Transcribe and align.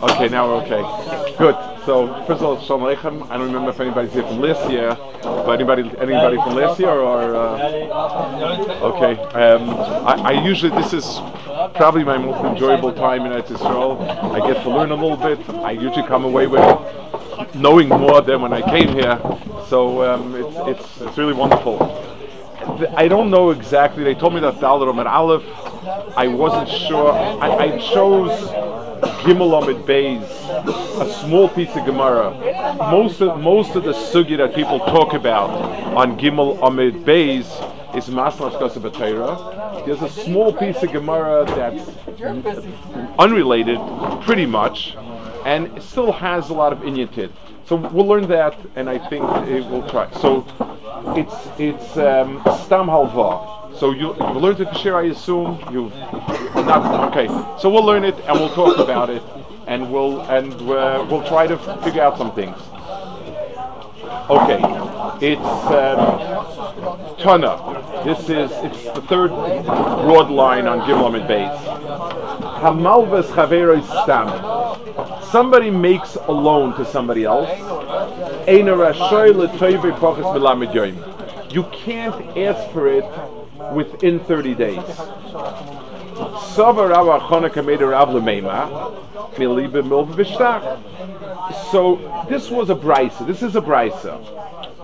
Okay, 0.00 0.28
now 0.28 0.46
we're 0.46 0.62
okay. 0.62 1.34
Good. 1.38 1.56
So 1.84 2.06
first 2.24 2.40
of 2.40 2.44
all, 2.44 2.60
Shalom 2.60 2.82
Aleichem. 2.82 3.28
I 3.30 3.36
don't 3.36 3.48
remember 3.48 3.70
if 3.70 3.80
anybody's 3.80 4.12
here 4.12 4.22
from 4.22 4.38
last 4.38 4.70
year, 4.70 4.96
but 5.22 5.54
anybody 5.54 5.82
anybody 5.98 6.36
from 6.36 6.54
last 6.54 6.78
year 6.78 6.90
or 6.90 7.34
uh, 7.34 8.92
okay. 8.92 9.18
Um, 9.34 9.70
I, 9.70 10.34
I 10.34 10.44
usually 10.44 10.70
this 10.80 10.92
is 10.92 11.18
probably 11.74 12.04
my 12.04 12.16
most 12.16 12.44
enjoyable 12.44 12.92
time 12.92 13.26
in 13.26 13.32
Eretz 13.32 13.48
Yisrael. 13.48 13.98
I 14.32 14.52
get 14.52 14.62
to 14.62 14.70
learn 14.70 14.92
a 14.92 14.94
little 14.94 15.16
bit. 15.16 15.40
I 15.64 15.72
usually 15.72 16.06
come 16.06 16.24
away 16.24 16.46
with 16.46 16.62
knowing 17.56 17.88
more 17.88 18.20
than 18.20 18.40
when 18.40 18.52
I 18.52 18.62
came 18.62 18.94
here. 18.94 19.18
So 19.66 20.04
um, 20.04 20.36
it's, 20.36 20.78
it's 20.78 21.00
it's 21.00 21.18
really 21.18 21.32
wonderful. 21.32 21.76
I 22.96 23.08
don't 23.08 23.30
know 23.30 23.50
exactly. 23.50 24.04
They 24.04 24.14
told 24.14 24.32
me 24.32 24.40
that 24.42 24.60
Dalar 24.60 24.90
and 24.90 25.08
Aleph. 25.08 25.42
I 26.16 26.28
wasn't 26.28 26.68
sure. 26.68 27.12
I, 27.12 27.48
I 27.58 27.78
chose 27.78 28.30
Gimel 29.00 29.60
Amud 29.60 29.84
Beis, 29.84 30.22
a 31.00 31.12
small 31.20 31.48
piece 31.48 31.74
of 31.76 31.84
Gemara. 31.84 32.30
Most 32.90 33.20
of 33.20 33.40
most 33.40 33.74
of 33.76 33.84
the 33.84 33.92
sugi 33.92 34.36
that 34.36 34.54
people 34.54 34.78
talk 34.80 35.14
about 35.14 35.50
on 35.96 36.18
Gimel 36.18 36.58
Amud 36.60 37.04
Beis 37.04 37.46
is 37.96 38.08
Maslas 38.08 38.54
Kosabatera. 38.54 39.84
There's 39.86 40.02
a 40.02 40.08
small 40.08 40.52
piece 40.52 40.82
of 40.82 40.92
Gemara 40.92 41.44
that's 41.46 41.88
unrelated, 43.18 43.78
pretty 44.22 44.46
much, 44.46 44.96
and 45.44 45.76
it 45.76 45.82
still 45.82 46.12
has 46.12 46.50
a 46.50 46.54
lot 46.54 46.72
of 46.72 46.80
inyatit. 46.80 47.30
So 47.66 47.76
we'll 47.76 48.06
learn 48.06 48.28
that, 48.28 48.58
and 48.76 48.88
I 48.88 48.98
think 49.08 49.24
it 49.48 49.64
will 49.68 49.88
try. 49.88 50.10
So 50.20 50.46
it's 51.16 51.48
it's 51.58 51.96
um, 51.96 52.42
Stam 52.64 52.86
Halva. 52.86 53.57
So 53.78 53.92
you 53.92 54.12
you 54.16 54.40
learned 54.40 54.60
it 54.60 54.68
Kashir, 54.68 54.96
I 54.96 55.04
assume 55.04 55.56
you've 55.70 55.94
not 56.66 57.12
okay. 57.16 57.28
So 57.60 57.70
we'll 57.70 57.84
learn 57.84 58.04
it 58.04 58.16
and 58.26 58.40
we'll 58.40 58.52
talk 58.52 58.76
about 58.78 59.08
it, 59.08 59.22
and 59.68 59.92
we'll 59.92 60.20
and 60.22 60.52
uh, 60.52 61.06
we'll 61.08 61.22
try 61.22 61.46
to 61.46 61.56
figure 61.84 62.02
out 62.02 62.18
some 62.18 62.34
things. 62.34 62.56
Okay, 64.28 64.58
it's 65.24 65.40
um, 65.70 67.16
Tana. 67.18 67.54
This 68.04 68.28
is 68.28 68.50
it's 68.66 68.84
the 68.94 69.02
third 69.02 69.28
broad 69.28 70.28
line 70.28 70.66
on 70.66 70.80
Gimel 70.80 71.14
and 71.14 71.28
Beis. 71.30 71.56
Hamalvas 72.58 73.26
Chaveros 73.26 73.86
Stam. 74.02 75.22
Somebody 75.30 75.70
makes 75.70 76.16
a 76.16 76.32
loan 76.32 76.74
to 76.76 76.84
somebody 76.84 77.22
else. 77.22 77.48
You 81.50 81.62
can't 81.72 82.36
ask 82.36 82.72
for 82.72 82.88
it 82.88 83.04
within 83.72 84.20
30 84.20 84.54
days. 84.54 84.84
So 86.54 86.72
this 92.28 92.50
was 92.50 92.70
a 92.70 92.74
brisa. 92.74 93.26
This 93.26 93.42
is 93.42 93.56
a 93.56 93.60
brisa, 93.60 94.18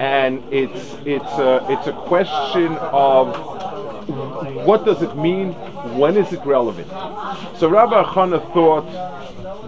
and 0.01 0.43
it's 0.53 0.97
it's 1.05 1.33
a 1.39 1.67
it's 1.69 1.87
a 1.89 1.93
question 1.93 2.77
of 2.93 3.37
what 4.67 4.85
does 4.85 5.03
it 5.03 5.17
mean? 5.17 5.53
When 5.99 6.17
is 6.17 6.33
it 6.33 6.45
relevant? 6.45 6.89
So 7.59 7.69
Rabbi 7.69 8.03
Achana 8.03 8.41
thought 8.53 8.87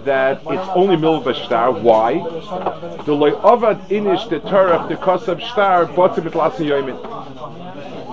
that 0.04 0.41
it's 0.47 0.69
only 0.75 0.97
Milv 0.97 1.25
Bishtar. 1.25 1.82
Why? 1.82 2.14
The 3.04 3.12
loy 3.12 3.32
avad 3.32 3.88
inish 3.88 4.28
the 4.30 4.38
Torah 4.41 4.86
the 4.88 4.94
kosab 4.97 5.41
shtar 5.41 5.86
botzim 5.86 6.30
yoimin. 6.30 7.66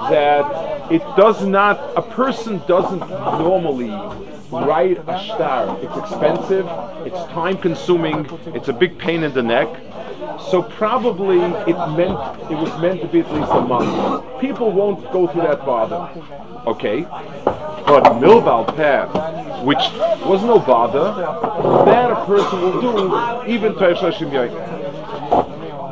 That 0.10 0.92
it 0.92 1.02
does 1.16 1.46
not, 1.46 1.94
a 1.96 2.02
person 2.02 2.62
doesn't 2.68 3.00
normally 3.00 3.90
write 4.52 4.98
a 5.08 5.24
star. 5.24 5.78
It's 5.82 5.98
expensive, 5.98 6.68
it's 7.06 7.32
time 7.32 7.58
consuming, 7.58 8.30
it's 8.48 8.68
a 8.68 8.74
big 8.74 8.98
pain 8.98 9.24
in 9.24 9.34
the 9.34 9.44
neck. 9.44 9.68
So 10.50 10.62
probably 10.62 11.40
it 11.40 11.78
meant 11.98 12.18
it 12.52 12.58
was 12.58 12.82
meant 12.82 13.02
to 13.02 13.08
be 13.08 13.22
at 13.22 13.34
least 13.34 13.52
a 13.52 13.62
month. 13.62 14.40
People 14.40 14.72
won't 14.72 15.12
go 15.12 15.28
through 15.28 15.44
that 15.44 15.66
bother. 15.66 16.10
Okay. 16.68 17.02
But 17.02 18.04
Milval 18.22 18.66
Peh, 18.76 19.06
which 19.64 19.84
was 20.26 20.44
no 20.44 20.60
bother, 20.60 21.14
that 21.86 22.12
a 22.12 22.26
person 22.26 22.62
will 22.62 22.82
do 22.82 23.52
even 23.52 23.74
to 23.74 23.80
Eshashim 23.80 24.32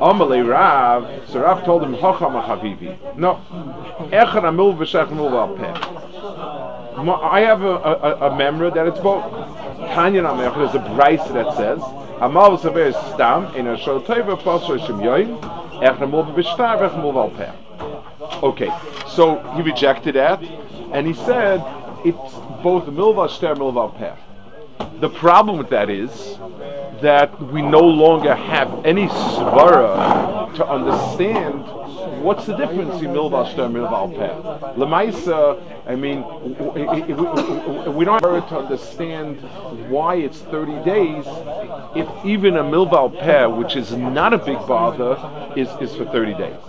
Amalei 0.01 0.41
Rav, 0.47 1.29
so 1.29 1.41
Rav 1.41 1.63
told 1.63 1.83
him. 1.83 1.91
No. 1.91 3.39
Echad 4.09 4.43
V'Shech. 4.75 5.11
I 7.21 7.39
have 7.41 7.61
a, 7.61 7.75
a, 7.75 8.31
a 8.31 8.35
memory 8.35 8.71
that 8.71 8.87
it's 8.87 8.99
both. 8.99 9.23
Tanya 9.93 10.23
Namech, 10.23 10.55
there's 10.55 10.73
a 10.73 10.79
brisa 10.79 11.31
that 11.33 11.53
says, 11.55 11.79
Amal 12.19 12.57
V'Saver 12.57 12.93
Stam, 13.13 13.55
in 13.55 13.67
a 13.67 13.77
Shol 13.77 14.03
Teva 14.03 14.35
Pasra 14.41 14.79
Shem 14.83 14.97
Yoin, 14.97 15.39
Echad 15.83 16.11
V'Shtar. 16.33 16.81
Okay, 18.41 18.71
so 19.07 19.39
he 19.55 19.61
rejected 19.61 20.15
that, 20.15 20.41
and 20.93 21.05
he 21.05 21.13
said, 21.13 21.63
it's 22.03 22.33
both 22.63 22.85
Milval 22.85 23.29
Shtar 23.29 23.53
Milval 23.53 23.91
Peh. 23.95 24.15
The 24.99 25.09
problem 25.09 25.57
with 25.57 25.69
that 25.69 25.89
is 25.89 26.37
that 27.01 27.41
we 27.51 27.61
no 27.61 27.81
longer 27.81 28.35
have 28.35 28.85
any 28.85 29.07
svara 29.07 30.53
to 30.55 30.67
understand 30.67 31.63
what's 32.21 32.45
the 32.45 32.55
difference 32.55 33.01
in 33.01 33.07
milval 33.07 33.45
shter 33.51 33.69
milval 33.71 34.15
peh. 34.15 34.79
Lemaisa, 34.79 35.59
I 35.87 35.95
mean, 35.95 36.23
we 37.95 38.05
don't 38.05 38.23
have 38.23 38.49
to 38.49 38.59
understand 38.59 39.41
why 39.89 40.15
it's 40.15 40.39
30 40.39 40.83
days 40.83 41.25
if 41.95 42.07
even 42.25 42.57
a 42.57 42.63
milval 42.63 43.17
peh, 43.19 43.45
which 43.45 43.75
is 43.75 43.91
not 43.93 44.33
a 44.33 44.37
big 44.37 44.59
bother, 44.67 45.17
is, 45.55 45.69
is 45.81 45.95
for 45.95 46.05
30 46.05 46.33
days. 46.35 46.59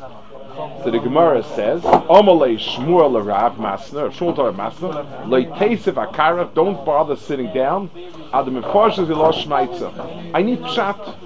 So 0.84 0.90
the 0.90 0.98
Gemara 0.98 1.42
says, 1.42 1.82
Omalei 1.82 2.58
Shmuel 2.58 3.10
Larav 3.10 3.56
Masner, 3.56 4.10
Shmuel 4.10 4.36
Torah 4.36 4.52
Masner, 4.52 5.24
Leitesiv 5.24 5.94
Akarach, 5.94 6.54
don't 6.54 6.84
bother 6.84 7.16
sitting 7.16 7.52
down, 7.52 7.90
Adam 8.32 8.62
Meforshes 8.62 9.06
Ilosh 9.06 9.44
Shmaitza. 9.44 10.32
I 10.34 10.42
need 10.42 10.60
pshat. 10.60 11.16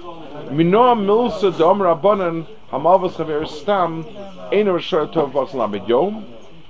Minoa 0.49 0.95
Milsa 0.97 1.55
Dom 1.57 1.79
Rabbanan, 1.79 2.47
Hamalvas 2.71 3.11
Chaver 3.11 3.47
Stam, 3.47 4.05
Ein 4.51 4.65
Rashar 4.65 5.13
Tov 5.13 5.33
Bas 5.33 5.53
Lamed 5.53 5.87
Yom, 5.87 6.25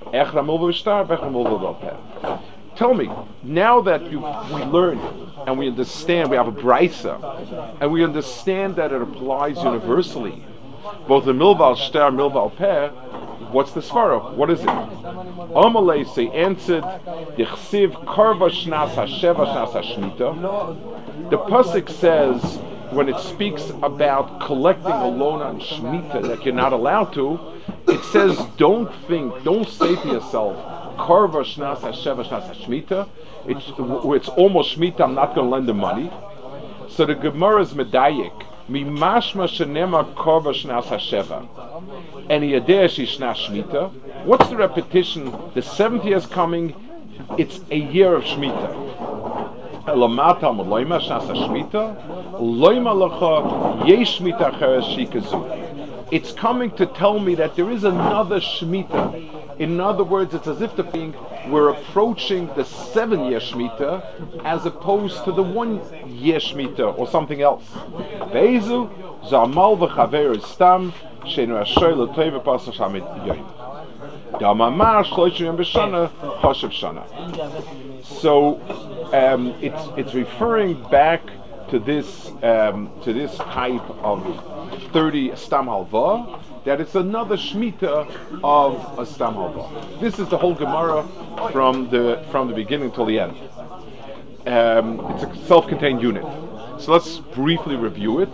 Echra 0.06 0.44
Milva 0.44 0.70
Vishtar, 0.70 1.06
Vechra 1.06 1.30
Milva 1.30 2.38
Tell 2.76 2.94
me, 2.94 3.10
now 3.42 3.80
that 3.80 4.10
you 4.10 4.20
we 4.20 4.62
learn 4.64 5.00
and 5.46 5.58
we 5.58 5.68
understand, 5.68 6.30
we 6.30 6.36
have 6.36 6.48
a 6.48 6.52
brisa, 6.52 7.80
and 7.80 7.90
we 7.90 8.04
understand 8.04 8.76
that 8.76 8.92
it 8.92 9.00
applies 9.00 9.56
universally, 9.56 10.44
both 11.06 11.24
the 11.24 11.32
milval 11.32 11.76
shtar, 11.76 12.10
milval 12.10 12.54
peh, 12.56 12.88
what's 13.50 13.72
the 13.72 13.80
svara? 13.80 14.34
What 14.34 14.50
is 14.50 14.60
it? 14.60 14.66
Amalei 14.66 16.06
say 16.14 16.28
answered, 16.28 16.82
Yichsiv 17.36 18.04
karva 18.04 18.50
hashmita. 18.50 20.34
The 21.30 21.38
pasuk 21.38 21.88
says 21.88 22.58
when 22.90 23.08
it 23.08 23.18
speaks 23.18 23.70
about 23.82 24.40
collecting 24.40 24.92
a 24.92 25.08
loan 25.08 25.42
on 25.42 25.60
shmita 25.60 26.22
that 26.28 26.44
you're 26.44 26.54
not 26.54 26.72
allowed 26.72 27.12
to, 27.14 27.38
it 27.86 28.02
says 28.04 28.38
don't 28.56 28.92
think, 29.06 29.44
don't 29.44 29.68
say 29.68 29.94
to 29.96 30.08
yourself, 30.08 30.56
karva 30.96 31.44
shnas 31.44 31.80
hashmita. 31.80 33.08
It's 33.46 33.64
it's 33.68 34.28
almost 34.28 34.76
shmita. 34.76 35.00
I'm 35.00 35.14
not 35.14 35.34
going 35.34 35.46
to 35.46 35.50
lend 35.50 35.68
the 35.68 35.74
money. 35.74 36.10
So 36.88 37.06
the 37.06 37.14
Gemara 37.14 37.62
is 37.62 37.72
medayik 37.72 38.47
Mimashma 38.68 39.48
shenema 39.48 40.14
korva 40.14 40.52
shnas 40.52 40.84
hasheva. 40.84 41.48
And 42.28 42.44
yadeh 42.44 42.84
shishna 42.84 43.34
shmita. 43.34 43.90
What's 44.24 44.48
the 44.48 44.56
repetition? 44.56 45.32
The 45.54 45.62
seventh 45.62 46.04
year 46.04 46.18
is 46.18 46.26
coming. 46.26 46.74
It's 47.38 47.60
a 47.70 47.76
year 47.76 48.14
of 48.14 48.24
shmita. 48.24 49.86
Elamata 49.86 50.52
loima 50.52 51.00
shnas 51.00 51.26
hashmita. 51.28 52.32
Loima 52.32 52.92
lacha 52.92 53.88
yesh 53.88 54.18
shmita 54.20 54.58
cheres 54.58 54.84
shikazu. 54.84 55.64
It's 56.10 56.32
coming 56.32 56.70
to 56.72 56.84
tell 56.84 57.18
me 57.18 57.34
that 57.36 57.56
there 57.56 57.70
is 57.70 57.84
another 57.84 58.38
shmita 58.38 59.47
In 59.58 59.80
other 59.80 60.04
words, 60.04 60.34
it's 60.34 60.46
as 60.46 60.60
if 60.62 60.76
the 60.76 60.84
being 60.84 61.14
we're 61.48 61.70
approaching 61.70 62.46
the 62.54 62.64
seven 62.64 63.24
year 63.24 63.40
as 64.44 64.66
opposed 64.66 65.24
to 65.24 65.32
the 65.32 65.42
one 65.42 65.80
year 66.08 66.40
or 66.96 67.06
something 67.08 67.42
else. 67.42 67.64
Zamal 69.30 69.76
v'chaver 69.78 70.36
asher 71.66 71.92
yoyim. 73.18 73.44
So 78.04 78.60
um, 79.12 79.54
it's 79.60 79.88
it's 79.96 80.14
referring 80.14 80.82
back 80.90 81.22
to 81.70 81.78
this 81.78 82.30
um, 82.42 82.90
to 83.02 83.12
this 83.12 83.36
type 83.38 83.88
of 84.04 84.22
thirty 84.92 85.34
stam 85.34 85.66
halva 85.66 86.38
that 86.68 86.82
it's 86.82 86.94
another 86.96 87.34
shmita 87.34 88.42
of 88.44 88.98
a 88.98 89.06
stam 89.06 89.32
halva. 89.32 90.00
This 90.00 90.18
is 90.18 90.28
the 90.28 90.36
whole 90.36 90.54
Gemara 90.54 91.02
from 91.50 91.88
the 91.88 92.22
from 92.30 92.48
the 92.48 92.54
beginning 92.54 92.92
till 92.92 93.06
the 93.06 93.18
end. 93.18 93.38
Um, 94.46 95.00
it's 95.12 95.22
a 95.24 95.46
self-contained 95.46 96.02
unit. 96.02 96.24
So 96.78 96.92
let's 96.92 97.20
briefly 97.20 97.74
review 97.76 98.20
it. 98.20 98.28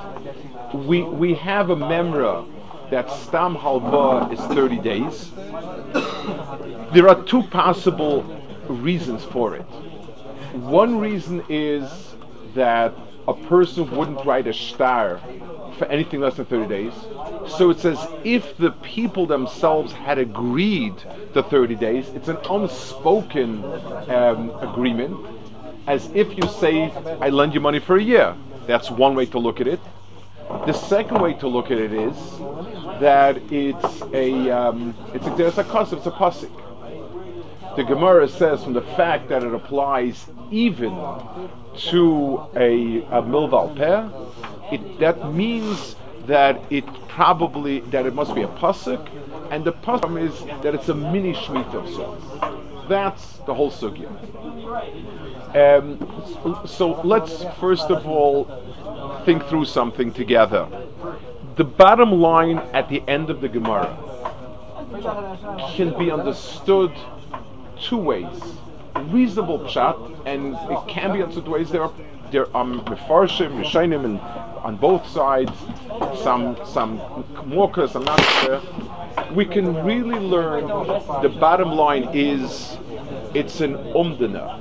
We 0.74 1.02
we 1.02 1.34
have 1.34 1.70
a 1.70 1.76
memra 1.76 2.44
that 2.90 3.08
stam 3.08 3.54
halva 3.54 4.32
is 4.32 4.40
30 4.52 4.78
days. 4.80 5.30
There 6.92 7.08
are 7.08 7.22
two 7.22 7.44
possible 7.44 8.24
reasons 8.66 9.22
for 9.24 9.54
it. 9.54 9.68
One 10.54 10.98
reason 10.98 11.44
is 11.48 12.16
that 12.56 12.94
a 13.28 13.34
person 13.34 13.88
wouldn't 13.96 14.26
write 14.26 14.48
a 14.48 14.52
star 14.52 15.20
for 15.74 15.86
anything 15.86 16.20
less 16.20 16.36
than 16.36 16.46
30 16.46 16.68
days. 16.68 16.92
So 17.56 17.70
it's 17.70 17.84
as 17.84 17.98
if 18.24 18.56
the 18.56 18.70
people 18.70 19.26
themselves 19.26 19.92
had 19.92 20.18
agreed 20.18 20.96
to 21.34 21.42
30 21.42 21.74
days. 21.74 22.08
It's 22.10 22.28
an 22.28 22.38
unspoken 22.48 23.64
um, 24.08 24.50
agreement, 24.60 25.16
as 25.86 26.10
if 26.14 26.36
you 26.36 26.48
say, 26.48 26.90
I 27.20 27.30
lend 27.30 27.54
you 27.54 27.60
money 27.60 27.78
for 27.78 27.96
a 27.96 28.02
year. 28.02 28.34
That's 28.66 28.90
one 28.90 29.14
way 29.14 29.26
to 29.26 29.38
look 29.38 29.60
at 29.60 29.66
it. 29.66 29.80
The 30.66 30.72
second 30.72 31.20
way 31.20 31.34
to 31.34 31.48
look 31.48 31.70
at 31.70 31.78
it 31.78 31.92
is 31.92 32.16
that 33.00 33.36
it's 33.52 34.02
a 34.12 34.50
um, 34.50 34.94
it's 35.12 35.26
a 35.26 35.46
it's 35.46 35.58
a 35.58 35.64
concept, 35.64 36.06
it's 36.06 36.06
a 36.06 36.10
pasuk. 36.10 36.50
The 37.76 37.82
Gemara 37.82 38.28
says 38.28 38.62
from 38.62 38.72
the 38.72 38.82
fact 38.82 39.28
that 39.30 39.42
it 39.42 39.52
applies 39.52 40.26
even 40.50 40.92
to 41.76 42.42
a, 42.56 42.98
a 43.02 43.22
milval 43.22 43.76
peh, 43.76 44.74
it 44.74 44.98
that 45.00 45.32
means 45.32 45.96
that 46.26 46.60
it 46.70 46.84
probably 47.08 47.80
that 47.80 48.06
it 48.06 48.14
must 48.14 48.34
be 48.34 48.42
a 48.42 48.48
pasuk, 48.48 49.08
and 49.50 49.64
the 49.64 49.72
pasuk 49.72 50.20
is 50.20 50.62
that 50.62 50.74
it's 50.74 50.88
a 50.88 50.94
mini 50.94 51.32
shmita 51.32 51.74
of 51.74 51.88
sorts. 51.88 52.24
That's 52.88 53.38
the 53.46 53.54
whole 53.54 53.70
sugya. 53.70 54.08
Um, 55.54 56.66
so 56.66 57.00
let's 57.02 57.44
first 57.60 57.90
of 57.90 58.06
all 58.06 58.44
think 59.24 59.44
through 59.46 59.66
something 59.66 60.12
together. 60.12 60.66
The 61.56 61.64
bottom 61.64 62.12
line 62.12 62.58
at 62.72 62.88
the 62.88 63.02
end 63.06 63.30
of 63.30 63.40
the 63.40 63.48
Gemara 63.48 63.96
can 65.76 65.96
be 65.98 66.10
understood 66.10 66.92
two 67.80 67.98
ways. 67.98 68.54
Reasonable 68.96 69.58
pshat, 69.60 70.22
and 70.26 70.54
it 70.54 70.88
can 70.88 71.12
be 71.12 71.22
understood 71.22 71.48
ways. 71.48 71.70
There 71.70 71.82
are 71.82 71.92
there 72.30 72.56
are 72.56 72.64
mefarshim, 72.64 73.62
rishonim, 73.62 74.04
and 74.04 74.20
on 74.64 74.76
both 74.76 75.06
sides, 75.06 75.52
some 76.22 76.56
some 76.64 76.96
more 77.46 77.70
some 77.86 78.04
not 78.04 78.18
clear. 78.18 78.60
We 79.34 79.44
can 79.44 79.84
really 79.84 80.18
learn. 80.18 80.66
The 81.22 81.28
bottom 81.28 81.70
line 81.72 82.08
is, 82.12 82.76
it's 83.34 83.60
an 83.60 83.74
umdana. 83.94 84.60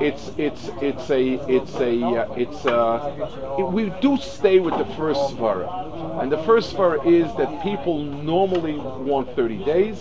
It's 0.00 0.32
it's 0.38 0.70
it's 0.80 1.10
a 1.10 1.34
it's 1.48 1.74
a 1.76 2.02
uh, 2.02 2.34
it's 2.34 2.64
a. 2.64 3.56
It, 3.58 3.62
we 3.70 3.90
do 4.00 4.16
stay 4.16 4.58
with 4.60 4.76
the 4.78 4.86
first 4.96 5.20
svara, 5.34 6.22
and 6.22 6.32
the 6.32 6.42
first 6.44 6.74
svara 6.74 7.04
is 7.06 7.32
that 7.36 7.62
people 7.62 8.02
normally 8.02 8.78
want 8.78 9.34
30 9.36 9.64
days. 9.64 9.98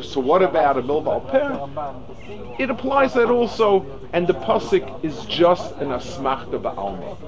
So 0.00 0.20
what 0.20 0.42
about 0.42 0.78
a 0.78 0.82
milval 0.82 1.20
peh? 1.30 2.62
It 2.62 2.70
applies 2.70 3.12
that 3.12 3.28
also, 3.28 3.84
and 4.14 4.26
the 4.26 4.32
pasuk 4.32 5.04
is 5.04 5.26
just 5.26 5.74
an 5.76 5.88
asmachta 5.88 6.58
ba'alma. 6.62 7.18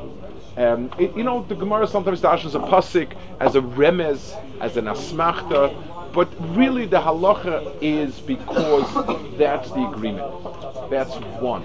Um, 0.56 0.90
it, 0.98 1.14
you 1.14 1.24
know, 1.24 1.44
the 1.44 1.56
Gemara 1.56 1.86
sometimes 1.86 2.22
dashes 2.22 2.54
a 2.54 2.60
pasuk 2.60 3.14
as 3.38 3.54
a 3.54 3.60
remez, 3.60 4.40
as 4.62 4.78
an 4.78 4.86
asmachta, 4.86 5.76
but 6.14 6.32
really 6.56 6.86
the 6.86 7.00
halacha 7.00 7.76
is 7.82 8.20
because 8.20 8.88
that's 9.36 9.70
the 9.72 9.86
agreement. 9.86 10.32
That's 10.88 11.14
one. 11.42 11.64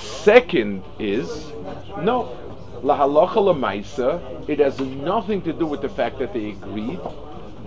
Second 0.00 0.82
is, 0.98 1.52
no, 1.98 2.36
la 2.82 2.98
halacha 2.98 4.48
it 4.48 4.58
has 4.58 4.80
nothing 4.80 5.42
to 5.42 5.52
do 5.52 5.64
with 5.64 5.80
the 5.80 5.88
fact 5.88 6.18
that 6.18 6.32
they 6.32 6.50
agreed, 6.50 6.98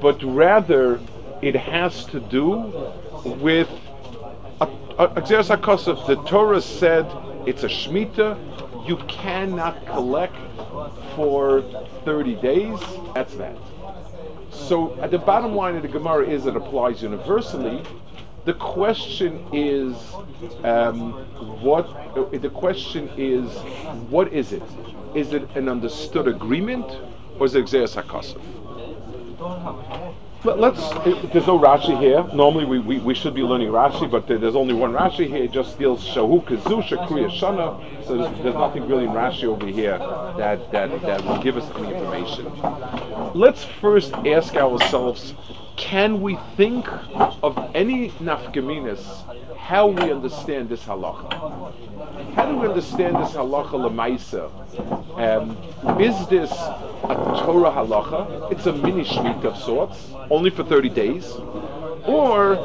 but 0.02 0.22
rather 0.22 1.00
it 1.44 1.56
has 1.56 2.06
to 2.06 2.22
do 2.22 2.56
with 3.26 3.70
a, 4.62 4.68
a, 4.98 5.06
a 5.08 5.22
the 5.22 6.24
Torah 6.26 6.62
said 6.62 7.06
it's 7.46 7.64
a 7.64 7.68
shmita. 7.68 8.88
You 8.88 8.96
cannot 9.08 9.86
collect 9.86 10.36
for 11.16 11.62
30 12.06 12.36
days. 12.36 12.80
That's 13.14 13.36
that. 13.36 13.58
So 14.52 14.98
at 15.02 15.12
the 15.12 15.18
bottom 15.18 15.54
line 15.54 15.76
of 15.76 15.82
the 15.82 15.90
Gemara 15.90 16.26
is 16.26 16.46
it 16.46 16.56
applies 16.56 17.02
universally. 17.02 17.84
The 18.46 18.54
question 18.54 19.46
is, 19.52 19.96
um, 20.64 21.12
what? 21.62 21.88
Uh, 22.18 22.38
the 22.38 22.50
question 22.50 23.10
is, 23.18 23.50
what 24.10 24.32
is 24.32 24.54
it? 24.54 24.64
Is 25.14 25.34
it 25.34 25.50
an 25.56 25.68
understood 25.68 26.28
agreement, 26.28 26.86
or 27.40 27.46
is 27.46 27.56
it 27.56 27.66
Gezeras 27.66 27.96
HaKasav? 30.44 30.60
Let's. 30.60 31.34
There's 31.34 31.48
no 31.48 31.60
Rashi 31.60 31.98
here. 32.00 32.24
Normally 32.34 32.66
we, 32.66 32.80
we, 32.80 33.00
we 33.00 33.14
should 33.14 33.34
be 33.34 33.42
learning 33.42 33.70
Rashi, 33.70 34.10
but 34.10 34.28
there's 34.28 34.56
only 34.56 34.74
one 34.74 34.94
Rashi 34.94 35.28
here. 35.28 35.44
It 35.44 35.52
just 35.52 35.78
deals 35.80 36.06
Shahu 36.08 36.44
Kazusha 36.44 37.08
Kriya 37.08 37.30
Shana. 37.30 38.06
So 38.06 38.18
there's, 38.18 38.44
there's, 38.44 38.56
nothing 38.56 38.88
really 38.88 39.06
in 39.06 39.12
Rashi 39.12 39.46
over 39.46 39.68
here 39.68 39.98
that, 40.38 40.72
that, 40.72 41.02
that 41.02 41.26
will 41.26 41.42
give 41.42 41.58
us 41.58 41.70
any 41.76 41.94
information. 41.94 42.52
Let's 43.34 43.64
first 43.64 44.14
ask 44.14 44.56
ourselves 44.56 45.34
can 45.76 46.22
we 46.22 46.38
think 46.56 46.88
of 47.42 47.58
any 47.74 48.10
nafkaminas 48.12 49.24
how 49.64 49.88
we 49.88 50.12
understand 50.12 50.68
this 50.68 50.84
halacha? 50.84 51.32
How 52.36 52.52
do 52.52 52.58
we 52.58 52.68
understand 52.68 53.16
this 53.16 53.32
halacha 53.32 53.72
lemaisa? 53.72 54.52
Um, 55.18 55.58
is 56.02 56.28
this 56.28 56.52
a 56.52 57.16
Torah 57.46 57.72
halacha? 57.72 58.52
It's 58.52 58.66
a 58.66 58.74
mini 58.74 59.06
shmita 59.06 59.46
of 59.46 59.58
sorts, 59.58 60.10
only 60.30 60.50
for 60.50 60.66
30 60.66 60.90
days, 60.90 61.32
or 62.06 62.56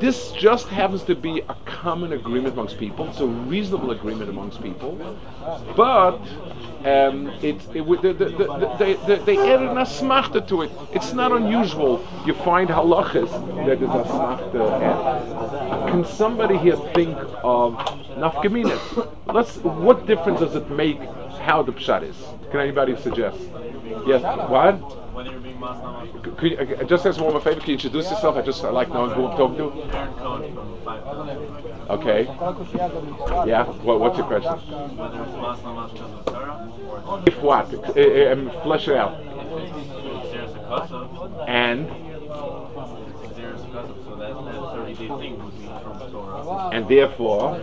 this 0.00 0.32
just 0.32 0.68
happens 0.68 1.02
to 1.04 1.14
be 1.14 1.40
a 1.48 1.56
common 1.64 2.12
agreement 2.12 2.54
amongst 2.54 2.78
people. 2.78 3.08
It's 3.08 3.20
a 3.20 3.26
reasonable 3.26 3.90
agreement 3.90 4.28
amongst 4.30 4.62
people, 4.62 4.92
but 5.76 6.18
um, 6.84 7.28
it, 7.42 7.56
it, 7.74 8.02
the, 8.02 8.12
the, 8.12 8.24
the, 8.24 8.76
they, 8.78 9.16
they, 9.24 9.52
added 9.52 9.70
an 9.70 9.76
asmachta 9.76 10.46
to 10.48 10.62
it. 10.62 10.70
It's 10.92 11.12
not 11.12 11.32
unusual. 11.32 12.06
You 12.26 12.34
find 12.34 12.68
halachas 12.68 13.30
that 13.66 13.82
is 13.82 13.88
asmachta 13.88 14.80
added. 14.82 15.90
Can 15.90 16.04
somebody 16.04 16.58
here 16.58 16.76
think 16.94 17.16
of 17.42 17.74
nafkaminas? 18.16 19.12
Let's. 19.26 19.56
What 19.58 20.06
difference 20.06 20.40
does 20.40 20.54
it 20.54 20.70
make 20.70 21.00
how 21.46 21.62
the 21.62 21.72
pshat 21.72 22.02
is? 22.02 22.16
Can 22.50 22.60
anybody 22.60 22.96
suggest? 22.96 23.38
Yes. 24.04 24.22
What? 24.50 24.74
Could 26.36 26.50
you, 26.50 26.58
uh, 26.58 26.84
just 26.84 27.06
as 27.06 27.18
one 27.20 27.32
more 27.32 27.40
favor, 27.40 27.60
can 27.60 27.68
you 27.70 27.74
introduce 27.74 28.10
yourself? 28.10 28.36
I 28.36 28.42
just 28.42 28.64
I 28.64 28.70
like 28.70 28.88
knowing 28.88 29.12
who 29.12 29.26
I'm 29.26 29.36
talking 29.36 29.58
to. 29.58 29.66
Okay. 31.96 32.24
Yeah. 33.48 33.64
What, 33.86 34.00
what's 34.00 34.18
your 34.18 34.26
question? 34.26 34.54
If 37.26 37.40
what? 37.40 37.72
Uh, 37.96 38.32
um, 38.32 38.50
flesh 38.64 38.88
it 38.88 38.96
out. 38.96 39.14
And. 41.48 41.88
And 46.46 46.88
therefore, 46.88 47.56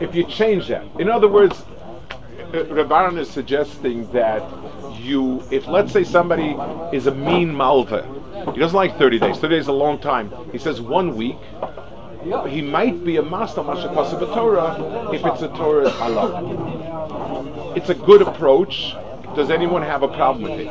if 0.00 0.14
you 0.14 0.24
change 0.24 0.68
that, 0.68 0.84
in 0.98 1.08
other 1.08 1.28
words, 1.28 1.64
uh, 2.52 2.64
Rabbanan 2.64 3.18
is 3.18 3.30
suggesting 3.30 4.10
that 4.12 4.42
you, 4.98 5.42
if 5.50 5.66
let's 5.66 5.92
say 5.92 6.04
somebody 6.04 6.56
is 6.94 7.06
a 7.06 7.14
mean 7.14 7.56
malva, 7.56 8.06
he 8.52 8.60
doesn't 8.60 8.76
like 8.76 8.98
30 8.98 9.18
days. 9.18 9.38
30 9.38 9.54
days 9.54 9.62
is 9.62 9.68
a 9.68 9.72
long 9.72 9.98
time. 9.98 10.32
He 10.52 10.58
says 10.58 10.80
one 10.80 11.16
week. 11.16 11.36
He 12.48 12.62
might 12.62 13.04
be 13.04 13.16
a 13.16 13.22
master 13.22 13.62
mashakos 13.62 14.12
of 14.12 14.22
a 14.22 14.26
Torah 14.26 15.10
if 15.12 15.24
it's 15.24 15.42
a 15.42 15.48
Torah 15.48 15.90
Allah. 16.00 17.74
It's 17.76 17.88
a 17.88 17.94
good 17.94 18.22
approach. 18.22 18.94
Does 19.34 19.50
anyone 19.50 19.82
have 19.82 20.02
a 20.02 20.08
problem 20.08 20.42
with 20.42 20.60
it? 20.60 20.66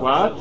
What? 0.00 0.36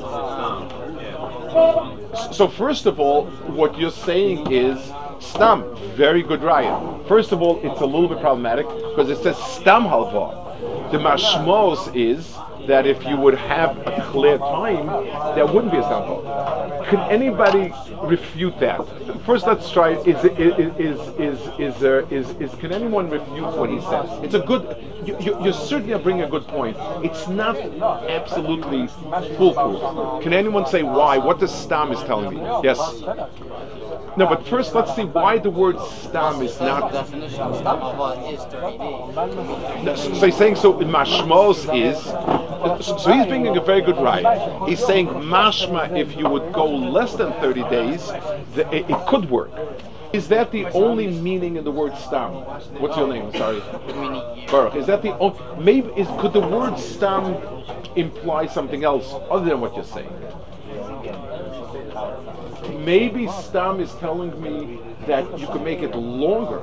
So 2.34 2.48
first 2.48 2.86
of 2.86 3.00
all, 3.00 3.28
what 3.48 3.80
you're 3.80 3.90
saying 3.90 4.52
is 4.52 4.78
stam, 5.20 5.64
very 5.96 6.22
good 6.22 6.42
raya. 6.42 7.08
First 7.08 7.32
of 7.32 7.42
all, 7.42 7.60
it's 7.64 7.80
a 7.80 7.86
little 7.86 8.10
bit 8.10 8.20
problematic 8.20 8.68
because 8.68 9.10
it 9.10 9.24
says 9.24 9.38
stam 9.38 9.84
halva. 9.84 10.92
The 10.92 10.98
mashmos 10.98 11.96
is 11.96 12.36
that 12.68 12.86
if 12.86 13.04
you 13.06 13.18
would 13.18 13.36
have 13.36 13.78
a 13.88 14.02
clear 14.12 14.38
time, 14.38 14.88
there 15.36 15.46
wouldn't 15.46 15.72
be 15.72 15.78
a 15.78 15.84
stam. 15.84 16.86
Can 16.86 17.00
anybody 17.12 17.74
refute 18.02 18.60
that? 18.60 18.80
First, 19.26 19.48
let's 19.48 19.72
try. 19.72 19.92
Is 19.92 20.24
is 20.24 21.00
is 21.20 21.40
is 21.60 21.80
there 21.80 22.04
uh, 22.04 22.10
is 22.10 22.30
is 22.40 22.54
can 22.60 22.72
anyone 22.72 23.10
refute 23.10 23.58
what 23.58 23.70
he 23.70 23.82
says? 23.82 24.08
It's 24.24 24.36
a 24.36 24.40
good. 24.40 24.78
You, 25.06 25.18
you, 25.20 25.46
you 25.46 25.54
certainly 25.54 25.98
bring 26.00 26.22
a 26.22 26.28
good 26.28 26.48
point. 26.48 26.78
It's 27.04 27.28
not 27.28 27.58
absolutely 27.58 28.88
foolproof. 29.38 30.24
Can 30.24 30.34
anyone 30.34 30.66
say 30.66 30.84
why? 30.84 31.18
What 31.18 31.40
the 31.40 31.48
stam 31.48 31.92
is 31.92 32.02
telling 32.04 32.36
me? 32.36 32.42
Yes. 32.64 32.80
No, 34.18 34.26
but 34.28 34.46
first 34.48 34.74
let's 34.74 34.96
see 34.96 35.04
why 35.04 35.38
the 35.40 35.50
word 35.50 35.80
stam 35.80 36.42
is 36.42 36.60
not. 36.62 36.92
definition 36.92 37.42
of 37.42 37.58
stam 37.58 38.34
is 38.34 38.44
30 38.46 38.78
days. 38.78 40.00
So 40.00 40.14
so 40.14 40.26
he's 40.26 40.38
saying 40.38 40.56
so. 40.56 40.74
Mashmos 40.74 41.60
is. 41.76 42.02
So 42.86 42.98
so 42.98 43.12
he's 43.12 43.26
bringing 43.28 43.58
a 43.58 43.62
very 43.62 43.82
good 43.82 43.98
right. 43.98 44.68
He's 44.70 44.84
saying 44.86 45.08
mashma 45.08 45.98
if 46.00 46.16
you 46.16 46.30
would 46.30 46.54
go 46.54 46.66
less 46.66 47.16
than 47.16 47.34
thirty 47.34 47.64
days, 47.64 48.08
the, 48.54 48.68
it, 48.74 48.90
it 48.90 49.08
could 49.08 49.30
work. 49.30 49.52
Is 50.14 50.30
that 50.30 50.50
the 50.52 50.66
only 50.68 51.08
meaning 51.08 51.58
in 51.58 51.66
the 51.66 51.72
word 51.72 51.98
stam? 51.98 52.36
What's 52.80 52.96
your 52.96 53.10
name? 53.10 53.34
Sorry. 53.34 53.60
Baruch. 54.50 54.76
Is 54.76 54.88
that 54.88 55.02
the 55.02 55.18
only, 55.18 55.38
maybe 55.62 55.90
is 55.98 56.08
could 56.20 56.32
the 56.32 56.40
word 56.40 56.80
stam 56.80 57.36
imply 57.98 58.48
something 58.48 58.86
else 58.86 59.14
other 59.30 59.46
than 59.46 59.60
what 59.60 59.76
you're 59.76 59.84
saying? 59.84 60.10
Maybe 62.86 63.28
stam 63.28 63.80
is 63.80 63.92
telling 63.96 64.40
me 64.42 64.80
that 65.08 65.40
you 65.40 65.48
can 65.48 65.64
make 65.64 65.80
it 65.80 65.96
longer. 65.96 66.62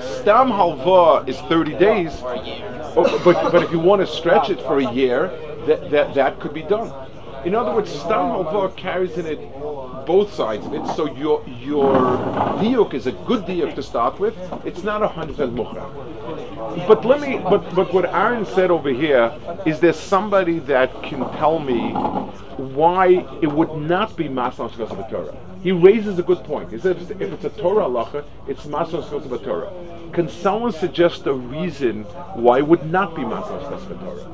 Stam 0.00 0.48
halva 0.48 1.28
is 1.28 1.38
30 1.42 1.74
days, 1.78 2.12
oh, 2.22 3.20
but 3.24 3.52
but 3.52 3.62
if 3.62 3.70
you 3.70 3.78
want 3.78 4.00
to 4.00 4.06
stretch 4.06 4.48
it 4.48 4.60
for 4.62 4.78
a 4.78 4.92
year, 4.92 5.28
that 5.66 5.90
that, 5.90 6.14
that 6.14 6.40
could 6.40 6.54
be 6.54 6.62
done. 6.62 6.92
In 7.44 7.54
other 7.54 7.74
words, 7.74 7.90
stam 7.90 8.30
halva 8.30 8.74
carries 8.76 9.18
in 9.18 9.26
it 9.26 9.40
both 10.06 10.32
sides 10.32 10.64
of 10.64 10.72
it. 10.74 10.86
So 10.96 11.14
your 11.14 11.44
your 11.46 11.94
diuk 12.62 12.94
is 12.94 13.06
a 13.06 13.12
good 13.12 13.44
diuk 13.44 13.74
to 13.74 13.82
start 13.82 14.18
with. 14.18 14.34
It's 14.64 14.82
not 14.82 15.02
a 15.02 15.08
hundred 15.08 15.36
percent 15.36 15.54
muhra. 15.54 15.84
But 16.54 17.04
let 17.04 17.20
me. 17.20 17.38
But 17.38 17.74
but 17.74 17.92
what 17.92 18.06
Aaron 18.14 18.46
said 18.46 18.70
over 18.70 18.90
here 18.90 19.32
is 19.66 19.80
there 19.80 19.92
somebody 19.92 20.58
that 20.60 21.02
can 21.02 21.20
tell 21.38 21.58
me 21.58 21.92
why 22.56 23.26
it 23.42 23.50
would 23.50 23.76
not 23.76 24.16
be 24.16 24.28
masal 24.28 24.70
shkos 24.70 24.90
of 24.98 25.10
Torah? 25.10 25.36
He 25.62 25.72
raises 25.72 26.18
a 26.18 26.22
good 26.22 26.44
point. 26.44 26.70
He 26.70 26.78
says 26.78 27.10
if 27.10 27.20
it's 27.20 27.44
a 27.44 27.50
Torah 27.50 27.84
halacha, 27.84 28.24
it's 28.46 28.66
masal 28.66 29.02
shkos 29.02 29.30
of 29.30 29.42
Torah. 29.42 29.72
Can 30.12 30.28
someone 30.28 30.72
suggest 30.72 31.26
a 31.26 31.32
reason 31.32 32.04
why 32.34 32.58
it 32.58 32.66
would 32.66 32.90
not 32.90 33.14
be 33.16 33.22
masal 33.22 33.60
shkos 33.62 33.90
of 33.90 33.98
Torah? 34.00 34.24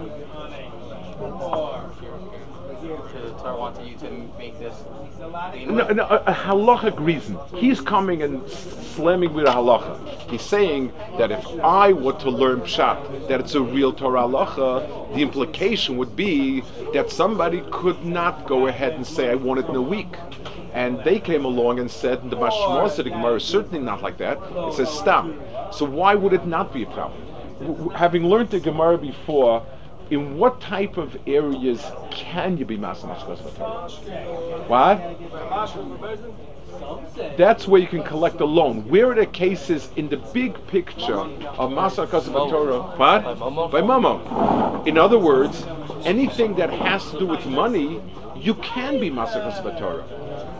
To 2.80 3.30
Torah 3.38 3.56
wanted 3.56 3.86
you 3.86 3.96
to 3.98 4.10
make 4.38 4.58
this. 4.58 4.74
No, 5.66 5.88
no, 5.88 6.04
a, 6.04 6.32
halachic 6.32 6.98
reason. 6.98 7.38
He's 7.54 7.80
coming 7.80 8.22
and 8.22 8.48
slamming 8.48 9.32
with 9.32 9.46
a 9.46 9.50
halacha. 9.50 10.30
He's 10.30 10.42
saying 10.42 10.92
that 11.18 11.30
if 11.30 11.46
I 11.60 11.92
were 11.92 12.12
to 12.14 12.30
learn 12.30 12.60
pshat, 12.60 13.28
that 13.28 13.40
it's 13.40 13.54
a 13.54 13.60
real 13.60 13.92
Torah 13.92 14.22
halacha, 14.22 15.14
the 15.14 15.22
implication 15.22 15.96
would 15.96 16.14
be 16.16 16.62
that 16.94 17.10
somebody 17.10 17.62
could 17.70 18.04
not 18.04 18.46
go 18.46 18.66
ahead 18.66 18.94
and 18.94 19.06
say, 19.06 19.30
I 19.30 19.34
want 19.34 19.60
it 19.60 19.68
in 19.68 19.76
a 19.76 19.82
week. 19.82 20.16
And 20.72 21.02
they 21.04 21.18
came 21.18 21.44
along 21.44 21.80
and 21.80 21.90
said, 21.90 22.30
the 22.30 22.36
Mashmos 22.36 22.98
of 22.98 23.04
the 23.04 23.10
Gemara 23.10 23.34
is 23.34 23.44
certainly 23.44 23.80
not 23.80 24.02
like 24.02 24.18
that. 24.18 24.38
It 24.40 24.74
says 24.74 24.90
stam. 24.90 25.40
So 25.72 25.84
why 25.84 26.14
would 26.14 26.32
it 26.32 26.46
not 26.46 26.72
be 26.72 26.84
a 26.84 26.86
problem? 26.86 27.90
Having 27.90 28.26
learned 28.26 28.50
the 28.50 28.60
Gemara 28.60 28.96
before, 28.96 29.66
in 30.10 30.36
what 30.36 30.60
type 30.60 30.96
of 30.96 31.16
areas 31.26 31.84
can 32.10 32.56
you 32.56 32.64
be 32.64 32.76
Masamach 32.76 33.26
What? 34.68 35.16
That's 37.36 37.68
where 37.68 37.80
you 37.80 37.86
can 37.86 38.02
collect 38.02 38.40
a 38.40 38.44
loan. 38.44 38.88
Where 38.88 39.10
are 39.10 39.14
the 39.14 39.26
cases 39.26 39.88
in 39.96 40.08
the 40.08 40.16
big 40.16 40.54
picture 40.66 41.14
of 41.14 41.70
Masar 41.70 42.08
Torah? 42.10 42.82
What? 42.96 43.22
By 43.70 43.80
Momo. 43.80 44.86
In 44.86 44.98
other 44.98 45.18
words, 45.18 45.64
anything 46.04 46.54
that 46.56 46.70
has 46.70 47.08
to 47.10 47.18
do 47.18 47.26
with 47.26 47.44
money, 47.46 48.00
you 48.36 48.54
can 48.54 48.98
be 49.00 49.10
Masar 49.10 49.78
Torah. 49.78 50.04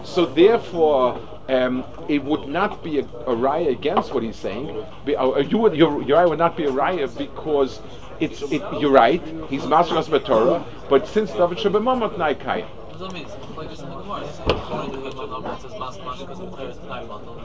So 0.05 0.27
therefore, 0.27 1.21
um, 1.49 1.85
it 2.09 2.23
would 2.23 2.49
not 2.49 2.83
be 2.85 3.01
a, 3.01 3.03
a 3.03 3.35
raya 3.35 3.71
against 3.71 4.15
what 4.15 4.23
he's 4.23 4.37
saying. 4.37 4.85
Be, 5.05 5.17
uh, 5.17 5.39
you 5.39 5.59
would, 5.59 5.75
your, 5.75 6.03
your 6.03 6.29
would 6.29 6.39
not 6.39 6.57
be 6.57 6.65
a 6.65 6.71
raya 6.71 7.07
because 7.19 7.81
it's 8.21 8.43
it, 8.43 8.63
you're 8.81 8.91
right. 8.91 9.23
He's 9.49 9.63
Masar 9.63 10.25
Torah, 10.25 10.65
but 10.89 11.09
since 11.09 11.31
David 11.33 11.59
Shabbat 11.59 12.17
Naikai. 12.17 12.65
What 12.65 12.93
does 12.93 13.01
that 13.01 13.13
mean? 13.15 13.25
It's 13.25 13.57
like 13.57 13.71
this 13.71 13.81
in 13.81 13.89
the 13.89 13.97
Gemara. 13.97 14.25
It's 14.25 14.37
saying, 14.37 14.51
"If 14.51 15.05
you 15.05 15.11
do 15.11 15.17
one 15.17 15.31
number, 15.31 15.53
it 15.53 15.61
says 15.63 15.73
mas 15.79 15.99
mas 16.05 16.21
because 16.21 16.41
of 16.41 16.53
clear 16.53 16.73
time 16.89 17.09
bundle." 17.09 17.41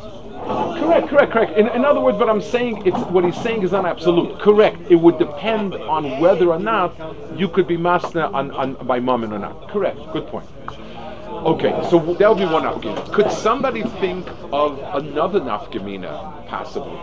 Correct, 0.80 1.08
correct, 1.08 1.32
correct. 1.32 1.58
In, 1.58 1.68
in 1.70 1.86
other 1.86 2.02
words, 2.02 2.18
what 2.18 2.30
I'm 2.30 2.42
saying, 2.42 2.86
it's 2.86 3.00
what 3.10 3.24
he's 3.24 3.42
saying 3.42 3.64
is 3.64 3.72
not 3.72 3.86
absolute. 3.86 4.40
Correct. 4.40 4.78
It 4.90 4.96
would 4.96 5.18
depend 5.18 5.74
on 5.74 6.20
whether 6.20 6.50
or 6.50 6.60
not 6.60 6.94
you 7.38 7.48
could 7.48 7.68
be 7.68 7.78
master 7.78 8.24
on, 8.24 8.52
on 8.52 8.74
by 8.86 9.00
mammon 9.00 9.32
or 9.34 9.40
not. 9.40 9.70
Correct. 9.70 9.98
Good 10.12 10.28
point. 10.28 10.48
Okay, 11.46 11.80
so 11.90 12.00
that 12.16 12.30
would 12.30 12.40
be 12.40 12.46
one 12.46 12.64
nafkamina. 12.64 13.14
Could 13.14 13.32
somebody 13.32 13.84
think 13.84 14.28
of 14.52 14.80
another 14.94 15.40
nafkamina, 15.40 16.48
possibly? 16.48 17.00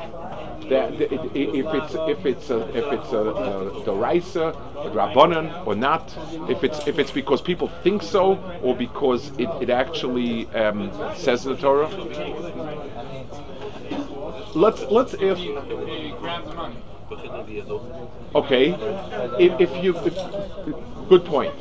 That, 0.68 0.92
if 1.00 1.66
it's 1.66 1.94
if 1.94 2.26
it's 2.26 2.50
a, 2.50 2.68
if 2.76 2.92
it's 2.92 3.12
a, 3.12 3.18
a 3.18 3.84
deraisa, 3.84 4.54
a 4.76 5.64
or 5.66 5.74
not, 5.74 6.14
if 6.48 6.64
it's 6.64 6.86
if 6.86 6.98
it's 6.98 7.10
because 7.10 7.42
people 7.42 7.68
think 7.82 8.02
so, 8.02 8.38
or 8.62 8.76
because 8.76 9.30
it, 9.38 9.48
it 9.60 9.70
actually 9.70 10.46
um, 10.48 10.90
says 11.16 11.44
the 11.44 11.56
Torah. 11.56 11.88
Let's 14.54 14.82
let's 14.82 15.14
ask. 15.14 15.42
Okay, 18.34 18.70
if, 19.38 19.60
if 19.60 19.84
you, 19.84 19.96
if, 19.98 20.14
good 21.08 21.24
point. 21.24 21.54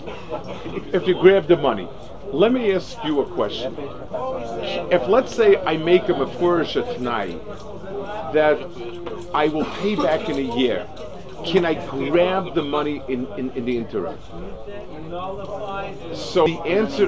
If, 0.66 0.94
if 0.94 1.08
you 1.08 1.16
grab 1.16 1.48
the 1.48 1.58
money, 1.58 1.88
let 2.32 2.54
me 2.54 2.72
ask 2.74 2.98
you 3.04 3.22
a 3.22 3.26
question. 3.26 3.76
If 4.92 5.08
let's 5.08 5.36
say 5.36 5.58
I 5.58 5.76
make 5.78 6.04
a 6.04 6.14
mefurish 6.14 6.74
tonight 6.96 7.40
that 8.34 8.58
I 9.34 9.48
will 9.48 9.66
pay 9.66 9.96
back 9.96 10.30
in 10.30 10.38
a 10.38 10.56
year, 10.58 10.88
can 11.46 11.66
I 11.66 11.74
grab 11.88 12.54
the 12.54 12.64
money 12.64 13.02
in, 13.08 13.26
in, 13.34 13.50
in 13.52 13.66
the 13.66 13.78
interim? 13.78 14.18
So 16.14 16.46
the 16.46 16.62
answer, 16.66 17.08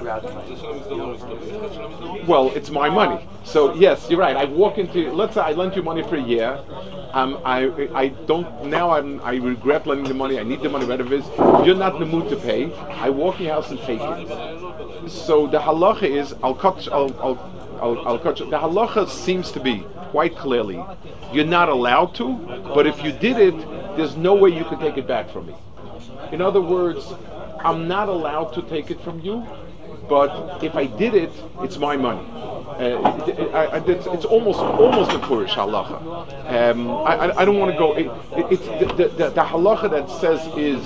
well, 2.27 2.51
it's 2.55 2.69
my 2.69 2.89
money. 2.89 3.27
So 3.43 3.73
yes, 3.75 4.09
you're 4.09 4.19
right. 4.19 4.35
I 4.35 4.45
walk 4.45 4.77
into, 4.77 5.11
let's 5.11 5.35
say 5.35 5.41
I 5.41 5.51
lent 5.51 5.75
you 5.75 5.83
money 5.83 6.03
for 6.03 6.15
a 6.15 6.21
year. 6.21 6.59
Um, 7.13 7.39
I, 7.45 7.89
I 7.93 8.07
don't 8.07 8.65
now. 8.65 8.89
I'm, 8.89 9.21
I 9.21 9.35
regret 9.35 9.85
lending 9.85 10.07
the 10.07 10.15
money. 10.15 10.39
I 10.39 10.43
need 10.43 10.61
the 10.61 10.69
money, 10.69 10.85
whatever 10.85 11.13
it 11.13 11.19
is. 11.19 11.27
You're 11.65 11.75
not 11.75 11.93
in 11.93 11.99
the 11.99 12.07
mood 12.07 12.29
to 12.29 12.35
pay. 12.35 12.73
I 12.73 13.09
walk 13.09 13.39
in 13.39 13.45
your 13.45 13.53
house 13.53 13.69
and 13.69 13.79
take 13.81 14.01
it. 14.01 15.09
So 15.11 15.45
the 15.45 15.59
halacha 15.59 16.09
is, 16.09 16.33
I'll 16.41 16.55
cut, 16.55 16.87
I'll, 16.91 17.13
I'll, 17.21 17.37
I'll, 17.81 18.07
I'll 18.07 18.17
The 18.17 18.59
halacha 18.59 19.07
seems 19.07 19.51
to 19.51 19.59
be 19.59 19.85
quite 20.11 20.35
clearly, 20.35 20.83
you're 21.31 21.45
not 21.45 21.69
allowed 21.69 22.13
to. 22.15 22.35
But 22.73 22.87
if 22.87 23.03
you 23.03 23.11
did 23.11 23.37
it, 23.37 23.57
there's 23.97 24.15
no 24.15 24.33
way 24.33 24.49
you 24.49 24.63
can 24.65 24.79
take 24.79 24.97
it 24.97 25.07
back 25.07 25.29
from 25.29 25.47
me. 25.47 25.55
In 26.31 26.41
other 26.41 26.61
words, 26.61 27.13
I'm 27.59 27.87
not 27.87 28.09
allowed 28.09 28.53
to 28.53 28.61
take 28.63 28.91
it 28.91 28.99
from 29.01 29.19
you, 29.21 29.45
but 30.09 30.63
if 30.63 30.75
I 30.75 30.85
did 30.85 31.13
it, 31.13 31.31
it's 31.61 31.77
my 31.77 31.95
money. 31.97 32.25
Uh, 32.73 33.23
it- 33.27 33.39
it- 33.39 33.53
I- 33.53 33.77
it's, 33.85 34.05
it's 34.07 34.25
almost 34.25 34.59
almost 34.59 35.11
a 35.11 35.19
Purish 35.19 35.53
halacha. 35.53 35.97
Um, 36.71 36.89
I, 36.89 37.31
I, 37.41 37.45
don't 37.45 37.59
want 37.59 37.71
to 37.71 37.77
go. 37.77 37.93
It, 37.93 38.07
it, 38.37 38.45
it's 38.53 38.65
the, 38.97 39.07
the, 39.07 39.29
the, 39.29 39.41
halacha 39.41 39.89
that 39.91 40.09
says 40.09 40.41
is 40.57 40.81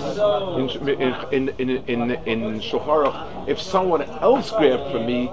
in 1.32 1.50
in 1.58 1.70
in 1.70 1.70
in, 1.88 2.12
in 2.26 2.60
Shulchan 2.60 3.48
if 3.48 3.62
someone 3.62 4.02
else 4.02 4.52
grabbed 4.52 4.92
for 4.92 5.00
me, 5.00 5.28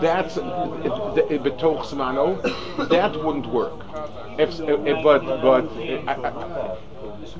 that's 0.00 0.36
betoch 0.36 1.82
smano. 1.82 2.40
That 2.88 3.12
wouldn't 3.24 3.46
work. 3.46 3.84
If, 4.38 4.60
uh, 4.60 5.02
but 5.02 5.20
but 5.42 5.64
uh, 6.08 6.76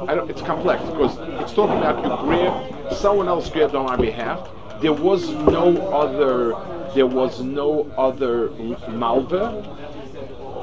I, 0.09 0.25
it's 0.29 0.43
complex 0.43 0.83
because 0.91 1.17
it's 1.43 1.53
talking 1.53 1.79
about 1.79 2.03
you 2.03 2.11
grab 2.27 2.93
someone 2.93 3.29
else 3.29 3.49
grabbed 3.49 3.75
on 3.75 3.87
my 3.87 3.97
behalf. 3.97 4.49
There 4.81 4.93
was 4.93 5.31
no 5.31 5.77
other. 5.89 6.55
There 6.95 7.07
was 7.07 7.41
no 7.41 7.91
other 7.97 8.51
malva. 8.89 9.73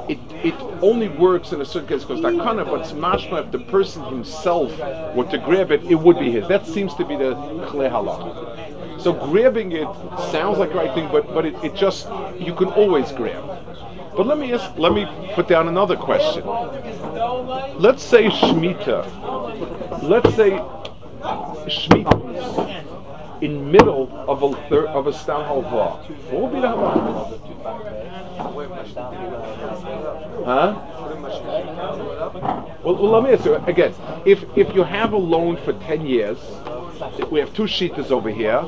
It, 0.10 0.20
it 0.43 0.53
only 0.82 1.08
works 1.08 1.51
in 1.53 1.62
a 1.62 1.65
certain 1.65 1.88
case 1.88 2.03
because 2.03 2.20
takana, 2.20 2.65
but 2.65 2.82
it's 2.82 2.91
mashma 2.91 3.46
if 3.46 3.51
the 3.51 3.60
person 3.60 4.03
himself 4.03 4.77
were 5.15 5.25
to 5.25 5.38
grab 5.38 5.72
it, 5.72 5.84
it 5.86 5.96
would 5.96 6.20
be 6.20 6.29
his. 6.29 6.48
That 6.48 6.67
seems 6.67 6.93
to 6.96 7.05
be 7.05 7.15
the 7.15 7.34
chle. 7.67 9.01
So 9.01 9.13
grabbing 9.13 9.72
it 9.72 9.88
sounds 10.32 10.60
like 10.60 10.70
the 10.70 10.75
right 10.75 10.93
thing, 10.93 11.08
but 11.12 11.27
but 11.34 11.46
it, 11.46 11.55
it 11.63 11.74
just 11.74 12.08
you 12.38 12.53
can 12.53 12.67
always 12.70 13.12
grab. 13.12 13.43
But 14.15 14.27
let 14.27 14.38
me 14.38 14.53
ask, 14.53 14.77
let 14.77 14.93
me 14.93 15.08
put 15.34 15.48
down 15.48 15.67
another 15.67 15.96
question. 15.96 16.46
Let's 17.79 18.03
say 18.03 18.27
Shemitah. 18.27 20.03
Let's 20.03 20.36
say 20.36 20.51
Shemitah 21.67 22.83
in 23.42 23.72
middle 23.72 24.10
of 24.28 24.44
a 24.44 24.54
thir- 24.70 24.88
of 24.88 25.08
a 25.08 25.13
stam 25.13 25.42
halva. 25.42 26.00
What 26.32 26.42
would 26.44 26.54
be 26.54 26.62
the 26.62 26.68
halacha? 26.68 27.40
Huh? 30.46 30.75
Well, 32.84 32.96
well, 32.96 33.12
let 33.12 33.24
me 33.24 33.32
ask 33.32 33.46
you 33.46 33.56
again. 33.56 33.94
If 34.25 34.46
if 34.58 34.74
you 34.75 34.84
have 34.84 35.13
a 35.13 35.18
loan 35.18 35.58
for 35.58 35.74
ten 35.74 36.06
years, 36.06 36.38
we 37.32 37.40
have 37.40 37.54
two 37.54 37.63
sheeters 37.63 38.12
over 38.12 38.30
here. 38.30 38.63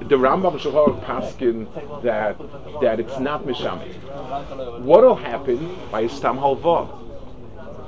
The 0.00 0.16
Rambam 0.16 0.58
Shulchan 0.58 1.00
Paskin 1.04 1.66
that 2.02 2.36
that 2.80 2.98
it's 3.00 3.18
not 3.18 3.44
mishami. 3.44 3.94
What'll 4.80 5.14
happen 5.14 5.76
by 5.90 6.06
stam 6.06 6.38
halva? 6.38 6.98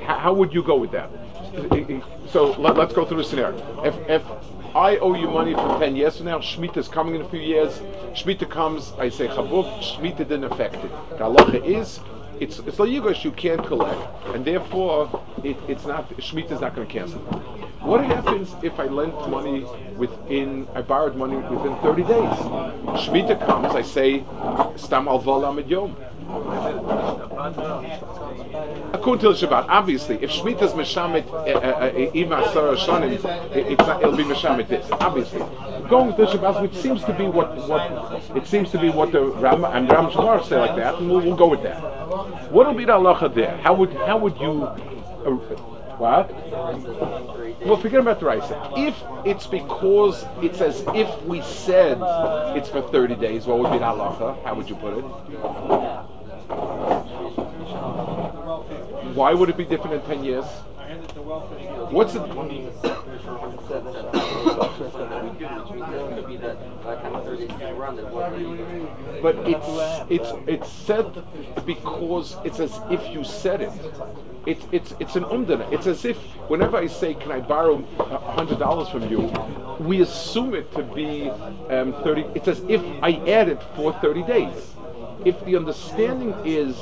How, 0.03 0.19
how 0.19 0.33
would 0.35 0.53
you 0.53 0.63
go 0.63 0.77
with 0.77 0.93
that? 0.93 1.11
So 2.31 2.53
let, 2.59 2.79
us 2.79 2.93
go 2.93 3.05
through 3.05 3.19
the 3.19 3.25
scenario. 3.25 3.57
If 3.85 3.97
if 4.09 4.23
I 4.75 4.97
owe 4.97 5.15
you 5.15 5.29
money 5.29 5.55
for 5.55 5.79
10 5.79 5.95
years 5.95 6.17
from 6.17 6.27
now. 6.27 6.41
Shemitah 6.41 6.79
is 6.79 6.89
coming 6.89 7.15
in 7.15 7.21
a 7.21 7.29
few 7.29 7.39
years. 7.39 7.79
Shemitah 8.13 8.51
comes, 8.51 8.93
I 8.99 9.09
say 9.09 9.29
Chabuk, 9.29 9.81
Shemitah 9.81 10.17
didn't 10.17 10.45
affect 10.45 10.75
it. 10.75 10.91
The 11.11 11.19
halacha 11.19 11.65
is, 11.65 12.01
it's 12.41 12.59
it's 12.59 12.81
like 12.81 12.91
Yigosh, 12.91 13.23
you 13.23 13.31
can't 13.31 13.65
collect, 13.65 14.01
and 14.35 14.45
therefore 14.45 15.25
it, 15.45 15.57
it's 15.69 15.87
not 15.87 16.09
Shemitah 16.17 16.51
is 16.51 16.61
not 16.61 16.75
going 16.75 16.89
to 16.89 16.93
cancel. 16.93 17.21
What 17.83 18.05
happens 18.05 18.57
if 18.65 18.81
I 18.81 18.87
lent 18.87 19.15
money 19.31 19.65
within, 19.97 20.67
I 20.75 20.83
borrowed 20.83 21.15
money 21.15 21.37
within 21.37 21.77
30 21.77 22.03
days? 22.03 22.35
Shemitah 22.99 23.47
comes, 23.47 23.77
I 23.77 23.83
say, 23.83 24.25
Stam 24.75 25.07
al 25.07 25.23
Yom. 25.69 25.97
According 28.93 29.21
to 29.21 29.33
the 29.33 29.47
Shabbat, 29.47 29.67
obviously, 29.69 30.17
if 30.23 30.31
Shemitah 30.31 30.63
is 30.63 30.73
Meshamet, 30.73 31.27
even 32.15 32.33
eh, 32.33 32.39
eh, 32.39 32.43
eh, 32.43 32.45
Asara 32.45 32.77
Shonim, 32.77 33.13
it'll 33.55 34.17
be 34.17 34.25
Meshamet 34.25 34.69
this, 34.69 34.87
obviously. 34.93 35.41
Going 35.89 36.15
to 36.17 36.25
the 36.25 36.31
Shabbat, 36.31 36.63
which 36.63 36.75
seems 36.75 37.05
to 37.05 37.13
be 37.13 37.25
what, 37.25 37.55
what 37.69 38.37
it 38.37 38.47
seems 38.47 38.71
to 38.71 38.79
be 38.79 38.89
what 38.89 39.13
the 39.13 39.21
Ram 39.21 39.65
and 39.65 39.91
Ram 39.91 40.11
Shamar 40.11 40.43
say 40.45 40.57
like 40.59 40.77
that, 40.77 40.95
and 40.95 41.11
we'll, 41.11 41.21
we'll 41.21 41.37
go 41.37 41.49
with 41.49 41.63
that. 41.63 41.79
What 42.51 42.67
will 42.67 42.75
be 42.75 42.87
the 42.87 42.93
halacha 42.93 43.35
there? 43.35 43.57
How 43.59 43.75
would 43.75 43.93
how 43.93 44.17
would 44.17 44.39
you 44.39 44.63
uh, 44.63 45.31
what? 45.99 46.31
Well, 47.67 47.77
forget 47.77 48.01
about 48.01 48.21
the 48.21 48.27
rice. 48.27 48.51
If 48.77 49.01
it's 49.25 49.47
because 49.47 50.25
it's 50.43 50.61
as 50.61 50.85
if 50.95 51.23
we 51.25 51.43
said 51.43 51.99
it's 52.57 52.69
for 52.69 52.83
30 52.83 53.17
days, 53.17 53.47
what 53.47 53.59
would 53.59 53.73
be 53.73 53.79
the 53.79 53.85
halacha? 53.85 54.43
How 54.45 54.55
would 54.55 54.69
you 54.69 54.77
put 54.77 54.99
it? 54.99 56.14
Why 59.15 59.33
would 59.33 59.49
it 59.49 59.57
be 59.57 59.65
different 59.65 59.95
in 59.95 60.03
10 60.03 60.25
years? 60.25 60.45
What's 61.91 62.15
it? 62.15 62.23
But 69.23 69.37
it's 69.49 69.69
it's 70.11 70.33
it's 70.47 70.69
said 70.69 71.25
because 71.65 72.37
it's 72.45 72.61
as 72.61 72.79
if 72.91 73.07
you 73.15 73.25
said 73.25 73.61
it. 73.63 73.73
It's 74.47 74.67
it's 74.73 74.95
it's 75.01 75.17
an 75.17 75.25
umdana. 75.25 75.73
It's 75.73 75.87
as 75.87 76.05
if 76.05 76.19
whenever 76.51 76.77
I 76.77 76.87
say, 76.87 77.15
"Can 77.15 77.33
I 77.33 77.41
borrow 77.41 77.83
hundred 78.37 78.59
dollars 78.59 78.89
from 78.89 79.09
you?" 79.09 79.33
we 79.81 80.03
assume 80.03 80.55
it 80.55 80.73
to 80.73 80.83
be 80.83 81.31
um, 81.71 81.95
thirty. 82.05 82.25
It's 82.35 82.49
as 82.49 82.61
if 82.69 82.83
I 83.03 83.13
added 83.31 83.61
for 83.75 83.93
thirty 83.95 84.23
days. 84.23 84.75
If 85.25 85.43
the 85.45 85.57
understanding 85.57 86.35
is 86.45 86.77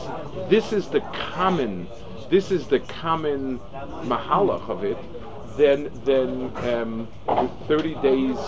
this 0.49 0.73
is 0.73 0.89
the 0.89 1.01
common, 1.12 1.87
this 2.33 2.51
is 2.51 2.67
the 2.67 2.81
common 2.81 3.59
mahalach 4.05 4.67
of 4.71 4.85
it, 4.85 4.97
then 5.59 5.91
then 6.07 6.51
um, 6.73 7.07
30 7.69 7.95
days 7.97 8.38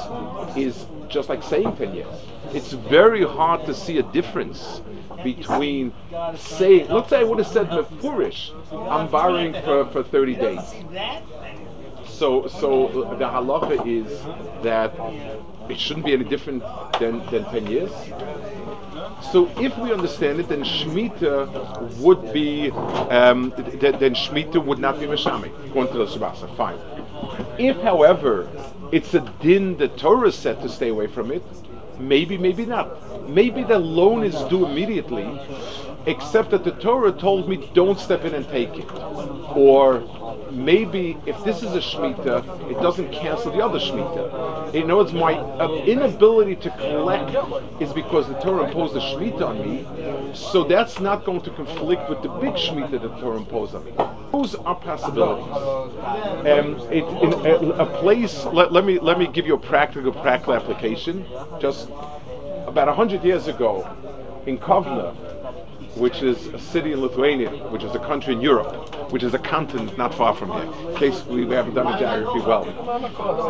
is 0.57 0.87
just 1.11 1.29
like 1.29 1.43
saying 1.43 1.77
10 1.77 1.95
years. 1.95 2.17
It's 2.55 2.73
very 2.73 3.25
hard 3.25 3.67
to 3.67 3.75
see 3.75 3.99
a 3.99 4.03
difference 4.03 4.81
between 5.23 5.93
saying, 6.35 6.89
let's 6.89 7.11
say 7.11 7.21
I 7.21 7.25
would 7.25 7.39
have 7.39 7.47
said 7.47 7.69
mefurish, 7.69 8.53
I'm 8.91 9.11
borrowing 9.11 9.53
for, 9.53 9.85
for 9.91 10.03
30 10.03 10.35
days. 10.37 10.75
So 12.07 12.47
so 12.47 12.89
the 13.19 13.27
halacha 13.27 13.87
is 13.87 14.09
that 14.63 14.95
it 15.71 15.79
shouldn't 15.79 16.07
be 16.07 16.15
any 16.15 16.25
different 16.25 16.63
than, 16.99 17.19
than 17.27 17.45
10 17.45 17.67
years. 17.67 17.93
So 19.33 19.51
if 19.59 19.77
we 19.79 19.93
understand 19.93 20.41
it, 20.41 20.49
then 20.49 20.63
Shemitah 20.63 21.99
would 21.99 22.33
be, 22.33 22.71
um, 22.71 23.53
th- 23.53 23.97
then 23.99 24.15
Shemitah 24.15 24.65
would 24.65 24.79
not 24.79 25.01
be 25.01 25.07
Meshami, 25.07 25.51
going 25.73 25.89
to 25.89 25.99
the 25.99 26.07
Shabbat. 26.07 26.57
Fine. 26.57 26.79
If, 27.59 27.77
however, 27.79 28.49
it's 28.93 29.15
a 29.15 29.21
din 29.41 29.77
the 29.77 29.89
Torah 29.89 30.31
said 30.31 30.61
to 30.63 30.69
stay 30.69 30.89
away 30.89 31.07
from 31.07 31.31
it, 31.33 31.43
maybe, 31.99 32.39
maybe 32.39 32.65
not. 32.65 33.29
Maybe 33.29 33.65
the 33.65 33.79
loan 33.79 34.25
is 34.25 34.41
due 34.45 34.67
immediately, 34.67 35.25
except 36.07 36.51
that 36.51 36.65
the 36.65 36.73
Torah 36.73 37.13
told 37.13 37.49
me 37.49 37.71
don't 37.75 37.99
step 37.99 38.25
in 38.25 38.35
and 38.35 38.49
take 38.49 38.77
it. 38.77 38.91
Or 39.57 40.03
maybe 40.51 41.17
if 41.27 41.43
this 41.45 41.63
is 41.63 41.75
a 41.75 41.81
Shemitah, 41.81 42.71
it 42.71 42.81
doesn't 42.81 43.11
cancel 43.13 43.53
the 43.53 43.65
other 43.65 43.79
Shemitah. 43.79 44.75
In 44.75 44.91
other 44.91 44.97
words, 44.97 45.13
my 45.13 45.35
inability 45.85 46.57
to 46.57 46.71
collect 46.71 47.35
is 47.81 47.93
because 47.93 48.29
the 48.29 48.35
Torah 48.41 48.67
imposed 48.67 48.97
a 48.97 49.01
Shemitah 49.01 49.43
on 49.43 49.59
me, 49.61 50.35
so 50.35 50.65
that's 50.65 51.01
not 51.01 51.25
going 51.25 51.43
to 51.43 51.51
conflict 51.51 52.09
with 52.09 52.23
the 52.23 52.29
big 52.29 52.55
Shemitah 52.55 52.91
that 52.91 53.03
the 53.03 53.21
Torah 53.21 53.39
imposed 53.39 53.75
on 53.75 53.85
me. 53.85 53.93
Those 54.33 54.55
are 54.57 54.75
possibilities. 54.75 55.53
Um, 56.45 56.81
it, 56.91 57.05
in 57.23 57.33
a, 57.33 57.85
a 57.85 57.87
place, 58.01 58.45
let, 58.47 58.73
let, 58.73 58.85
me 58.85 58.99
let 58.99 59.19
me 59.19 59.29
give 59.29 59.47
you 59.47 59.55
a 59.55 59.59
practical 59.59 60.13
practical 60.13 60.55
application. 60.55 61.25
Just 61.61 61.89
about 62.67 62.95
hundred 62.95 63.25
years 63.25 63.47
ago, 63.47 63.89
in 64.47 64.59
Kovna, 64.59 65.15
which 65.97 66.23
is 66.23 66.47
a 66.49 66.59
city 66.59 66.93
in 66.93 67.01
Lithuania, 67.01 67.51
which 67.69 67.85
is 67.85 67.95
a 67.95 67.99
country 67.99 68.35
in 68.35 68.41
Europe, 68.41 69.13
which 69.13 69.23
is 69.23 69.35
a 69.35 69.39
continent 69.39 69.97
not 69.97 70.15
far 70.15 70.35
from 70.35 70.51
here, 70.53 70.91
in 70.91 70.97
case 70.97 71.25
we 71.25 71.47
haven't 71.49 71.75
done 71.75 71.87
the 71.93 71.99
geography 71.99 72.41
well. 72.41 72.65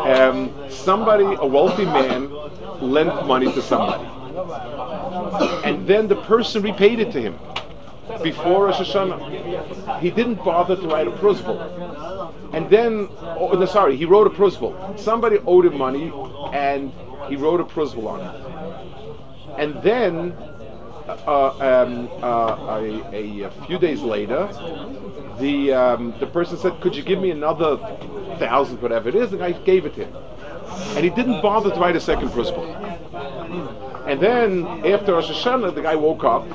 Um, 0.08 0.52
somebody, 0.68 1.24
a 1.24 1.46
wealthy 1.46 1.84
man, 1.84 2.30
lent 2.80 3.26
money 3.26 3.52
to 3.52 3.62
somebody. 3.62 4.04
And 5.64 5.86
then 5.86 6.08
the 6.08 6.16
person 6.16 6.62
repaid 6.62 7.00
it 7.00 7.12
to 7.12 7.20
him 7.20 7.38
before 8.22 8.66
Rosh 8.66 8.80
Hashanah. 8.80 10.00
He 10.00 10.10
didn't 10.10 10.36
bother 10.36 10.76
to 10.76 10.86
write 10.86 11.08
a 11.08 11.12
prosbul. 11.12 11.58
And 12.52 12.68
then, 12.68 13.08
oh, 13.38 13.52
no, 13.58 13.64
sorry, 13.64 13.96
he 13.96 14.04
wrote 14.04 14.26
a 14.26 14.30
prosbul. 14.30 14.98
Somebody 14.98 15.38
owed 15.46 15.66
him 15.66 15.78
money, 15.78 16.12
and 16.52 16.92
he 17.28 17.36
wrote 17.36 17.60
a 17.60 17.64
prosbul 17.64 18.08
on 18.08 18.20
it. 18.20 18.40
And 19.58 19.82
then 19.82 20.36
um, 21.08 22.08
uh, 22.22 22.80
a, 23.12 23.42
a, 23.42 23.50
few 23.66 23.78
days 23.78 24.00
later, 24.00 24.48
the 25.38 25.72
um, 25.72 26.14
the 26.18 26.26
person 26.26 26.56
said, 26.56 26.80
"Could 26.80 26.96
you 26.96 27.02
give 27.02 27.20
me 27.20 27.30
another 27.30 27.76
thousand, 28.38 28.80
whatever 28.80 29.08
it 29.08 29.14
is?" 29.14 29.30
The 29.30 29.36
guy 29.36 29.52
gave 29.52 29.84
it 29.84 29.94
to 29.94 30.06
him, 30.06 30.16
and 30.96 31.04
he 31.04 31.10
didn't 31.10 31.42
bother 31.42 31.70
to 31.70 31.78
write 31.78 31.96
a 31.96 32.00
second 32.00 32.30
prosbul. 32.30 32.64
And 34.06 34.20
then 34.20 34.66
after 34.86 35.12
Rosh 35.12 35.30
Hashanah, 35.30 35.74
the 35.74 35.82
guy 35.82 35.94
woke 35.96 36.24
up, 36.24 36.46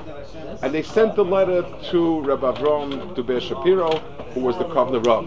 and 0.63 0.73
they 0.73 0.83
sent 0.83 1.15
the 1.15 1.25
letter 1.25 1.63
to 1.91 2.21
Rabbi 2.21 2.51
Avram 2.51 3.15
Duber 3.15 3.41
Shapiro, 3.41 4.01
who 4.39 4.45
was 4.45 4.57
the 4.57 4.63
Kovna 4.65 5.05
Rav. 5.05 5.25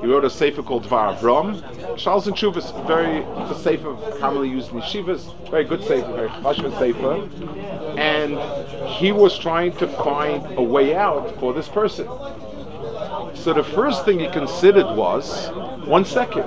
He 0.00 0.06
wrote 0.06 0.24
a 0.24 0.30
sefer 0.30 0.62
called 0.62 0.84
Dvar 0.84 1.16
Avram. 1.16 1.96
Charles 1.96 2.26
and 2.26 2.36
Chuvas, 2.36 2.72
very, 2.86 3.22
a 3.22 3.54
sefer 3.54 3.94
commonly 4.18 4.48
used 4.48 4.70
in 4.70 4.80
yeshivas, 4.80 5.50
very 5.50 5.64
good 5.64 5.82
sefer, 5.84 6.12
very 6.12 6.28
chashva 6.28 6.70
sefer. 6.78 7.98
And 7.98 8.38
he 8.88 9.12
was 9.12 9.38
trying 9.38 9.72
to 9.76 9.86
find 9.88 10.58
a 10.58 10.62
way 10.62 10.94
out 10.94 11.38
for 11.40 11.52
this 11.52 11.68
person. 11.68 12.06
So 13.34 13.52
the 13.52 13.64
first 13.64 14.04
thing 14.04 14.20
he 14.20 14.28
considered 14.28 14.96
was, 14.96 15.48
one 15.86 16.04
second, 16.04 16.44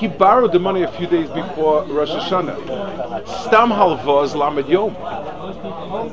he 0.00 0.08
borrowed 0.08 0.52
the 0.52 0.58
money 0.58 0.82
a 0.82 0.90
few 0.92 1.06
days 1.06 1.28
before 1.28 1.84
Rosh 1.84 2.08
Hashanah. 2.08 3.28
Stam 3.44 3.68
halvaz 3.68 4.34
lamed 4.34 4.66
yom. 4.66 4.96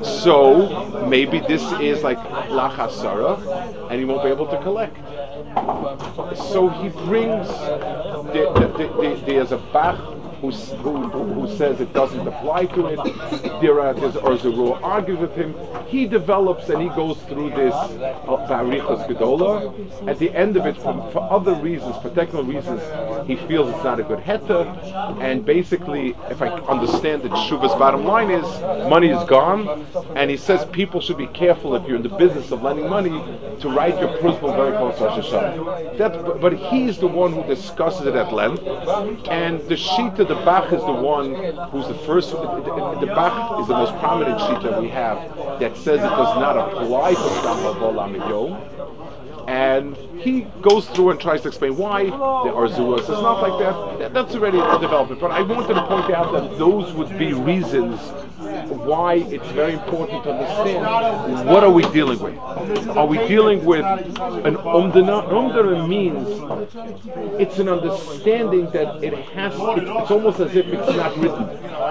So 0.04 1.08
maybe 1.08 1.39
this 1.39 1.63
is 1.80 2.04
like 2.04 2.17
lachasara, 2.50 3.89
and 3.89 3.97
he 3.97 4.04
won't 4.04 4.23
be 4.23 4.30
able 4.30 4.47
to 4.47 4.62
collect. 4.62 4.97
So 6.52 6.67
he 6.67 6.89
brings 6.89 7.47
the, 7.47 8.52
the, 8.58 8.67
the, 8.78 9.23
there's 9.26 9.54
a 9.54 9.58
bach 9.58 9.97
who, 10.41 10.52
who, 10.52 11.23
who 11.34 11.58
says 11.58 11.82
it 11.82 11.93
doesn't 11.93 12.28
apply 12.28 12.65
to 12.65 12.88
it. 12.88 13.00
Are, 13.00 13.93
there's 13.93 14.13
Orzuru 14.15 14.82
argues 14.84 15.19
with 15.19 15.36
him. 15.36 15.56
He 15.88 16.08
develops 16.08 16.69
and 16.69 16.82
he 16.82 16.89
goes 16.89 17.17
through 17.23 17.50
this 17.52 17.73
uh, 17.73 18.47
Barichas 18.50 19.08
Gedola. 19.08 20.08
At 20.08 20.19
the 20.19 20.32
end 20.32 20.58
of 20.58 20.65
it, 20.65 20.76
for, 20.78 21.10
for 21.12 21.32
other 21.32 21.54
reasons, 21.56 21.95
for 21.97 22.10
technical 22.10 22.43
reasons, 22.43 22.82
he 23.28 23.36
feels 23.47 23.73
it's 23.73 23.84
not 23.84 24.00
a 24.00 24.04
good 24.04 24.19
heta. 24.19 25.21
And 25.21 25.45
basically, 25.45 26.15
if 26.30 26.41
I 26.41 26.50
understand 26.50 27.26
it, 27.26 27.32
Shuva's 27.32 27.73
bottom 27.76 28.06
line 28.06 28.30
is 28.30 28.45
money 28.89 29.10
is 29.10 29.23
gone. 29.28 29.86
And 30.15 30.30
he 30.30 30.38
says 30.38 30.65
people 30.65 31.02
should 31.02 31.17
be 31.17 31.28
careful 31.28 31.76
if 31.76 31.88
you're 31.88 31.97
in 31.97 32.04
the 32.04 32.10
business 32.10 32.52
of 32.52 32.62
lending 32.62 32.89
money 32.89 33.10
to 33.62 33.69
write 33.69 34.00
your 34.00 34.17
prosbul 34.17 34.56
very 34.56 34.78
close 34.78 34.97
to 34.97 35.06
Hashanah. 35.06 35.97
That, 35.97 36.12
but, 36.23 36.41
but 36.41 36.54
he's 36.54 36.97
the 37.00 37.08
one 37.08 37.34
who 37.34 37.43
discusses 37.43 38.06
it 38.06 38.15
at 38.15 38.32
length. 38.34 38.63
And 39.28 39.62
the 39.62 39.76
Shita, 39.76 40.26
the 40.27 40.35
Bach, 40.35 40.71
is 40.71 40.81
the 40.81 40.91
one 40.91 41.35
who's 41.71 41.87
the 41.87 41.97
first. 42.05 42.31
The, 42.31 42.37
the, 42.37 42.99
the 42.99 43.07
Bach 43.07 43.61
is 43.61 43.67
the 43.67 43.73
most 43.73 43.95
prominent 43.97 44.39
sheet 44.39 44.69
that 44.69 44.81
we 44.81 44.89
have 44.89 45.17
that 45.59 45.75
says 45.75 45.99
it 45.99 46.09
does 46.09 46.35
not 46.39 46.57
apply 46.57 47.13
to 47.13 47.29
Stam 47.39 48.15
Yom. 48.15 48.61
And 49.47 49.95
he 50.19 50.41
goes 50.61 50.89
through 50.89 51.11
and 51.11 51.19
tries 51.19 51.41
to 51.43 51.47
explain 51.47 51.77
why 51.77 52.03
there 52.03 52.53
are 52.53 52.67
Zuas. 52.67 52.99
It's 52.99 53.07
not 53.07 53.41
like 53.41 53.99
that. 53.99 54.13
That's 54.13 54.35
already 54.35 54.59
a 54.59 54.77
development. 54.79 55.21
But 55.21 55.31
I 55.31 55.41
wanted 55.41 55.73
to 55.73 55.87
point 55.87 56.11
out 56.11 56.33
that 56.33 56.57
those 56.57 56.93
would 56.93 57.17
be 57.17 57.31
reasons 57.33 57.99
why 58.69 59.15
it's 59.15 59.47
very 59.49 59.73
important 59.73 60.23
to 60.23 60.32
understand 60.32 61.45
what 61.47 61.63
are 61.63 61.71
we 61.71 61.84
dealing 61.91 62.19
with. 62.19 62.38
Are 62.89 63.06
we 63.06 63.17
dealing 63.27 63.63
with 63.65 63.86
an 63.86 64.56
umdana? 64.56 65.27
Umdana 65.30 65.88
means 65.88 66.27
it's 67.39 67.60
an 67.60 67.69
understanding 67.69 68.69
that 68.71 69.03
it 69.03 69.13
has. 69.13 69.53
It's, 69.56 69.89
it's 70.01 70.12
almost 70.12 70.39
as 70.39 70.56
if 70.56 70.67
it's 70.67 70.95
not 70.95 71.17
written. 71.17 71.43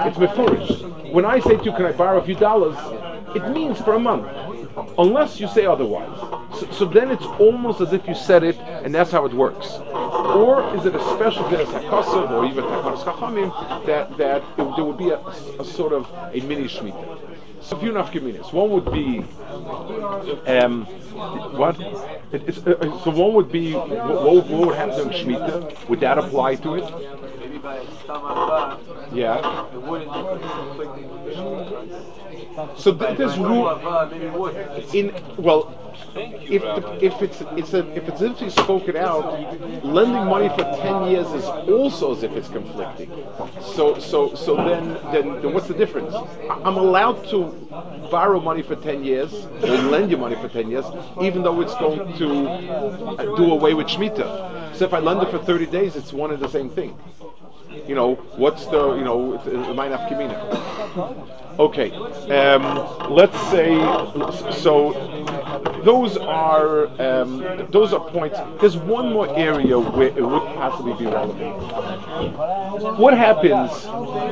It's 0.07 0.19
mefurish. 0.19 1.13
When 1.13 1.25
I 1.25 1.41
say 1.41 1.57
to 1.57 1.65
you, 1.65 1.73
"Can 1.73 1.87
I 1.87 1.93
borrow 1.93 2.19
a 2.19 2.25
few 2.25 2.35
dollars?" 2.35 2.77
It 3.35 3.51
means 3.51 3.81
for 3.81 3.95
a 3.95 3.99
month 3.99 4.27
unless 4.99 5.41
you 5.41 5.49
say 5.49 5.67
otherwise. 5.67 6.19
So, 6.59 6.71
so 6.71 6.85
then 6.85 7.11
it's 7.11 7.25
almost 7.39 7.81
as 7.81 7.93
if 7.93 8.07
you 8.07 8.15
said 8.15 8.43
it, 8.43 8.57
and 8.59 8.95
that's 8.95 9.11
how 9.11 9.25
it 9.27 9.33
works. 9.33 9.73
Or 9.73 10.75
is 10.77 10.85
it 10.87 10.95
a 10.95 11.01
special 11.17 11.45
Gezeras 11.45 11.83
HaKasav 11.83 12.31
or 12.31 12.45
even 12.47 12.65
Takanas 12.65 13.05
Chachamim 13.05 13.87
that, 13.87 14.17
that 14.19 14.43
it, 14.43 14.77
there 14.77 14.85
would 14.85 14.99
be 14.99 15.11
a, 15.11 15.19
a 15.19 15.65
sort 15.65 15.93
of 15.93 16.09
a 16.33 16.41
mini 16.47 16.65
Shemitah? 16.65 17.19
So 17.61 17.77
a 17.77 17.81
few 17.81 17.91
nafkaminas. 17.93 18.53
One 18.53 18.71
would 18.71 18.93
be, 18.93 19.25
um, 20.47 20.85
what? 21.57 21.81
It, 22.33 22.49
it's, 22.49 22.59
uh, 22.59 22.73
uh, 22.73 23.03
so 23.03 23.11
one 23.11 23.35
would 23.35 23.51
be, 23.51 23.73
what, 23.73 24.47
what 24.47 24.67
would 24.67 24.77
happen 24.77 25.01
in 25.01 25.09
Shemitah? 25.09 25.89
Would 25.89 26.01
that 26.01 26.19
apply 26.19 26.57
to 26.57 26.75
it? 26.77 26.85
Maybe 27.41 27.59
by 27.59 27.85
Stam 28.05 28.79
Yeah. 29.13 29.67
So 32.77 32.95
th- 32.95 33.17
this 33.19 33.37
rule, 33.37 33.69
in 34.93 35.15
well 35.37 35.75
if 36.17 36.63
the, 36.63 37.05
if 37.05 37.21
it's 37.21 37.43
it's 37.57 37.75
a 37.75 37.87
if 37.95 38.09
it's 38.09 38.21
if 38.23 38.41
you 38.41 38.51
spoke 38.51 38.89
it 38.89 38.97
out 38.97 39.85
lending 39.85 40.25
money 40.25 40.49
for 40.49 40.65
10 40.65 41.11
years 41.11 41.27
is 41.33 41.45
also 41.45 42.15
as 42.15 42.23
if 42.23 42.33
it's 42.33 42.49
conflicting. 42.49 43.11
So 43.61 43.99
so 43.99 44.35
so 44.35 44.57
then 44.57 44.95
then, 45.13 45.43
then 45.43 45.53
what's 45.53 45.69
the 45.69 45.75
difference? 45.75 46.15
I'm 46.49 46.77
allowed 46.77 47.27
to 47.29 47.53
borrow 48.11 48.41
money 48.41 48.63
for 48.63 48.77
10 48.77 49.05
years 49.05 49.33
or 49.63 49.77
lend 49.93 50.11
you 50.11 50.17
money 50.17 50.37
for 50.37 50.49
10 50.49 50.71
years 50.71 50.85
even 51.21 51.43
though 51.43 51.61
it's 51.61 51.75
going 51.75 52.17
to 52.17 52.49
uh, 52.49 53.37
do 53.37 53.51
away 53.53 53.75
with 53.75 53.89
shmita 53.89 54.75
so 54.75 54.85
if 54.85 54.95
i 54.95 55.01
lend 55.01 55.21
it 55.23 55.29
for 55.31 55.39
30 55.39 55.67
days 55.67 55.97
it's 55.97 56.13
one 56.13 56.31
and 56.31 56.41
the 56.41 56.49
same 56.49 56.71
thing 56.71 56.97
you 57.87 57.95
know, 57.95 58.15
what's 58.37 58.67
the, 58.67 58.95
you 58.95 59.05
know, 59.05 59.39
my 59.75 59.89
nafkamina. 59.89 60.37
Okay, 61.59 61.91
um, 61.91 63.11
let's 63.11 63.39
say, 63.51 63.75
so 64.53 64.93
those 65.85 66.17
are, 66.19 66.89
um, 67.01 67.67
those 67.71 67.95
are 67.95 68.01
points. 68.11 68.39
There's 68.61 68.77
one 68.77 69.13
more 69.13 69.29
area 69.37 69.79
where 69.79 70.09
it 70.09 70.23
would 70.23 70.47
possibly 70.55 70.93
be 70.95 71.07
relevant. 71.07 71.57
What 72.99 73.17
happens 73.17 73.71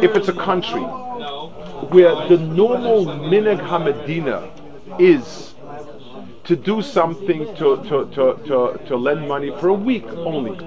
if 0.03 0.15
it's 0.17 0.29
a 0.29 0.35
country 0.35 0.83
where 0.83 2.15
the 2.29 2.37
normal 2.37 3.07
minhag 3.07 3.61
hamedina 3.61 4.51
is 5.01 5.55
to 6.45 6.57
do 6.57 6.83
something 6.83 7.47
to, 7.57 7.77
to, 7.85 8.05
to, 8.15 8.39
to, 8.47 8.81
to 8.87 8.97
lend 8.97 9.27
money 9.27 9.51
for 9.61 9.69
a 9.69 9.75
week 9.75 10.07
only. 10.09 10.59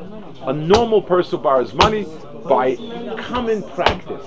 A 0.41 0.53
normal 0.53 1.01
person 1.01 1.41
borrows 1.41 1.73
money 1.73 2.05
by 2.47 2.75
common 3.19 3.63
practice. 3.63 4.25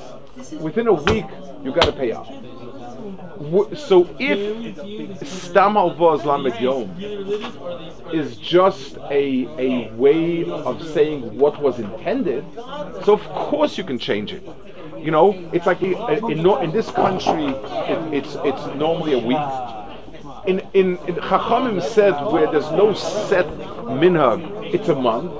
Within 0.60 0.86
a 0.88 0.92
week, 0.92 1.26
you 1.64 1.72
got 1.72 1.84
to 1.84 1.92
pay. 1.92 2.10
W- 2.12 3.74
So 3.74 4.08
if 4.18 5.26
Stam 5.26 5.74
Alvaz 5.74 6.24
Lamed 6.24 6.60
Yom 6.60 6.90
is 8.12 8.36
just 8.36 8.96
a, 9.10 9.46
a 9.58 9.90
way 9.94 10.44
of 10.44 10.82
saying 10.86 11.38
what 11.38 11.60
was 11.62 11.78
intended, 11.78 12.44
so 13.04 13.14
of 13.14 13.22
course 13.28 13.78
you 13.78 13.84
can 13.84 13.98
change 13.98 14.32
it. 14.32 14.42
You 14.98 15.10
know, 15.10 15.32
it's 15.52 15.66
like 15.66 15.82
uh, 15.82 15.86
in, 16.28 16.38
in, 16.40 16.46
in 16.46 16.70
this 16.72 16.90
country, 16.90 17.46
it, 17.92 18.14
it's 18.14 18.36
it's 18.44 18.66
normally 18.76 19.14
a 19.14 19.18
week 19.18 19.48
in 20.46 20.60
in, 20.74 20.96
in 21.08 21.14
Chachamim 21.16 21.82
said 21.82 22.12
where 22.32 22.50
there's 22.50 22.70
no 22.72 22.92
set 22.94 23.46
minhag, 24.02 24.40
it's 24.74 24.88
a 24.88 24.94
month. 24.94 25.32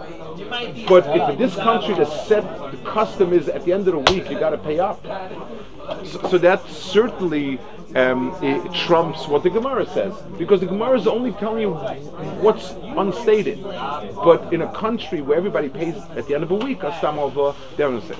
But 0.50 1.06
if 1.16 1.28
in 1.30 1.38
this 1.38 1.54
country 1.54 1.94
the 1.94 2.04
set 2.04 2.42
the 2.72 2.76
custom 2.78 3.32
is 3.32 3.48
at 3.48 3.64
the 3.64 3.72
end 3.72 3.86
of 3.86 3.94
the 3.94 4.12
week 4.12 4.28
you 4.28 4.38
got 4.38 4.50
to 4.50 4.58
pay 4.58 4.80
up, 4.80 5.04
so, 6.04 6.28
so 6.28 6.38
that 6.38 6.66
certainly 6.68 7.60
um, 7.96 8.36
it 8.42 8.72
trumps 8.72 9.26
what 9.26 9.42
the 9.42 9.50
Gemara 9.50 9.86
says 9.86 10.14
because 10.38 10.60
the 10.60 10.66
Gemara 10.66 10.98
is 10.98 11.06
only 11.06 11.32
telling 11.32 11.62
you 11.62 11.74
what's 12.40 12.70
unstated. 12.96 13.62
But 13.62 14.52
in 14.52 14.62
a 14.62 14.72
country 14.72 15.20
where 15.20 15.36
everybody 15.36 15.68
pays 15.68 15.96
at 16.16 16.26
the 16.26 16.34
end 16.34 16.44
of 16.44 16.50
a 16.50 16.56
week, 16.56 16.82
a 16.82 16.96
stam 16.98 17.18
of 17.18 17.36
a 17.36 17.54
say. 17.76 18.16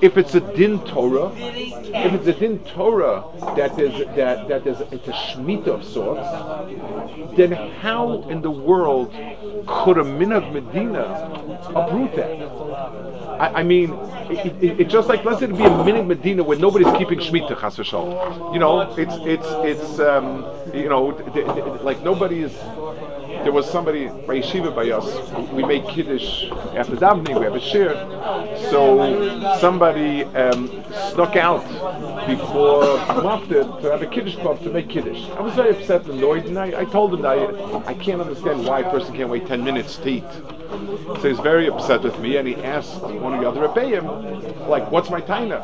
If 0.00 0.16
it's 0.16 0.34
a 0.34 0.40
din 0.40 0.84
Torah, 0.84 1.32
if 1.36 2.12
it's 2.12 2.26
a 2.26 2.32
din 2.32 2.58
Torah 2.60 3.24
that 3.56 3.78
is 3.78 4.06
that 4.16 4.48
that 4.48 4.66
is 4.66 4.80
it's 4.90 5.08
a 5.08 5.12
shemitah 5.12 5.68
of 5.68 5.84
sorts, 5.84 6.26
then 7.36 7.52
how 7.52 8.22
in 8.28 8.42
the 8.42 8.50
world 8.50 9.12
could 9.66 9.98
a 9.98 10.04
minhag 10.04 10.52
Medina 10.52 11.04
uproot 11.74 12.14
that? 12.16 13.31
I, 13.40 13.60
I 13.60 13.62
mean, 13.62 13.92
it, 14.30 14.62
it, 14.62 14.80
it's 14.80 14.92
just 14.92 15.08
like 15.08 15.24
let's 15.24 15.40
say 15.40 15.46
it 15.46 15.56
be 15.56 15.64
a 15.64 15.70
minhag 15.70 16.06
Medina 16.06 16.42
where 16.42 16.58
nobody's 16.58 16.92
keeping 16.98 17.18
shemitah 17.18 17.58
chas. 17.60 17.78
You 17.78 18.58
know, 18.58 18.80
it's 18.96 19.14
it's 19.26 19.48
it's 19.70 19.98
um, 20.00 20.44
you 20.74 20.88
know 20.88 21.06
like 21.82 22.02
nobody 22.02 22.42
is. 22.42 22.52
There 23.42 23.52
was 23.52 23.68
somebody 23.68 24.06
by 24.06 24.40
yeshiva 24.40 24.74
by 24.74 24.90
us. 24.90 25.50
We 25.50 25.64
make 25.64 25.86
kiddush 25.88 26.44
after 26.76 26.94
davening. 26.96 27.38
We 27.38 27.44
have 27.44 27.56
a 27.56 27.60
shir. 27.60 27.92
So 28.70 29.58
somebody 29.58 30.24
um, 30.24 30.68
snuck 31.12 31.36
out 31.36 31.66
before 32.26 32.84
Maftir 33.08 33.80
to 33.82 33.90
have 33.90 34.02
a 34.02 34.06
kiddush 34.06 34.36
club 34.36 34.62
to 34.62 34.70
make 34.70 34.88
kiddush. 34.88 35.28
I 35.30 35.40
was 35.40 35.54
very 35.54 35.70
upset 35.70 36.04
and 36.04 36.14
annoyed, 36.14 36.46
and 36.46 36.56
I, 36.56 36.82
I 36.82 36.84
told 36.84 37.14
him 37.14 37.22
that 37.22 37.36
I, 37.36 37.84
I 37.86 37.94
can't 37.94 38.20
understand 38.20 38.64
why 38.64 38.80
a 38.80 38.90
person 38.90 39.14
can't 39.14 39.28
wait 39.28 39.46
ten 39.48 39.64
minutes 39.64 39.96
to 39.96 40.08
eat. 40.08 40.32
So 41.20 41.28
he's 41.28 41.40
very 41.40 41.68
upset 41.68 42.02
with 42.02 42.18
me, 42.20 42.36
and 42.36 42.46
he 42.46 42.54
asked 42.56 43.02
one 43.02 43.34
of 43.34 43.40
the 43.40 43.48
other 43.48 43.66
rebbeim, 43.66 44.68
like, 44.68 44.90
"What's 44.90 45.10
my 45.10 45.20
taina?" 45.20 45.60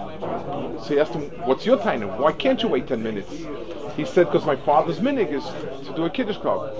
So 0.82 0.94
he 0.94 1.00
asked 1.00 1.12
him, 1.12 1.30
"What's 1.46 1.64
your 1.64 1.78
taina? 1.78 2.18
Why 2.18 2.32
can't 2.32 2.60
you 2.62 2.68
wait 2.68 2.88
ten 2.88 3.02
minutes?" 3.02 3.32
He 3.98 4.04
said, 4.04 4.26
"Because 4.26 4.46
my 4.46 4.56
father's 4.56 5.00
minig 5.00 5.30
is 5.32 5.44
to 5.86 5.92
do 5.94 6.04
a 6.04 6.10
kiddush 6.10 6.38
club." 6.38 6.72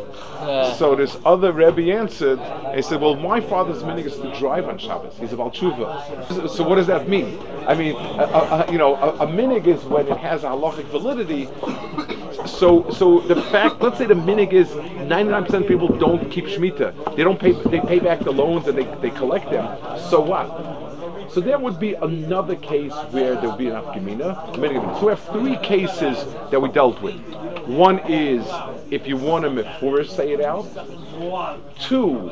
So 0.78 0.94
this 0.94 1.18
other 1.26 1.52
rebbe 1.52 1.92
answered, 1.92 2.38
he 2.74 2.81
said, 2.81 3.00
"Well, 3.00 3.16
my 3.16 3.40
father's 3.40 3.83
minig 3.83 4.07
is 4.07 4.16
to 4.18 4.33
drive 4.38 4.68
on 4.68 4.78
Shabbos. 4.78 5.14
He's 5.18 5.33
a 5.33 5.37
balchuva. 5.37 5.88
So, 6.28 6.46
so 6.46 6.68
what 6.68 6.76
does 6.76 6.87
that 6.87 7.09
mean? 7.09 7.38
I 7.66 7.74
mean, 7.74 7.96
a, 7.96 7.98
a, 7.98 8.64
a- 8.68 8.72
you 8.72 8.78
know, 8.78 8.94
a, 8.94 9.09
a 9.24 9.26
minig 9.26 9.66
is 9.66 9.83
when 9.85 10.07
it 10.09 10.16
has 10.18 10.44
a 10.44 10.48
halachic 10.48 10.85
validity. 10.87 11.48
So, 12.46 12.88
so 12.90 13.18
the 13.20 13.42
fact, 13.50 13.83
let's 13.83 13.98
say 13.98 14.07
the 14.07 14.14
minig 14.14 14.52
is 14.52 14.68
99% 14.68 15.52
of 15.54 15.66
people 15.66 15.88
don't 15.88 16.31
keep 16.31 16.46
shmita. 16.46 17.16
They 17.16 17.24
don't 17.24 17.38
pay. 17.40 17.52
They 17.52 17.81
pay 17.81 17.98
back 17.98 18.20
the 18.20 18.31
loans 18.33 18.68
and 18.68 18.78
they, 18.78 18.85
they 19.02 19.11
collect 19.11 19.50
them. 19.50 19.66
So 20.09 20.20
what? 20.20 20.46
So 21.31 21.41
there 21.41 21.59
would 21.59 21.79
be 21.79 21.95
another 21.95 22.57
case 22.57 22.93
where 23.11 23.35
there 23.35 23.51
would 23.51 23.59
be 23.59 23.69
an 23.69 23.75
afkamina. 23.75 24.55
So 24.99 25.07
we 25.07 25.11
have 25.11 25.23
three 25.31 25.57
cases 25.57 26.25
that 26.51 26.61
we 26.61 26.69
dealt 26.71 27.01
with. 27.03 27.17
One 27.67 27.99
is 28.09 28.47
if 28.91 29.07
you 29.07 29.17
want 29.17 29.45
to 29.45 29.51
mefurish 29.51 30.09
say 30.09 30.33
it 30.33 30.41
out. 30.41 30.67
Two, 31.81 32.31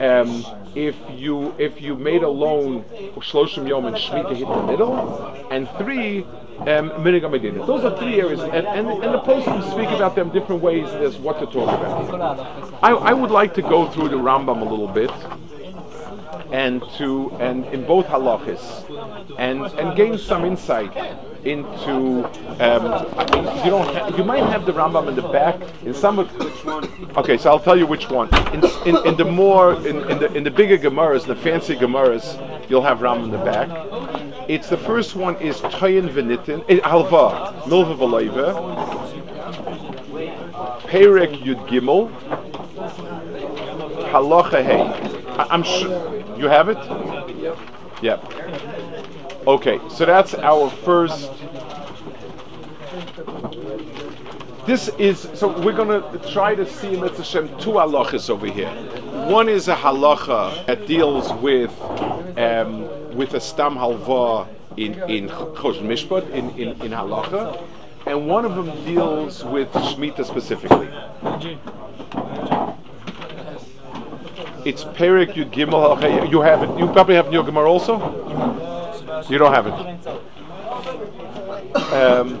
um, 0.00 0.44
if 0.74 0.94
you 1.10 1.54
if 1.58 1.80
you 1.80 1.96
made 1.96 2.22
a 2.22 2.28
loan 2.28 2.84
for 3.14 3.20
shloshim 3.20 3.66
yom 3.68 3.86
and 3.86 3.96
shmita 3.96 4.36
hit 4.36 4.46
the 4.46 4.62
middle, 4.66 5.26
and 5.50 5.68
three. 5.78 6.26
Um. 6.58 6.88
Those 7.04 7.84
are 7.84 7.96
three 7.98 8.20
areas, 8.20 8.40
and, 8.40 8.66
and, 8.66 8.88
and 8.88 9.14
the 9.14 9.20
postscripts 9.20 9.70
speak 9.70 9.88
about 9.90 10.16
them 10.16 10.30
different 10.30 10.60
ways 10.60 10.88
as 10.88 11.16
what 11.16 11.38
to 11.38 11.46
talk 11.46 11.68
about. 11.68 12.40
I, 12.82 12.90
I 12.90 13.12
would 13.12 13.30
like 13.30 13.54
to 13.54 13.62
go 13.62 13.88
through 13.88 14.08
the 14.08 14.16
Rambam 14.16 14.60
a 14.60 14.64
little 14.64 14.88
bit, 14.88 15.12
and 16.52 16.82
to 16.96 17.30
and 17.40 17.64
in 17.66 17.84
both 17.86 18.06
halachis, 18.06 18.84
and 19.38 19.62
and 19.78 19.96
gain 19.96 20.18
some 20.18 20.44
insight 20.44 20.94
into. 21.44 22.24
Um, 22.60 22.84
you 23.64 23.70
don't. 23.70 23.88
Ha- 23.94 24.14
you 24.16 24.24
might 24.24 24.44
have 24.44 24.66
the 24.66 24.72
Rambam 24.72 25.08
in 25.08 25.14
the 25.14 25.22
back 25.22 25.60
in 25.84 25.94
some. 25.94 26.18
Of, 26.18 26.32
which 26.38 26.64
one? 26.64 26.88
Okay, 27.16 27.36
so 27.36 27.50
I'll 27.50 27.60
tell 27.60 27.76
you 27.76 27.86
which 27.86 28.10
one. 28.10 28.28
In, 28.54 28.64
in, 28.86 29.06
in 29.06 29.16
the 29.16 29.24
more 29.24 29.74
in, 29.86 30.10
in 30.10 30.18
the 30.18 30.32
in 30.34 30.44
the 30.44 30.50
bigger 30.50 30.78
Gemaras, 30.78 31.26
the 31.26 31.36
fancy 31.36 31.76
Gemaras, 31.76 32.36
you'll 32.68 32.82
have 32.82 32.98
Rambam 32.98 33.24
in 33.24 33.30
the 33.30 33.38
back. 33.38 33.68
It's 34.48 34.68
the 34.70 34.78
first 34.78 35.14
one 35.14 35.36
is 35.36 35.60
Toyin 35.60 36.08
Venitin 36.08 36.64
eh, 36.68 36.80
Halva 36.80 37.52
Milva 37.64 37.96
V'Leiva 37.96 38.54
Perek 40.88 41.42
Yud 41.42 41.68
Gimel 41.68 42.10
Halacha 44.10 44.64
Hey. 44.64 45.17
I- 45.38 45.46
I'm 45.50 45.62
sure 45.62 46.16
you 46.36 46.48
have 46.48 46.68
it. 46.68 46.78
Yep. 48.02 48.32
Okay, 49.46 49.80
so 49.88 50.04
that's 50.04 50.34
our 50.34 50.68
first. 50.70 51.30
This 54.66 54.88
is 54.98 55.28
so 55.34 55.48
we're 55.60 55.72
gonna 55.72 56.02
try 56.30 56.54
to 56.54 56.66
see 56.66 56.90
Mitzvah 57.00 57.48
two 57.58 57.70
halachas 57.70 58.28
over 58.28 58.46
here. 58.46 58.68
One 59.30 59.48
is 59.48 59.68
a 59.68 59.74
halacha 59.74 60.66
that 60.66 60.86
deals 60.86 61.32
with 61.34 61.72
um, 62.36 62.86
with 63.16 63.34
a 63.34 63.40
stam 63.40 63.76
halva 63.76 64.46
in 64.76 64.92
in 65.08 65.28
Choshen 65.28 65.86
Mishpat 65.86 66.28
in, 66.30 66.50
in 66.50 66.68
in 66.82 66.92
halacha, 66.92 67.62
and 68.06 68.26
one 68.28 68.44
of 68.44 68.54
them 68.56 68.70
deals 68.84 69.44
with 69.44 69.70
shmita 69.72 70.24
specifically. 70.26 70.88
It's 74.68 74.84
Perik 74.84 75.32
Yud 75.32 75.50
Gimel. 75.50 75.96
Okay, 75.96 76.28
you 76.28 76.42
have 76.42 76.62
it. 76.62 76.68
You 76.78 76.88
probably 76.88 77.14
have 77.14 77.32
your 77.32 77.42
Gemara 77.42 77.70
also. 77.72 77.96
You 79.30 79.38
don't 79.38 79.54
have 79.54 79.66
it. 79.66 79.72
Um, 81.94 82.36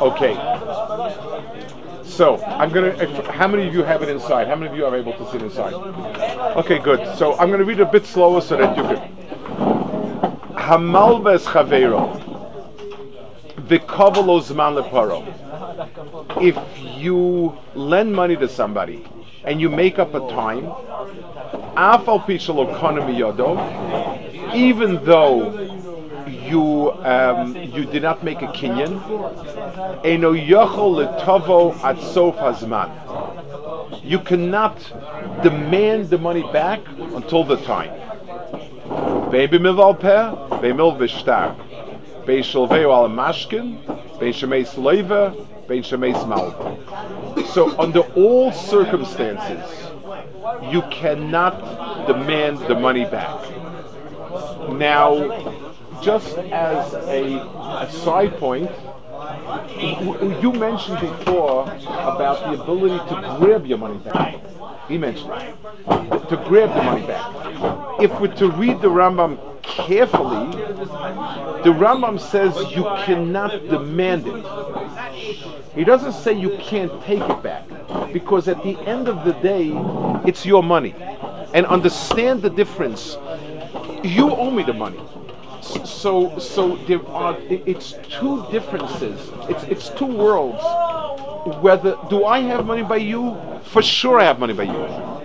okay. 0.00 0.32
So 2.02 2.42
I'm 2.44 2.70
gonna. 2.70 2.86
If, 2.86 3.26
how 3.26 3.48
many 3.48 3.68
of 3.68 3.74
you 3.74 3.82
have 3.82 4.02
it 4.02 4.08
inside? 4.08 4.48
How 4.48 4.56
many 4.56 4.70
of 4.70 4.76
you 4.78 4.86
are 4.86 4.96
able 4.96 5.12
to 5.12 5.30
sit 5.30 5.42
inside? 5.42 5.74
Okay, 6.56 6.78
good. 6.78 7.18
So 7.18 7.36
I'm 7.36 7.50
gonna 7.50 7.64
read 7.64 7.80
a 7.80 7.84
bit 7.84 8.06
slower 8.06 8.40
so 8.40 8.56
that 8.56 8.74
you 8.74 8.82
can. 8.84 8.96
Hamalves 10.56 11.44
Chaveiro. 11.44 12.18
If 16.40 16.56
you 16.96 17.58
lend 17.74 18.14
money 18.14 18.36
to 18.36 18.48
somebody 18.48 19.04
and 19.44 19.60
you 19.60 19.68
make 19.68 19.98
up 19.98 20.14
a 20.14 20.20
time, 20.30 20.64
even 24.54 25.04
though 25.04 25.72
you 26.26 26.92
um, 26.92 27.56
you 27.56 27.84
did 27.84 28.02
not 28.02 28.22
make 28.22 28.42
a 28.42 28.46
kinyan, 28.48 29.00
Eno 30.04 30.32
Yochol 30.32 30.90
Letovo 30.98 31.72
Hazman. 31.74 32.90
You 34.04 34.18
cannot 34.18 34.78
demand 35.42 36.10
the 36.10 36.18
money 36.18 36.42
back 36.52 36.80
until 36.98 37.44
the 37.44 37.56
time. 37.56 37.92
Baby 39.30 39.58
Mival 39.58 39.94
Peh, 39.94 40.30
Bemil 40.60 40.96
Vishtar. 40.96 41.56
Bein 42.26 42.42
Shalveo 42.42 42.92
al 42.92 43.08
Mashkin, 43.08 43.78
Leva, 44.76 45.34
Bein 45.66 45.82
Shemeis 45.82 46.28
Malva. 46.28 46.76
So, 47.52 47.78
under 47.78 48.00
all 48.14 48.50
circumstances, 48.50 49.92
you 50.72 50.82
cannot 50.90 52.06
demand 52.06 52.60
the 52.60 52.74
money 52.74 53.04
back. 53.04 53.40
Now, 54.70 55.60
just 56.02 56.38
as 56.38 56.94
a, 56.94 57.40
a 57.80 57.90
side 57.92 58.38
point, 58.38 58.70
you 60.42 60.52
mentioned 60.52 61.00
before 61.00 61.64
about 61.64 62.40
the 62.40 62.62
ability 62.62 62.98
to 63.10 63.36
grab 63.38 63.66
your 63.66 63.78
money 63.78 63.98
back. 63.98 64.36
He 64.88 64.96
mentioned 64.98 65.32
it. 65.32 66.28
to 66.30 66.42
grab 66.48 66.74
the 66.74 66.82
money 66.82 67.06
back. 67.06 68.00
If 68.00 68.18
we're 68.18 68.34
to 68.36 68.50
read 68.50 68.80
the 68.80 68.88
Rambam 68.88 69.38
carefully, 69.62 70.50
the 71.62 71.72
Rambam 71.72 72.18
says 72.18 72.56
you 72.74 72.84
cannot 73.04 73.50
demand 73.68 74.26
it. 74.26 75.61
He 75.74 75.84
doesn't 75.84 76.12
say 76.12 76.34
you 76.34 76.56
can't 76.58 77.02
take 77.02 77.22
it 77.22 77.42
back 77.42 77.64
because 78.12 78.46
at 78.46 78.62
the 78.62 78.78
end 78.80 79.08
of 79.08 79.24
the 79.24 79.32
day, 79.40 79.72
it's 80.26 80.44
your 80.44 80.62
money. 80.62 80.94
And 81.54 81.66
understand 81.66 82.42
the 82.42 82.50
difference. 82.50 83.16
You 84.02 84.30
owe 84.30 84.50
me 84.50 84.62
the 84.62 84.74
money. 84.74 85.00
So, 85.62 86.38
so 86.38 86.76
there 86.88 87.06
are. 87.08 87.36
It's 87.48 87.94
two 88.10 88.44
differences. 88.50 89.30
It's 89.48 89.62
it's 89.64 89.88
two 89.90 90.06
worlds. 90.06 90.62
Whether 91.62 91.96
do 92.10 92.24
I 92.24 92.40
have 92.40 92.66
money 92.66 92.82
by 92.82 92.96
you? 92.96 93.36
For 93.64 93.80
sure, 93.80 94.18
I 94.18 94.24
have 94.24 94.38
money 94.38 94.54
by 94.54 94.64
you. 94.64 94.84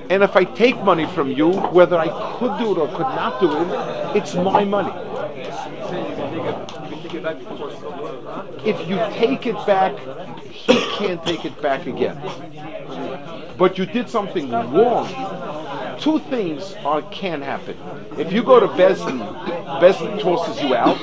And 0.09 0.23
if 0.23 0.35
I 0.35 0.45
take 0.45 0.81
money 0.83 1.05
from 1.07 1.31
you, 1.31 1.51
whether 1.51 1.97
I 1.97 2.07
could 2.37 2.57
do 2.59 2.71
it 2.71 2.77
or 2.77 2.87
could 2.87 3.11
not 3.15 3.41
do 3.41 3.51
it, 3.51 4.15
it's 4.15 4.35
my 4.35 4.63
money. 4.63 4.93
If 8.63 8.87
you 8.87 8.97
take 9.13 9.47
it 9.47 9.55
back, 9.65 9.93
he 10.67 10.75
can't 10.97 11.23
take 11.25 11.45
it 11.45 11.61
back 11.61 11.87
again. 11.87 12.21
But 13.57 13.77
you 13.77 13.85
did 13.85 14.07
something 14.09 14.51
wrong. 14.51 15.07
Two 15.99 16.19
things 16.19 16.75
are 16.85 17.01
can 17.09 17.41
happen. 17.41 17.75
If 18.17 18.31
you 18.31 18.43
go 18.43 18.59
to 18.59 18.67
Bezdin, 18.67 19.19
Bezdin 19.81 20.19
tosses 20.21 20.61
you 20.61 20.75
out. 20.75 20.97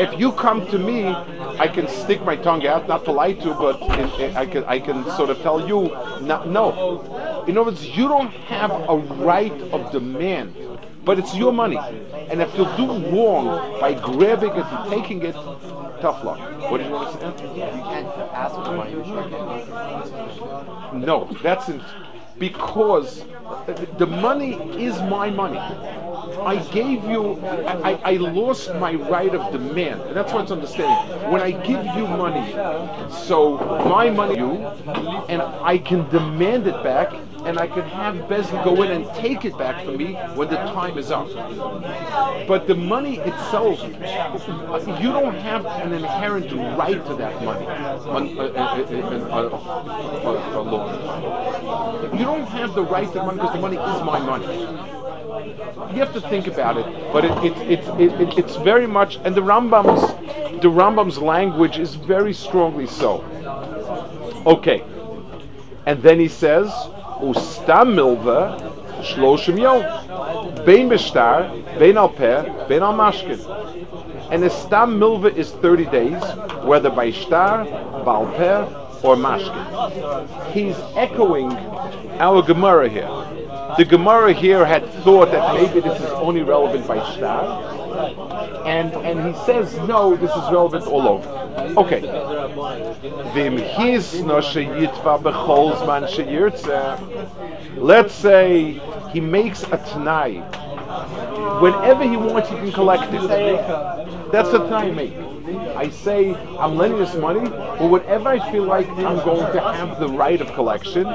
If 0.00 0.18
you 0.18 0.32
come 0.32 0.66
to 0.68 0.78
me, 0.78 1.06
I 1.58 1.68
can 1.68 1.88
stick 1.88 2.22
my 2.22 2.36
tongue 2.36 2.66
out, 2.66 2.88
not 2.88 3.04
to 3.04 3.12
lie 3.12 3.34
to, 3.34 3.54
but 3.54 3.82
I 3.82 4.46
can 4.46 4.64
I 4.64 4.78
can 4.78 5.04
sort 5.16 5.28
of 5.28 5.38
tell 5.42 5.68
you, 5.68 5.88
no, 6.22 6.44
no. 6.44 7.44
In 7.46 7.58
other 7.58 7.70
words, 7.70 7.84
you 7.84 8.08
don't 8.08 8.32
have 8.48 8.70
a 8.70 8.96
right 8.96 9.60
of 9.72 9.92
demand, 9.92 10.56
but 11.04 11.18
it's 11.18 11.34
your 11.34 11.52
money. 11.52 11.78
And 12.30 12.40
if 12.40 12.56
you 12.56 12.64
do 12.76 12.86
wrong 13.10 13.80
by 13.80 13.92
grabbing 13.92 14.52
it 14.52 14.64
and 14.64 14.90
taking 14.90 15.22
it, 15.22 15.34
tough 16.00 16.22
luck. 16.24 16.38
What 16.70 16.78
did 16.78 16.86
you 16.86 16.92
want 16.92 17.20
to 17.20 17.38
say? 17.38 17.57
No, 20.92 21.28
that's 21.42 21.68
in, 21.68 21.82
because 22.38 23.24
the 23.98 24.06
money 24.06 24.54
is 24.80 25.00
my 25.02 25.28
money. 25.30 25.58
I 25.58 26.56
gave 26.70 27.04
you, 27.04 27.40
I, 27.44 28.00
I 28.04 28.12
lost 28.12 28.72
my 28.74 28.94
right 28.94 29.34
of 29.34 29.52
demand. 29.52 30.02
And 30.02 30.16
that's 30.16 30.32
what's 30.32 30.52
understanding. 30.52 31.30
When 31.32 31.40
I 31.42 31.50
give 31.50 31.84
you 31.96 32.06
money, 32.06 32.52
so 33.10 33.56
my 33.88 34.10
money, 34.10 34.36
you, 34.38 34.52
and 35.28 35.42
I 35.42 35.78
can 35.78 36.08
demand 36.10 36.66
it 36.68 36.80
back, 36.84 37.12
and 37.44 37.58
I 37.58 37.66
can 37.66 37.84
have 37.84 38.14
Bezdin 38.28 38.64
go 38.64 38.82
in 38.82 38.90
and 38.90 39.06
take 39.14 39.44
it 39.44 39.56
back 39.58 39.84
from 39.84 39.96
me 39.96 40.14
when 40.34 40.48
the 40.48 40.56
time 40.56 40.98
is 40.98 41.10
up. 41.10 41.28
But 42.46 42.66
the 42.66 42.74
money 42.74 43.18
itself, 43.18 43.82
you 43.82 45.12
don't 45.12 45.34
have 45.36 45.66
an 45.66 45.92
inherent 45.92 46.52
right 46.76 47.04
to 47.06 47.14
that 47.14 47.42
money 47.44 47.66
on. 47.66 48.28
You 52.18 52.24
don't 52.24 52.48
have 52.48 52.74
the 52.74 52.84
right 52.84 53.06
to 53.08 53.14
the 53.14 53.22
money 53.24 53.38
because 53.38 53.52
the 53.52 53.60
money 53.60 53.76
is 53.76 54.02
my 54.02 54.18
money. 54.18 54.46
You 55.94 56.00
have 56.00 56.12
to 56.14 56.20
think 56.20 56.46
about 56.46 56.76
it, 56.76 57.12
but 57.12 57.24
it, 57.24 57.32
it, 57.44 57.82
it, 58.00 58.20
it, 58.20 58.38
it's 58.38 58.56
very 58.56 58.86
much, 58.86 59.18
and 59.24 59.34
the 59.34 59.40
Rambam's, 59.40 60.02
the 60.60 60.68
Rambam's 60.68 61.18
language 61.18 61.78
is 61.78 61.94
very 61.94 62.32
strongly 62.34 62.86
so. 62.86 63.24
Okay, 64.46 64.82
and 65.86 66.02
then 66.02 66.18
he 66.18 66.28
says, 66.28 66.70
"Ustam 67.20 67.94
milva 67.94 68.60
shloshim 69.02 69.58
yom, 69.60 69.82
bein 70.64 70.88
b'shtar, 70.88 71.50
bein 71.78 71.96
al 71.96 72.08
peh, 72.08 72.42
bein 72.68 72.82
al 72.82 72.94
mashkin." 72.94 73.40
And 74.30 74.44
a 74.44 74.50
stam 74.50 75.00
milva 75.00 75.34
is 75.34 75.52
30 75.52 75.86
days, 75.86 76.22
whether 76.62 76.90
by 76.90 77.10
shtar, 77.10 77.64
bal 78.04 78.26
peh, 78.36 78.64
or 79.02 79.16
mashkin. 79.16 80.52
He's 80.52 80.76
echoing 80.96 81.52
our 82.20 82.42
Gemara 82.42 82.88
here. 82.88 83.08
The 83.78 83.84
Gemara 83.84 84.32
here 84.32 84.64
had 84.64 84.84
thought 85.04 85.30
that 85.30 85.54
maybe 85.54 85.80
this 85.80 85.98
is 86.00 86.10
only 86.10 86.42
relevant 86.42 86.86
by 86.86 86.98
shtar, 87.14 88.66
and 88.66 88.92
and 88.92 89.26
he 89.26 89.32
says 89.44 89.76
no, 89.88 90.16
this 90.16 90.30
is 90.30 90.50
relevant 90.50 90.86
all 90.86 91.08
over. 91.08 91.28
Okay. 91.78 92.00
Vim 93.34 93.58
hisno 93.58 94.40
sheyitva 94.40 95.18
bechol 95.22 95.72
zman 95.76 96.04
sheyirtzeh. 96.14 97.76
Let's 97.76 98.14
say 98.14 98.80
he 99.12 99.20
makes 99.20 99.62
a 99.64 99.78
t'nai. 99.78 100.42
Whenever 101.60 102.04
he 102.04 102.16
wants, 102.16 102.48
he 102.48 102.56
can 102.56 102.72
collect 102.72 103.12
it. 103.12 103.28
That's 104.32 104.50
the 104.50 104.58
t'nai 104.58 104.84
he 104.86 104.90
make. 104.92 105.27
I 105.56 105.88
say 105.90 106.34
I'm 106.58 106.76
lending 106.76 106.98
this 106.98 107.14
money, 107.14 107.48
but 107.48 107.88
whenever 107.88 108.28
I 108.28 108.50
feel 108.50 108.64
like 108.64 108.88
I'm 108.88 109.18
going 109.24 109.52
to 109.52 109.60
have 109.60 109.98
the 110.00 110.08
right 110.08 110.40
of 110.40 110.52
collection, 110.54 111.06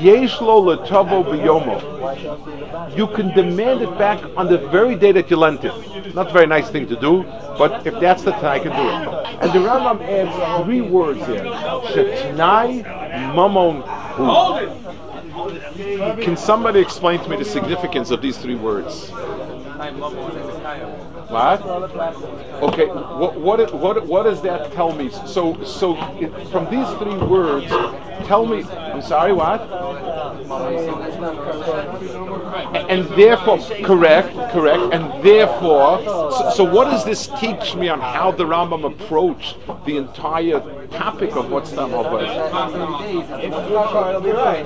yesh 0.00 0.40
lo 0.40 0.62
letavo 0.62 1.24
biyomo. 1.24 2.96
You 2.96 3.06
can 3.08 3.28
demand 3.34 3.82
it 3.82 3.98
back 3.98 4.22
on 4.36 4.48
the 4.48 4.58
very 4.58 4.96
day 4.96 5.12
that 5.12 5.30
you 5.30 5.36
lent 5.36 5.64
it. 5.64 6.14
Not 6.14 6.28
a 6.30 6.32
very 6.32 6.46
nice 6.46 6.68
thing 6.70 6.86
to 6.88 6.96
do, 6.96 7.24
but 7.56 7.86
if 7.86 7.98
that's 8.00 8.22
the 8.22 8.32
time, 8.32 8.44
I 8.44 8.58
can 8.58 8.72
do 8.72 8.88
it. 8.88 9.42
And 9.42 9.52
the 9.52 9.60
Rambam 9.60 10.00
adds 10.02 10.64
three 10.64 10.80
words 10.80 11.24
here: 11.26 11.44
shetnai 11.92 12.84
mamon. 13.34 13.82
Can 16.20 16.36
somebody 16.36 16.80
explain 16.80 17.20
to 17.20 17.28
me 17.28 17.36
the 17.36 17.44
significance 17.44 18.10
of 18.10 18.20
these 18.20 18.36
three 18.36 18.56
words? 18.56 19.10
What? 21.30 21.62
Okay. 22.62 22.86
What 22.86 23.40
what 23.40 23.74
what 23.74 24.06
what 24.06 24.22
does 24.24 24.42
that 24.42 24.72
tell 24.72 24.92
me? 24.94 25.10
So 25.10 25.62
so 25.64 25.96
it, 26.18 26.30
from 26.48 26.68
these 26.70 26.88
three 26.98 27.16
words, 27.26 27.68
tell 28.26 28.46
me. 28.46 28.64
I'm 28.64 29.02
sorry. 29.02 29.32
What? 29.32 29.60
And 32.90 33.04
therefore, 33.16 33.58
correct, 33.84 34.34
correct, 34.52 34.94
and 34.94 35.24
therefore, 35.24 36.02
so, 36.04 36.50
so 36.54 36.64
what 36.64 36.84
does 36.84 37.04
this 37.04 37.28
teach 37.38 37.74
me 37.76 37.88
on 37.88 38.00
how 38.00 38.32
the 38.32 38.44
Rambam 38.44 38.84
approached 38.84 39.56
the 39.86 39.96
entire 39.96 40.60
topic 40.88 41.36
of 41.36 41.50
what's 41.50 41.70
Stam 41.70 41.90
Havas? 41.90 42.26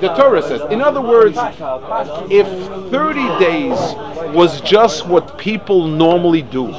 The 0.01 0.13
Torah 0.15 0.41
says. 0.41 0.61
In 0.71 0.81
other 0.81 1.01
words, 1.01 1.37
if 2.31 2.47
30 2.91 3.39
days 3.39 3.77
was 4.33 4.61
just 4.61 5.05
what 5.07 5.37
people 5.37 5.87
normally 5.87 6.41
do, 6.55 6.69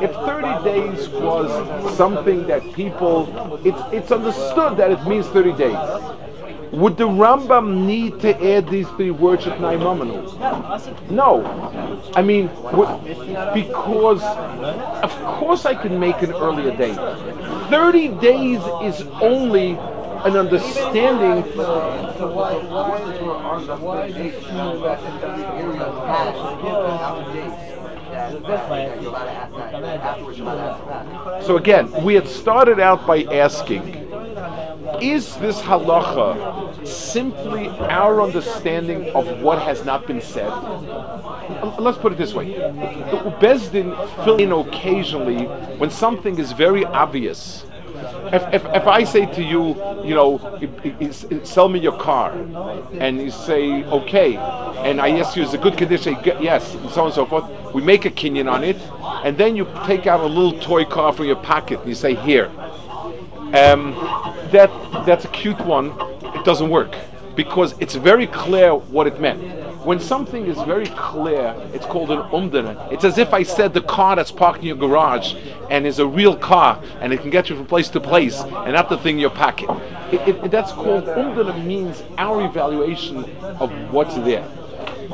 if 0.00 0.12
30 0.14 0.64
days 0.64 1.08
was 1.10 1.96
something 1.96 2.46
that 2.46 2.62
people, 2.72 3.28
it's, 3.62 3.78
it's 3.92 4.10
understood 4.10 4.78
that 4.78 4.90
it 4.90 5.06
means 5.06 5.26
30 5.26 5.52
days. 5.52 5.76
Would 6.72 6.96
the 6.96 7.04
Rambam 7.04 7.84
need 7.86 8.20
to 8.20 8.30
add 8.54 8.68
these 8.68 8.88
three 8.96 9.10
words 9.10 9.46
at 9.46 9.58
Naimamanu? 9.58 11.10
No. 11.10 11.44
I 12.14 12.22
mean, 12.22 12.48
because 13.54 14.22
of 15.02 15.12
course 15.38 15.66
I 15.66 15.74
can 15.74 16.00
make 16.00 16.22
an 16.22 16.32
earlier 16.32 16.74
date. 16.74 16.96
30 17.70 18.08
days 18.20 18.60
is 18.82 19.06
only 19.20 19.78
an 20.24 20.36
understanding 20.36 21.44
So 22.16 22.32
again, 31.56 32.04
we 32.04 32.14
had 32.14 32.26
started 32.26 32.80
out 32.80 33.06
by 33.06 33.24
asking, 33.24 34.06
is 35.00 35.36
this 35.36 35.60
halacha 35.60 36.86
simply 36.86 37.68
our 37.68 38.22
understanding 38.22 39.10
of 39.10 39.40
what 39.40 39.60
has 39.60 39.84
not 39.84 40.06
been 40.06 40.20
said? 40.20 40.48
Uh, 40.48 41.76
Let's 41.78 41.98
put 41.98 42.12
it 42.12 42.18
this 42.18 42.34
way. 42.34 42.54
Beis 43.40 43.70
Din 43.70 43.94
fill 44.24 44.36
in 44.36 44.52
occasionally 44.52 45.46
when 45.78 45.90
something 45.90 46.38
is 46.38 46.52
very 46.52 46.84
obvious. 46.84 47.64
If, 48.32 48.42
if, 48.54 48.64
if 48.74 48.86
I 48.86 49.04
say 49.04 49.26
to 49.26 49.42
you, 49.42 49.68
you 50.04 50.14
know, 50.14 50.38
sell 51.44 51.68
me 51.68 51.78
your 51.78 51.96
car, 51.98 52.32
and 52.98 53.20
you 53.20 53.30
say, 53.30 53.84
okay, 53.84 54.36
and 54.36 55.00
I 55.00 55.18
ask 55.18 55.36
you, 55.36 55.42
is 55.42 55.54
it 55.54 55.60
good 55.62 55.76
condition? 55.76 56.16
Yes, 56.24 56.74
and 56.74 56.90
so 56.90 57.02
on 57.02 57.06
and 57.06 57.14
so 57.14 57.26
forth. 57.26 57.44
We 57.74 57.82
make 57.82 58.04
a 58.04 58.10
kinyan 58.10 58.50
on 58.50 58.64
it, 58.64 58.76
and 59.24 59.36
then 59.36 59.56
you 59.56 59.66
take 59.84 60.06
out 60.06 60.20
a 60.20 60.26
little 60.26 60.58
toy 60.60 60.84
car 60.84 61.12
from 61.12 61.26
your 61.26 61.36
pocket, 61.36 61.80
and 61.80 61.88
you 61.88 61.94
say, 61.94 62.14
here. 62.14 62.50
Um, 63.54 63.94
that 64.50 64.70
that's 65.06 65.24
a 65.24 65.28
cute 65.28 65.60
one. 65.60 65.92
It 66.34 66.44
doesn't 66.44 66.68
work 66.68 66.94
because 67.36 67.74
it's 67.78 67.94
very 67.94 68.26
clear 68.26 68.74
what 68.74 69.06
it 69.06 69.20
meant. 69.20 69.40
When 69.86 70.00
something 70.00 70.46
is 70.46 70.60
very 70.62 70.86
clear, 70.86 71.54
it's 71.72 71.86
called 71.86 72.10
an 72.10 72.18
umdana. 72.30 72.92
It's 72.92 73.04
as 73.04 73.18
if 73.18 73.32
I 73.32 73.44
said 73.44 73.72
the 73.72 73.82
car 73.82 74.16
that's 74.16 74.32
parked 74.32 74.58
in 74.58 74.66
your 74.66 74.76
garage 74.76 75.36
and 75.70 75.86
is 75.86 76.00
a 76.00 76.06
real 76.08 76.36
car 76.36 76.82
and 77.00 77.12
it 77.12 77.20
can 77.20 77.30
get 77.30 77.48
you 77.48 77.54
from 77.54 77.66
place 77.66 77.88
to 77.90 78.00
place 78.00 78.40
and 78.40 78.72
not 78.72 78.88
the 78.88 78.98
thing 78.98 79.16
you're 79.16 79.30
packing. 79.30 79.70
It, 80.10 80.26
it, 80.26 80.50
that's 80.50 80.72
called 80.72 81.04
umdana 81.04 81.64
means 81.64 82.02
our 82.18 82.44
evaluation 82.44 83.18
of 83.60 83.70
what's 83.92 84.16
there. 84.16 84.48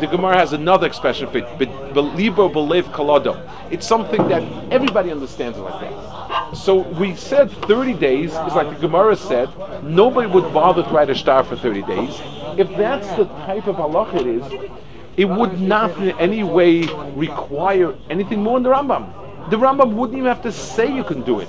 The 0.00 0.06
Gemara 0.06 0.38
has 0.38 0.54
another 0.54 0.86
expression 0.86 1.28
for 1.28 1.36
it, 1.36 1.58
be- 1.58 1.66
belibo 1.66 2.50
believe 2.50 2.86
kalado. 2.86 3.46
It's 3.70 3.86
something 3.86 4.26
that 4.28 4.42
everybody 4.72 5.10
understands 5.10 5.58
like 5.58 5.82
that. 5.82 6.11
So 6.54 6.80
we 6.98 7.16
said 7.16 7.50
30 7.50 7.94
days 7.94 8.30
is 8.30 8.54
like 8.54 8.68
the 8.70 8.80
Gemara 8.80 9.16
said, 9.16 9.48
nobody 9.82 10.28
would 10.28 10.52
bother 10.52 10.82
to 10.82 10.88
write 10.90 11.10
a 11.10 11.14
star 11.14 11.42
for 11.44 11.56
30 11.56 11.82
days. 11.82 12.20
If 12.58 12.68
that's 12.76 13.08
the 13.16 13.24
type 13.46 13.66
of 13.66 13.76
halacha 13.76 14.20
it 14.20 14.26
is, 14.26 14.70
it 15.16 15.24
would 15.24 15.60
not 15.60 15.96
in 15.98 16.10
any 16.18 16.42
way 16.42 16.82
require 17.14 17.94
anything 18.10 18.42
more 18.42 18.58
than 18.58 18.64
the 18.64 18.70
Rambam. 18.70 19.50
The 19.50 19.56
Rambam 19.56 19.94
wouldn't 19.94 20.16
even 20.16 20.28
have 20.28 20.42
to 20.42 20.52
say 20.52 20.94
you 20.94 21.04
can 21.04 21.22
do 21.22 21.40
it. 21.40 21.48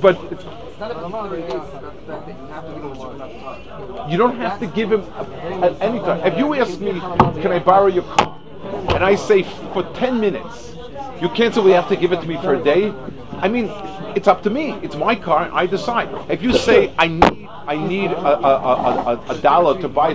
But 0.00 0.20
you 4.10 4.16
don't 4.16 4.36
have 4.36 4.58
to 4.60 4.66
give 4.66 4.92
him 4.92 5.02
at 5.62 5.80
any 5.80 5.98
time. 6.00 6.20
If 6.26 6.38
you 6.38 6.54
ask 6.54 6.80
me, 6.80 6.92
can 7.42 7.52
I 7.52 7.58
borrow 7.58 7.86
your 7.86 8.04
car? 8.04 8.38
And 8.94 9.04
I 9.04 9.14
say 9.16 9.42
for 9.72 9.82
10 9.94 10.20
minutes, 10.20 10.74
you 11.20 11.28
can't 11.28 11.54
say 11.54 11.60
we 11.60 11.72
have 11.72 11.88
to 11.88 11.96
give 11.96 12.12
it 12.12 12.20
to 12.20 12.26
me 12.26 12.36
for 12.36 12.54
a 12.54 12.62
day. 12.62 12.92
I 13.42 13.48
mean, 13.48 13.66
it's 14.14 14.28
up 14.28 14.42
to 14.44 14.50
me. 14.50 14.70
It's 14.82 14.94
my 14.94 15.16
car. 15.16 15.50
I 15.52 15.66
decide. 15.66 16.08
If 16.30 16.42
you 16.42 16.52
say 16.52 16.94
I 16.96 17.08
need, 17.08 17.48
I 17.66 17.76
need 17.76 18.12
a, 18.12 18.38
a, 18.38 19.16
a, 19.16 19.24
a, 19.30 19.38
dollar 19.38 19.80
to 19.80 19.88
buy. 19.88 20.12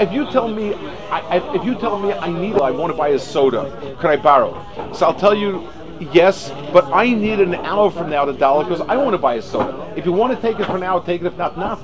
If 0.00 0.12
you 0.12 0.28
tell 0.30 0.48
me, 0.48 0.74
I, 1.10 1.38
if 1.54 1.64
you 1.64 1.76
tell 1.76 1.98
me 2.00 2.12
I 2.12 2.30
need, 2.32 2.56
I 2.56 2.72
want 2.72 2.92
to 2.92 2.96
buy 2.96 3.10
a 3.10 3.18
soda, 3.18 3.96
can 4.00 4.10
I 4.10 4.16
borrow? 4.16 4.52
So 4.92 5.06
I'll 5.06 5.14
tell 5.14 5.36
you, 5.36 5.68
yes, 6.12 6.50
but 6.72 6.84
I 6.86 7.10
need 7.10 7.38
an 7.38 7.54
hour 7.54 7.92
from 7.92 8.10
now 8.10 8.24
the 8.24 8.32
dollar 8.32 8.64
because 8.64 8.80
I 8.80 8.96
want 8.96 9.12
to 9.12 9.18
buy 9.18 9.34
a 9.34 9.42
soda. 9.42 9.92
If 9.96 10.04
you 10.04 10.12
want 10.12 10.34
to 10.34 10.42
take 10.42 10.58
it 10.58 10.66
for 10.66 10.78
now, 10.78 10.98
take 10.98 11.20
it. 11.20 11.26
If 11.28 11.36
not, 11.36 11.56
not. 11.56 11.80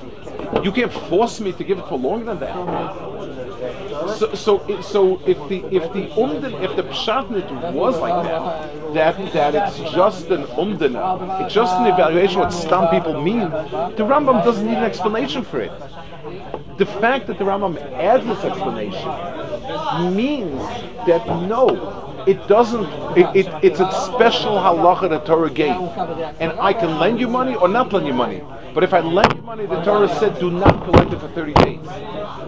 You 0.63 0.73
can't 0.73 0.91
force 0.91 1.39
me 1.39 1.53
to 1.53 1.63
give 1.63 1.79
it 1.79 1.87
for 1.87 1.97
longer 1.97 2.25
than 2.25 2.39
that. 2.41 3.14
So, 4.17 4.33
so, 4.33 4.81
so 4.81 5.21
if 5.25 5.37
the 5.49 5.63
if 5.71 5.91
the 5.93 6.07
umden 6.21 6.61
if 6.61 6.75
the 6.75 6.83
pshatnit 6.83 7.73
was 7.73 7.97
like 7.99 8.23
that, 8.25 8.93
that 8.93 9.33
that 9.33 9.55
it's 9.55 9.91
just 9.91 10.27
an 10.29 10.43
umdana, 10.43 11.43
it's 11.43 11.53
just 11.53 11.73
an 11.79 11.87
evaluation 11.87 12.39
what 12.39 12.51
stam 12.51 12.87
people 12.89 13.21
mean. 13.21 13.39
The 13.39 14.03
Rambam 14.03 14.43
doesn't 14.43 14.65
need 14.65 14.77
an 14.77 14.83
explanation 14.83 15.43
for 15.43 15.61
it. 15.61 15.71
The 16.77 16.85
fact 16.85 17.27
that 17.27 17.37
the 17.37 17.45
Rambam 17.45 17.77
adds 17.93 18.25
this 18.25 18.43
explanation 18.43 20.15
means 20.15 20.59
that 21.07 21.25
no, 21.47 22.04
it 22.27 22.47
doesn't. 22.47 22.85
It, 23.17 23.45
it, 23.45 23.47
it's 23.63 23.79
a 23.79 23.91
special 23.91 24.55
halacha 24.57 25.09
that 25.09 25.25
Torah 25.25 25.49
gave, 25.49 25.75
and 26.39 26.51
I 26.59 26.73
can 26.73 26.99
lend 26.99 27.19
you 27.19 27.27
money 27.27 27.55
or 27.55 27.67
not 27.67 27.93
lend 27.93 28.07
you 28.07 28.13
money. 28.13 28.41
But 28.73 28.83
if 28.83 28.93
I 28.93 28.99
lend 28.99 29.33
you 29.35 29.41
money, 29.41 29.65
the 29.65 29.81
Torah 29.83 30.09
said 30.19 30.37
do 30.39 30.51
not 30.51 30.83
collect 30.85 31.13
it 31.13 31.19
for 31.19 31.29
30 31.29 31.53
days. 31.53 31.79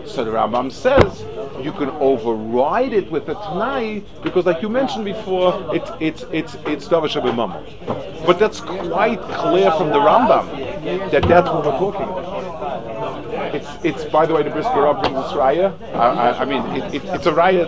So 0.06 0.24
the 0.26 0.32
Rambam 0.32 0.72
says 0.72 1.26
you 1.64 1.72
can 1.72 1.90
override 2.02 2.94
it 2.94 3.10
with 3.12 3.30
a 3.30 3.34
Tanai 3.36 4.04
because, 4.24 4.46
like 4.46 4.62
you 4.62 4.70
mentioned 4.70 5.06
before, 5.06 5.76
it's 5.76 5.92
it's 6.00 6.24
it's 6.32 6.56
it's 6.66 6.88
Davar 6.88 7.08
Shabbat 7.10 8.26
But 8.26 8.40
that's 8.40 8.60
quite 8.62 9.22
clear 9.22 9.72
from 9.72 9.90
the 9.90 10.00
Rambam 10.00 11.12
that 11.12 11.24
that's 11.28 11.50
what 11.50 11.66
we're 11.66 11.80
talking 11.80 12.04
about. 12.04 12.48
It's, 13.56 13.86
it's 13.86 14.06
by 14.06 14.26
the 14.26 14.34
way, 14.34 14.44
the 14.44 14.50
Brisker 14.50 14.82
Rav 14.82 15.02
brings 15.02 15.16
this 15.16 15.32
raya. 15.34 15.72
I, 15.94 16.30
I, 16.30 16.40
I 16.42 16.46
mean, 16.46 16.64
it, 16.76 16.96
it, 16.96 17.06
it's 17.06 17.26
a 17.26 17.32
raya. 17.32 17.66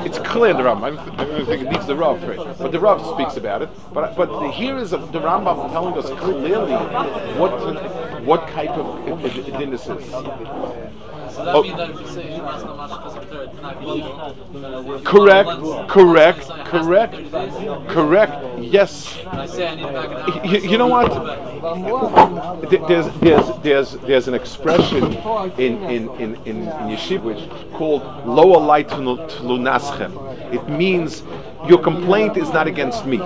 It, 0.00 0.06
it's, 0.06 0.18
clear 0.18 0.54
the 0.54 0.62
Rambam. 0.62 0.98
I 1.18 1.24
don't, 1.24 1.46
think 1.46 1.62
it 1.62 1.70
needs 1.70 1.86
the 1.86 1.96
Rav 1.96 2.20
for 2.20 2.32
it, 2.32 2.58
but 2.58 2.72
the 2.72 2.80
Rav 2.80 3.04
speaks 3.14 3.36
about 3.36 3.62
it. 3.62 3.68
But 3.92 4.16
but 4.16 4.50
here 4.50 4.78
is 4.78 4.92
a, 4.92 4.98
the 4.98 5.20
Rambam 5.20 5.70
telling 5.70 5.96
us 5.96 6.10
clearly 6.20 6.72
what 7.38 7.52
what 8.24 8.48
type 8.48 8.70
of. 8.70 8.86
So 9.80 9.94
that 9.94 11.09
Oh. 11.48 11.62
means 11.62 11.76
that 11.76 11.90
if 11.90 12.00
you 12.00 12.06
say 12.08 12.36
you 12.36 12.42
must 12.42 12.64
not 12.64 12.76
match 12.76 12.90
because 12.90 13.16
of 13.16 13.28
third, 13.28 13.62
not 13.62 13.80
below. 13.80 15.00
Correct, 15.04 15.48
correct, 15.88 16.44
So 16.44 16.54
it 16.54 16.66
has 16.66 17.16
to 17.16 17.60
be 17.60 17.68
correct, 17.68 17.88
correct. 17.88 18.58
Yes. 18.60 19.18
And 19.18 19.40
I 19.40 19.46
say 19.46 19.68
I 19.68 19.74
need 19.74 19.82
back 19.84 20.10
an 20.10 20.12
hour. 20.12 20.46
You, 20.46 20.58
you 20.70 20.78
know 20.78 20.86
what? 20.86 21.10
There's 22.88 23.08
there's 23.20 23.62
there's 23.62 23.92
there's 24.06 24.28
an 24.28 24.34
expression 24.34 25.14
in 25.58 25.82
in 25.84 26.08
in 26.20 26.34
in, 26.34 26.36
in 26.46 26.66
yeshiva 26.66 27.22
which 27.22 27.72
called 27.72 28.02
lower 28.26 28.60
light 28.60 28.88
to 28.90 28.96
lunaschem. 28.96 30.12
It 30.52 30.68
means 30.68 31.22
your 31.68 31.78
complaint 31.78 32.36
is 32.36 32.50
not 32.52 32.66
against 32.66 33.06
me. 33.06 33.18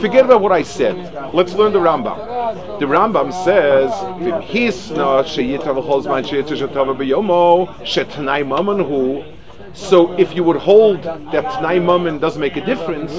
Forget 0.00 0.24
about 0.24 0.40
what 0.40 0.52
I 0.52 0.62
said. 0.62 0.96
Let's 1.34 1.54
learn 1.54 1.72
the 1.72 1.80
Rambam. 1.80 2.78
The 2.78 2.86
Rambam 2.86 3.32
says, 3.44 3.90
"V'hisna 3.90 5.24
sheyitav 5.24 5.82
chol 5.84 6.02
zman 6.04 6.24
sheyitzah 6.24 6.68
shetava 6.68 6.94
b'yomo 6.96 7.68
shetanai 7.82 8.44
mamanhu." 8.46 9.35
So 9.76 10.12
if 10.18 10.34
you 10.34 10.42
would 10.42 10.56
hold 10.56 11.02
that 11.02 11.44
Tnai 11.44 11.84
Mammon 11.84 12.18
doesn't 12.18 12.40
make 12.40 12.56
a 12.56 12.64
difference, 12.64 13.12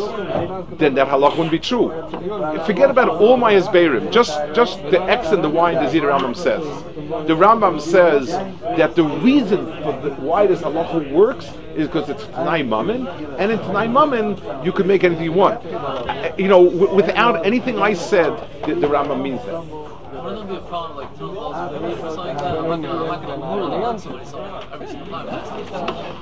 then 0.79 0.95
that 0.95 1.07
halach 1.07 1.31
wouldn't 1.37 1.51
be 1.51 1.59
true. 1.59 1.89
Forget 2.65 2.89
about 2.89 3.09
all 3.09 3.37
my 3.37 3.53
Hezberim. 3.53 4.11
Just 4.11 4.33
just 4.53 4.81
the 4.89 5.01
X 5.03 5.27
and 5.27 5.43
the 5.43 5.49
Y 5.49 5.71
and 5.73 5.85
the 5.85 5.89
Z 5.89 5.99
the 5.99 6.05
Rambam 6.07 6.35
says. 6.35 6.63
The 7.27 7.35
Rambam 7.35 7.79
says 7.79 8.27
that 8.77 8.95
the 8.95 9.03
reason 9.03 9.65
for 9.83 9.93
the, 10.01 10.09
why 10.19 10.47
this 10.47 10.61
halacha 10.61 11.11
works 11.11 11.45
is 11.75 11.87
because 11.87 12.09
it's 12.09 12.23
Tnai 12.25 12.67
Mammon, 12.67 13.07
and 13.37 13.51
in 13.51 13.59
Tnai 13.59 13.87
Mammon 13.91 14.65
you 14.65 14.71
can 14.71 14.87
make 14.87 15.03
anything 15.03 15.25
you 15.25 15.33
want. 15.33 15.63
Uh, 15.65 16.33
You 16.37 16.47
know, 16.47 16.65
w- 16.69 16.93
without 16.95 17.45
anything 17.45 17.79
I 17.79 17.93
said, 17.93 18.31
the, 18.65 18.73
the 18.75 18.87
Rambam 18.87 19.21
means 19.21 19.41
that. 19.45 19.63
Would 19.63 20.33
it 20.33 20.35
not 20.35 20.49
be 20.49 20.55
a 20.55 20.61
problem, 20.61 20.97
like, 20.97 21.19
like 22.17 22.37
that? 22.37 22.57
I'm 22.57 22.81
not 22.81 24.01
gonna, 24.01 24.25
somebody 24.25 24.67
every 24.73 24.87
single 24.87 25.05
time. 25.07 26.15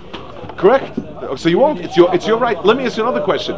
Correct. 0.57 0.99
So 1.37 1.49
you 1.49 1.57
won't. 1.57 1.79
It's 1.81 1.97
your. 1.97 2.13
It's 2.13 2.25
your 2.27 2.37
right. 2.37 2.63
Let 2.63 2.77
me 2.77 2.85
ask 2.85 2.97
you 2.97 3.03
another 3.03 3.21
question. 3.21 3.55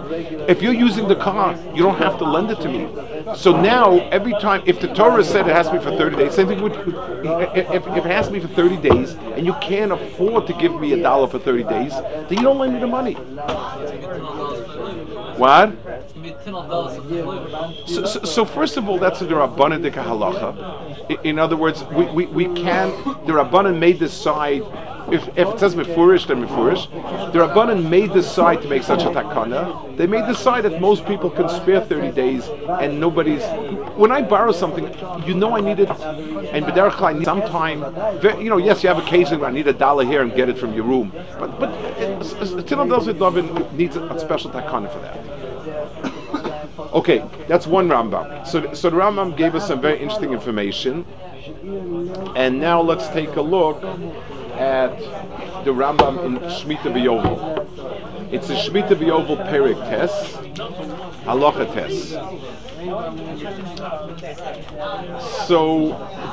If 0.48 0.62
you're 0.62 0.74
using 0.74 1.08
the 1.08 1.16
car, 1.16 1.56
you 1.76 1.84
don't 1.84 1.98
have 1.98 2.18
to 2.20 2.24
lend 2.24 2.50
it 2.50 2.60
to 2.62 2.70
me. 2.70 2.88
So 3.36 3.60
now, 3.60 4.00
every 4.10 4.32
time, 4.34 4.64
if 4.66 4.80
the 4.80 4.88
Torah 4.88 5.24
said 5.24 5.48
it 5.48 5.56
has 5.56 5.68
to 5.68 5.74
be 5.74 5.80
for 5.80 5.92
30 5.92 6.16
days, 6.16 6.34
same 6.34 6.48
thing 6.48 6.62
with. 6.62 6.74
If 6.74 7.86
if 7.88 8.06
it 8.06 8.12
has 8.12 8.28
to 8.28 8.34
be 8.34 8.40
for 8.40 8.48
30 8.48 8.78
days, 8.78 9.14
and 9.36 9.46
you 9.46 9.54
can't 9.62 9.92
afford 9.92 10.48
to 10.48 10.54
give 10.54 10.80
me 10.80 10.94
a 10.94 11.02
dollar 11.02 11.28
for 11.28 11.40
30 11.40 11.64
days, 11.64 11.92
then 11.92 12.38
you 12.38 12.44
don't 12.44 12.58
lend 12.58 12.74
me 12.74 12.80
the 12.80 12.88
money. 12.88 13.14
What? 15.38 15.74
So, 17.86 18.06
so, 18.24 18.46
first 18.46 18.78
of 18.78 18.90
all, 18.90 18.98
that's 18.98 19.20
the 19.20 19.26
Rabbanan 19.28 19.82
Dika 19.84 20.04
halacha. 20.04 21.24
In 21.24 21.40
other 21.40 21.56
words, 21.56 21.84
we, 21.86 22.06
we, 22.06 22.26
we 22.26 22.46
can, 22.62 22.90
the 23.26 23.34
Rabbanan 23.34 23.80
may 23.80 23.94
decide, 23.94 24.64
if, 25.12 25.28
if 25.38 25.48
it 25.48 25.60
says 25.60 25.76
Mefurish, 25.76 26.28
then 26.28 26.46
Mefurish. 26.46 26.90
The 27.32 27.40
Rabbanan 27.40 27.90
may 27.90 28.08
decide 28.08 28.62
to 28.62 28.68
make 28.68 28.84
such 28.84 29.04
a 29.04 29.10
takana. 29.10 29.96
They 29.96 30.08
may 30.08 30.26
decide 30.26 30.66
that 30.66 30.82
most 30.82 31.06
people 31.06 31.30
can 31.30 31.48
spare 31.50 31.82
30 31.82 32.12
days 32.12 32.48
and 32.82 33.00
nobody's. 33.00 33.44
When 33.96 34.12
I 34.12 34.22
borrow 34.22 34.52
something, 34.52 34.86
you 35.26 35.34
know 35.34 35.56
I 35.56 35.62
need 35.62 35.80
it, 35.80 35.90
and 35.90 36.66
B'derech 36.66 37.02
I 37.02 37.14
need 37.14 37.26
some 37.26 37.42
time. 37.42 37.80
You 38.42 38.50
know, 38.50 38.58
yes, 38.58 38.84
you 38.84 38.90
have 38.90 38.98
occasion 38.98 39.40
where 39.40 39.50
I 39.50 39.54
need 39.54 39.68
a 39.68 39.74
dollar 39.74 40.04
here 40.06 40.22
and 40.22 40.34
get 40.36 40.50
it 40.50 40.58
from 40.58 40.74
your 40.74 40.84
room. 40.84 41.12
But, 41.40 41.60
but 41.60 41.70
uh, 41.70 42.20
Tinam 42.68 42.90
Delzit 42.90 43.20
Lovin 43.20 43.48
needs 43.78 43.96
a, 43.96 44.04
a 44.04 44.20
special 44.20 44.52
takana 44.52 44.92
for 44.92 45.00
that. 45.00 45.47
Okay, 46.98 47.24
that's 47.48 47.68
one 47.68 47.90
Rambam. 47.90 48.48
So, 48.48 48.74
so 48.74 48.90
the 48.90 48.98
Rambam 48.98 49.38
gave 49.38 49.54
us 49.54 49.68
some 49.68 49.80
very 49.80 50.00
interesting 50.00 50.34
information. 50.34 51.06
And 52.36 52.60
now 52.60 52.82
let's 52.82 53.08
take 53.10 53.36
a 53.36 53.42
look 53.42 53.84
at 54.56 54.98
the 55.64 55.72
Rambam 55.76 56.26
in 56.26 56.40
Shemitah 56.40 56.92
V'Yovel. 56.92 58.34
It's 58.34 58.50
a 58.50 58.56
Shemitah 58.56 58.96
V'Yovel 58.96 59.38
Perik 59.48 59.78
test, 59.88 60.38
Halacha 61.28 61.72
test. 61.72 62.14
So 65.48 65.60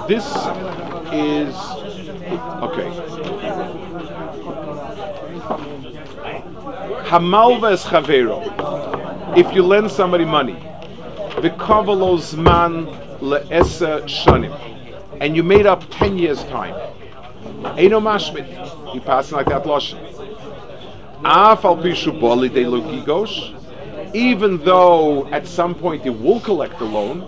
this 0.08 0.24
is 1.12 1.54
okay. 2.64 2.88
Hamalva 7.10 7.76
chavero. 7.76 8.53
If 9.36 9.52
you 9.52 9.64
lend 9.64 9.90
somebody 9.90 10.24
money, 10.24 10.54
v'kavalo 11.42 12.38
man 12.38 12.86
le'esa 13.20 14.02
shanim, 14.04 14.54
and 15.20 15.34
you 15.34 15.42
made 15.42 15.66
up 15.66 15.82
ten 15.90 16.16
years 16.16 16.44
time, 16.44 16.74
eino 17.76 18.00
mashmit, 18.00 18.94
you 18.94 19.00
pass 19.00 19.32
like 19.32 19.46
that 19.46 19.64
lashon. 19.64 19.98
Af 21.24 21.64
al 21.64 21.76
pishu 21.78 22.18
boli 22.20 22.48
de 22.48 22.64
logigosh, 22.64 24.14
even 24.14 24.58
though 24.58 25.26
at 25.32 25.48
some 25.48 25.74
point 25.74 26.04
you 26.04 26.12
will 26.12 26.38
collect 26.38 26.78
the 26.78 26.84
loan, 26.84 27.22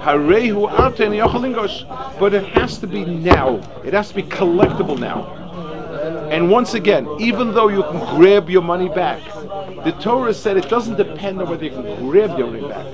harehu 0.00 0.70
aten 0.70 1.12
yochalingosh, 1.12 2.18
but 2.18 2.34
it 2.34 2.44
has 2.48 2.76
to 2.76 2.86
be 2.86 3.06
now. 3.06 3.56
It 3.86 3.94
has 3.94 4.10
to 4.10 4.16
be 4.16 4.22
collectible 4.22 4.98
now. 4.98 5.38
And 6.30 6.50
once 6.50 6.74
again, 6.74 7.08
even 7.18 7.54
though 7.54 7.68
you 7.68 7.82
can 7.84 8.00
grab 8.16 8.50
your 8.50 8.62
money 8.62 8.90
back, 8.90 9.20
the 9.84 9.92
Torah 10.00 10.32
said 10.34 10.56
it 10.56 10.68
doesn't 10.68 10.96
depend 10.96 11.40
on 11.40 11.48
whether 11.48 11.64
you 11.64 11.70
can 11.70 12.08
grab 12.08 12.38
your 12.38 12.48
money 12.48 12.68
back. 12.68 12.86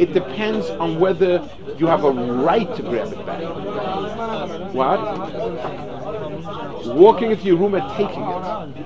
It 0.00 0.12
depends 0.12 0.70
on 0.70 1.00
whether 1.00 1.48
you 1.78 1.86
have 1.86 2.04
a 2.04 2.10
right 2.10 2.74
to 2.76 2.82
grab 2.82 3.12
it 3.12 3.26
back. 3.26 3.42
What? 4.72 5.00
Walking 6.94 7.32
into 7.32 7.44
your 7.44 7.56
room 7.56 7.74
and 7.74 7.84
taking 7.96 8.22
it. 8.22 8.76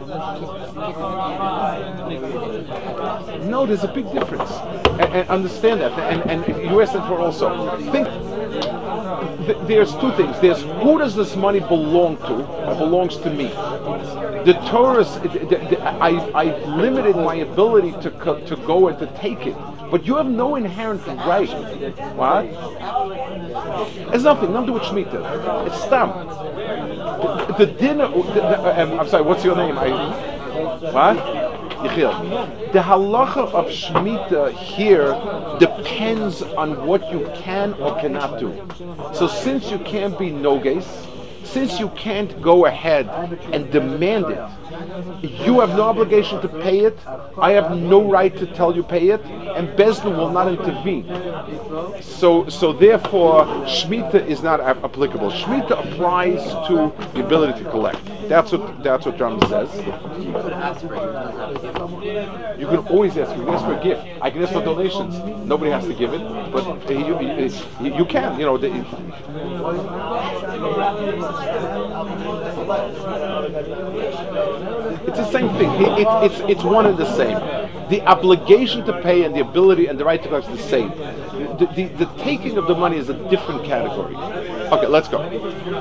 No, 3.44 3.66
there's 3.66 3.84
a 3.84 3.92
big 3.92 4.10
difference. 4.12 4.50
And, 4.50 5.12
and 5.14 5.28
understand 5.28 5.80
that. 5.80 5.92
And, 5.98 6.22
and 6.30 6.46
you 6.64 6.80
asked 6.80 6.94
it 6.94 7.06
for 7.06 7.18
also. 7.18 7.76
Think 7.92 8.08
th- 9.46 9.58
there's 9.66 9.92
two 9.96 10.12
things. 10.12 10.38
There's 10.40 10.62
who 10.62 10.98
does 10.98 11.14
this 11.14 11.36
money 11.36 11.60
belong 11.60 12.16
to? 12.18 12.40
It 12.72 12.78
belongs 12.78 13.16
to 13.18 13.30
me. 13.30 13.48
The 14.44 14.54
Torah, 14.68 15.02
s- 15.02 15.20
th- 15.20 15.48
th- 15.48 15.68
th- 15.68 15.80
I, 15.80 16.10
I 16.34 16.44
limited 16.66 17.16
my 17.16 17.36
ability 17.36 17.92
to 18.02 18.10
to 18.46 18.56
go 18.66 18.88
and 18.88 18.98
to 18.98 19.06
take 19.18 19.46
it, 19.46 19.56
but 19.90 20.06
you 20.06 20.16
have 20.16 20.26
no 20.26 20.56
inherent 20.56 21.06
right. 21.06 21.48
What? 22.16 22.44
It's 24.14 24.24
nothing. 24.24 24.52
To 24.52 24.66
do 24.66 24.78
Shemitah. 24.78 25.66
It's 25.66 25.80
stam. 25.84 26.08
The, 27.48 27.54
the 27.58 27.66
dinner. 27.66 28.08
The, 28.08 28.22
the, 28.32 28.82
um, 28.82 29.00
I'm 29.00 29.08
sorry. 29.08 29.22
What's 29.24 29.44
your 29.44 29.56
name? 29.56 29.76
I. 29.78 29.90
What? 30.92 31.69
Yechiel. 31.82 32.72
The 32.72 32.80
halacha 32.80 33.52
of 33.52 33.66
Shemitah 33.66 34.52
here 34.52 35.12
depends 35.58 36.42
on 36.42 36.86
what 36.86 37.10
you 37.12 37.30
can 37.34 37.74
or 37.74 37.98
cannot 38.00 38.38
do. 38.38 38.52
So 39.12 39.26
since 39.26 39.70
you 39.70 39.78
can't 39.78 40.18
be 40.18 40.30
noges, 40.30 40.86
since 41.52 41.80
you 41.80 41.88
can't 41.90 42.40
go 42.40 42.66
ahead 42.66 43.08
and 43.52 43.70
demand 43.70 44.26
it, 44.26 44.48
you 45.46 45.60
have 45.60 45.70
no 45.70 45.82
obligation 45.82 46.40
to 46.42 46.48
pay 46.48 46.80
it. 46.80 46.98
I 47.38 47.52
have 47.52 47.76
no 47.76 48.08
right 48.08 48.34
to 48.36 48.46
tell 48.46 48.74
you 48.74 48.82
pay 48.82 49.08
it, 49.10 49.24
and 49.24 49.68
Beis 49.70 50.02
Din 50.02 50.16
will 50.16 50.30
not 50.30 50.48
intervene. 50.48 51.06
So, 52.02 52.48
so 52.48 52.72
therefore, 52.72 53.44
Shemitah 53.66 54.26
is 54.26 54.42
not 54.42 54.60
ap- 54.60 54.82
applicable. 54.84 55.30
Shemitah 55.30 55.78
applies 55.84 56.42
to 56.68 56.92
the 57.14 57.24
ability 57.24 57.64
to 57.64 57.70
collect. 57.70 58.00
That's 58.28 58.52
what 58.52 58.82
that's 58.84 59.06
what 59.06 59.16
Drum 59.16 59.40
says. 59.48 59.74
You 62.60 62.66
can 62.66 62.78
always 62.88 63.16
ask. 63.16 63.36
You 63.36 63.44
can 63.44 63.54
ask 63.54 63.64
for 63.64 63.74
a 63.74 63.82
gift. 63.82 64.02
I 64.22 64.30
can 64.30 64.42
ask 64.42 64.52
for 64.52 64.62
donations. 64.64 65.18
Nobody 65.46 65.70
has 65.72 65.84
to 65.86 65.94
give 65.94 66.12
it, 66.12 66.20
but 66.52 66.64
you, 66.88 67.18
you, 67.20 67.94
you 67.96 68.04
can. 68.04 68.38
You 68.38 68.46
know. 68.46 68.56
The, 68.56 68.70
it's 75.06 75.18
the 75.18 75.30
same 75.30 75.48
thing. 75.56 75.70
It, 75.70 76.00
it, 76.00 76.08
it's 76.24 76.40
it's 76.50 76.64
one 76.64 76.86
and 76.86 76.96
the 76.96 77.10
same. 77.16 77.38
The 77.88 78.02
obligation 78.02 78.84
to 78.86 79.00
pay 79.02 79.24
and 79.24 79.34
the 79.34 79.40
ability 79.40 79.86
and 79.86 79.98
the 79.98 80.04
right 80.04 80.22
to 80.22 80.28
collect 80.28 80.48
is 80.48 80.58
the 80.58 80.68
same. 80.68 80.90
The, 80.90 81.68
the, 81.74 82.04
the 82.04 82.06
taking 82.22 82.56
of 82.58 82.66
the 82.66 82.74
money 82.74 82.96
is 82.96 83.08
a 83.08 83.14
different 83.30 83.64
category. 83.64 84.14
Okay, 84.14 84.86
let's 84.86 85.08
go. 85.08 85.18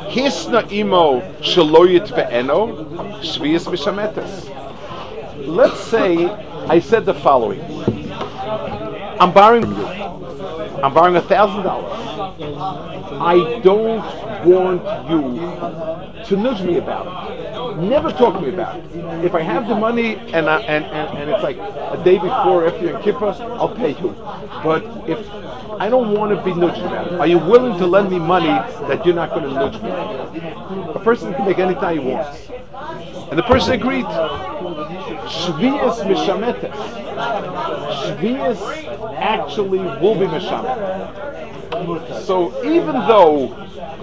Hisna 0.10 0.72
imo 0.72 1.22
shaloyit 1.42 2.08
ve'eno 2.08 2.74
shvius 3.22 3.68
mishametes. 3.68 4.50
Let's 5.46 5.80
say 5.80 6.26
I 6.68 6.80
said 6.80 7.06
the 7.06 7.14
following. 7.14 7.62
I'm 9.20 9.32
borrowing 9.34 9.66
you. 9.66 9.86
I'm 9.86 10.94
borrowing 10.94 11.18
a 11.18 11.22
thousand 11.22 11.64
dollars. 11.64 11.99
I 12.42 13.60
don't 13.64 14.00
want 14.46 15.10
you 15.10 16.26
to 16.26 16.38
nudge 16.38 16.62
me 16.62 16.78
about 16.78 17.32
it. 17.32 17.78
Never 17.78 18.12
talk 18.12 18.36
to 18.36 18.42
me 18.42 18.50
about 18.50 18.80
it. 18.80 19.26
If 19.26 19.36
I 19.36 19.42
have 19.42 19.68
the 19.68 19.76
money 19.76 20.16
and 20.16 20.50
I, 20.50 20.62
and, 20.62 20.86
and, 20.86 21.18
and 21.18 21.30
it's 21.30 21.44
like 21.44 21.58
a 21.58 22.02
day 22.04 22.16
before 22.16 22.68
after 22.68 22.86
Yom 22.86 23.02
Kippur, 23.02 23.36
I'll 23.60 23.76
pay 23.76 23.90
you. 23.90 24.16
But 24.64 24.84
if 25.10 25.30
I 25.80 25.90
don't 25.90 26.14
want 26.14 26.38
to 26.38 26.44
be 26.44 26.54
nudged 26.54 26.82
about 26.82 27.12
it, 27.12 27.20
are 27.20 27.28
you 27.28 27.40
willing 27.40 27.78
to 27.78 27.86
lend 27.86 28.10
me 28.10 28.20
money 28.20 28.48
that 28.88 29.06
you're 29.06 29.16
not 29.16 29.32
going 29.32 29.44
to 29.44 29.52
nudge 29.54 29.82
me? 29.82 29.90
A 29.90 31.00
person 31.04 31.34
can 31.34 31.46
make 31.46 31.60
any 31.60 31.76
time 31.76 32.00
he 32.00 32.06
wants. 32.06 32.50
And 33.30 33.38
the 33.38 33.44
person 33.44 33.74
agreed. 33.74 34.06
Shvius 35.26 36.06
mishametes. 36.06 36.72
Shvius 38.04 38.62
actually 39.18 39.80
will 39.80 40.16
be 40.16 40.26
mishamet. 40.26 41.49
So 42.24 42.64
even 42.66 42.94
though 43.08 43.56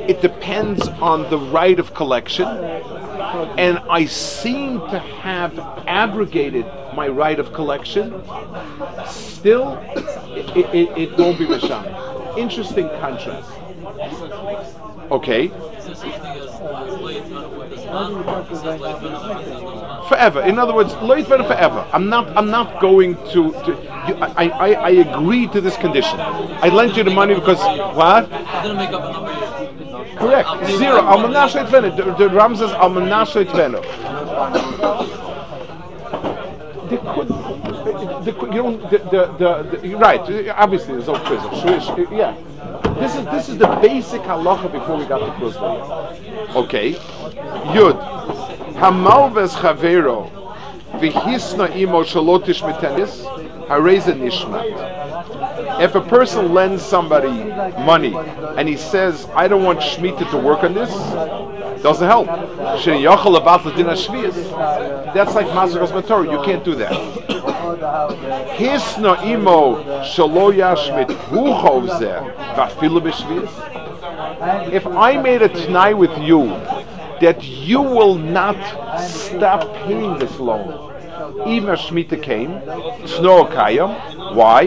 it 0.09 0.21
depends 0.21 0.87
on 0.89 1.29
the 1.31 1.39
right 1.39 1.79
of 1.79 1.95
collection, 1.95 2.47
and 2.47 3.79
I 3.91 4.07
seem 4.07 4.81
to 4.89 4.99
have 4.99 5.59
abrogated 5.87 6.67
my 6.95 7.09
right 7.09 7.39
of 7.39 7.53
collection, 7.53 8.23
still 9.07 9.79
it, 10.57 10.75
it, 10.75 10.99
it 10.99 11.19
won't 11.19 11.39
be 11.39 11.47
mishamet. 11.47 12.39
Interesting 12.39 12.89
contrast. 13.01 13.51
Okay. 15.11 15.51
Forever. 20.09 20.43
In 20.43 20.59
other 20.59 20.75
words, 20.75 20.93
loitven 20.95 21.47
forever. 21.47 21.87
I'm 21.93 22.09
not. 22.09 22.29
I'm 22.37 22.51
not 22.51 22.81
going 22.81 23.17
to. 23.33 23.53
to 23.53 23.71
you, 24.09 24.15
I, 24.15 24.49
I, 24.49 24.73
I 24.73 24.91
agree 24.91 25.49
to 25.49 25.61
this 25.61 25.77
condition. 25.77 26.21
I 26.21 26.69
lent 26.69 26.97
you 26.97 27.03
the 27.03 27.11
money 27.11 27.35
because 27.35 27.59
what? 27.97 28.31
Correct. 30.17 30.49
Zero. 30.79 31.01
Almanashe 31.03 31.67
tvenu. 31.67 31.97
The, 31.97 32.15
the 32.15 32.29
Ram 32.31 32.55
says 32.57 32.71
almanashe 32.71 33.45
tvenu. 33.47 33.83
They 36.89 36.99
could. 36.99 37.29
Could 38.39 38.55
you 38.55 38.63
know, 38.63 38.77
the, 38.91 38.99
the, 38.99 39.27
the, 39.39 39.79
the, 39.79 39.95
right. 39.97 40.21
Obviously, 40.57 40.95
there's 40.95 41.07
no 41.07 41.15
sure, 41.25 42.13
yeah. 42.13 42.37
This 42.99 43.15
is 43.15 43.25
this 43.27 43.49
is 43.49 43.59
the 43.59 43.69
basic 43.83 44.23
halacha 44.23 44.71
before 44.73 44.97
we 44.97 45.05
got 45.07 45.19
to 45.19 45.33
quiz. 45.39 45.57
Okay. 46.57 46.95
Yud. 47.75 48.56
Hamalves 48.77 49.55
chavero 49.57 50.31
v'hisna 51.01 51.75
imo 51.77 52.03
shalotish 52.05 52.63
mitenis 52.63 53.25
hareze 53.69 54.13
nishmat. 54.15 55.81
If 55.81 55.95
a 55.95 56.01
person 56.01 56.55
lends 56.55 56.83
somebody 56.83 57.29
money 57.85 58.15
and 58.57 58.69
he 58.69 58.77
says, 58.77 59.27
"I 59.35 59.49
don't 59.49 59.65
want 59.65 59.81
Shemitah 59.81 60.31
to 60.31 60.37
work 60.37 60.63
on 60.63 60.75
this," 60.75 60.93
doesn't 61.83 62.07
help. 62.07 62.27
That's 62.27 62.87
like 65.35 65.47
Masakas 65.47 65.93
Mator. 65.95 66.25
You 66.31 66.43
can't 66.43 66.65
do 66.65 66.75
that. 66.75 66.93
If 74.73 74.87
I 74.87 75.17
made 75.17 75.43
a 75.43 75.49
t'nai 75.49 75.95
with 75.97 76.19
you 76.19 76.43
that 77.21 77.43
you 77.43 77.81
will 77.81 78.15
not 78.15 78.57
stop 79.01 79.63
paying 79.85 80.19
this 80.19 80.39
loan, 80.39 80.93
even 81.47 81.71
if 81.71 81.81
Shemitah 81.81 82.23
came, 82.23 82.51
t'no 82.51 83.51
kayam. 83.53 84.35
Why? 84.35 84.67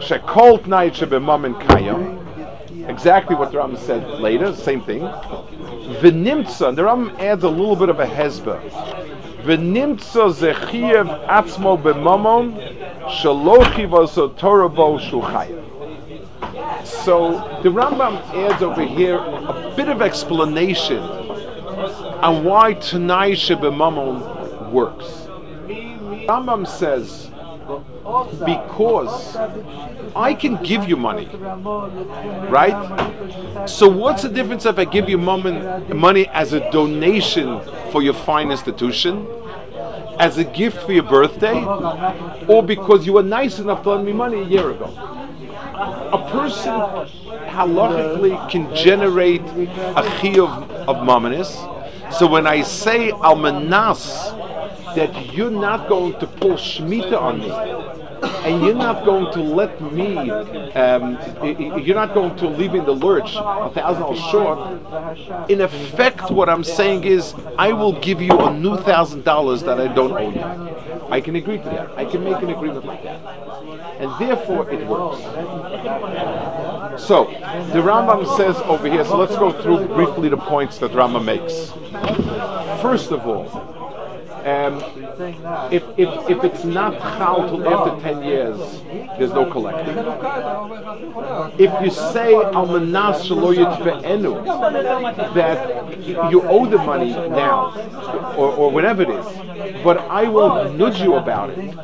Shekol 0.00 0.60
t'nai 0.62 0.90
shebemamin 0.90 1.54
kayam. 1.62 2.22
Exactly 2.88 3.34
what 3.34 3.50
the 3.50 3.58
Ram 3.58 3.76
said 3.76 4.20
later, 4.20 4.54
same 4.54 4.80
thing. 4.82 5.00
V'nimtza, 5.00 6.74
the 6.74 6.84
Ram 6.84 7.10
adds 7.18 7.44
a 7.44 7.48
little 7.48 7.76
bit 7.76 7.88
of 7.88 8.00
a 8.00 8.06
hezbah. 8.06 8.60
V'nimtza 9.42 10.30
zechiev 10.32 11.26
atzmo 11.26 11.76
b'mamon 11.80 12.54
shalochi 13.20 13.88
vaso 13.88 14.28
torabo 14.30 14.98
shuchayev. 15.00 15.64
So 16.84 17.38
the 17.62 17.68
Rambam 17.68 18.20
adds 18.34 18.62
over 18.62 18.82
here 18.84 19.16
a 19.16 19.72
bit 19.76 19.88
of 19.88 20.02
explanation 20.02 20.98
on 22.22 22.44
why 22.44 22.74
Tanai 22.74 23.32
Shebemamon 23.32 24.70
works. 24.70 25.28
Rambam 26.28 26.66
says, 26.66 27.30
because 28.44 29.36
I 30.14 30.34
can 30.34 30.62
give 30.62 30.88
you 30.88 30.96
money, 30.96 31.26
right? 32.48 33.68
So 33.68 33.88
what's 33.88 34.22
the 34.22 34.28
difference 34.28 34.64
if 34.66 34.78
I 34.78 34.84
give 34.84 35.08
you 35.08 35.18
money 35.18 36.28
as 36.28 36.52
a 36.52 36.70
donation 36.70 37.60
for 37.90 38.02
your 38.02 38.14
fine 38.14 38.50
institution, 38.50 39.26
as 40.18 40.38
a 40.38 40.44
gift 40.44 40.82
for 40.86 40.92
your 40.92 41.02
birthday, 41.02 41.62
or 42.46 42.62
because 42.62 43.04
you 43.04 43.12
were 43.14 43.22
nice 43.22 43.58
enough 43.58 43.82
to 43.82 43.90
lend 43.90 44.06
me 44.06 44.12
money 44.12 44.40
a 44.40 44.44
year 44.44 44.70
ago? 44.70 44.86
A 46.12 46.30
person 46.30 46.72
halachically 47.50 48.50
can 48.50 48.74
generate 48.74 49.42
a 49.42 50.02
chiyuv 50.18 50.70
of 50.86 50.96
mamanis. 50.98 51.72
So 52.18 52.26
when 52.26 52.46
I 52.46 52.62
say 52.62 53.10
almanas, 53.10 54.32
that 54.94 55.34
you're 55.34 55.50
not 55.50 55.88
going 55.88 56.18
to 56.18 56.26
pull 56.26 56.52
shmita 56.52 57.20
on 57.20 57.40
me, 57.40 57.50
and 58.46 58.64
you're 58.64 58.74
not 58.74 59.04
going 59.04 59.30
to 59.34 59.40
let 59.42 59.80
me, 59.92 60.30
um, 60.30 61.18
you're 61.84 61.94
not 61.94 62.14
going 62.14 62.34
to 62.36 62.48
leave 62.48 62.72
me 62.72 62.78
in 62.78 62.86
the 62.86 62.94
lurch 62.94 63.34
a 63.34 63.70
thousand 63.74 64.02
dollars 64.02 64.20
short. 64.30 65.50
In 65.50 65.60
effect, 65.60 66.30
what 66.30 66.48
I'm 66.48 66.64
saying 66.64 67.04
is, 67.04 67.34
I 67.58 67.72
will 67.72 68.00
give 68.00 68.22
you 68.22 68.32
a 68.38 68.52
new 68.58 68.78
thousand 68.78 69.24
dollars 69.24 69.62
that 69.64 69.78
I 69.78 69.92
don't 69.92 70.12
owe 70.12 70.30
you. 70.30 71.10
I 71.10 71.20
can 71.20 71.36
agree 71.36 71.58
to 71.58 71.64
that. 71.64 71.90
I 71.98 72.06
can 72.06 72.24
make 72.24 72.40
an 72.42 72.48
agreement 72.48 72.86
like 72.86 73.02
that, 73.02 73.20
and 73.98 74.10
therefore 74.18 74.70
it 74.70 74.86
works. 74.86 75.22
So 77.02 77.24
the 77.72 77.82
Rambam 77.82 78.36
says 78.36 78.56
over 78.62 78.88
here. 78.88 79.04
So 79.04 79.16
let's 79.18 79.36
go 79.36 79.50
through 79.50 79.86
briefly 79.88 80.28
the 80.28 80.36
points 80.36 80.78
that 80.78 80.92
Rambam 80.92 81.24
makes. 81.24 81.72
First 82.82 83.12
of 83.12 83.26
all, 83.26 83.75
um, 84.46 84.80
if, 85.72 85.82
if, 85.98 86.30
if 86.30 86.44
it's 86.44 86.64
not 86.64 86.96
chal 86.98 87.48
till 87.48 87.68
after 87.68 88.00
10 88.00 88.22
years, 88.22 88.56
there's 89.18 89.32
no 89.32 89.50
collecting. 89.50 89.96
If 91.58 91.82
you 91.82 91.90
say 91.90 92.34
al 92.34 92.66
manas 92.66 93.26
shelo 93.26 93.52
yitve'enu, 93.52 95.34
that 95.34 96.30
you 96.30 96.42
owe 96.42 96.66
the 96.66 96.78
money 96.78 97.10
now, 97.10 97.74
or, 98.36 98.52
or 98.52 98.70
whatever 98.70 99.02
it 99.02 99.10
is, 99.10 99.82
but 99.82 99.98
I 99.98 100.28
will 100.28 100.72
nudge 100.72 101.00
you 101.00 101.14
about 101.16 101.50
it, 101.50 101.74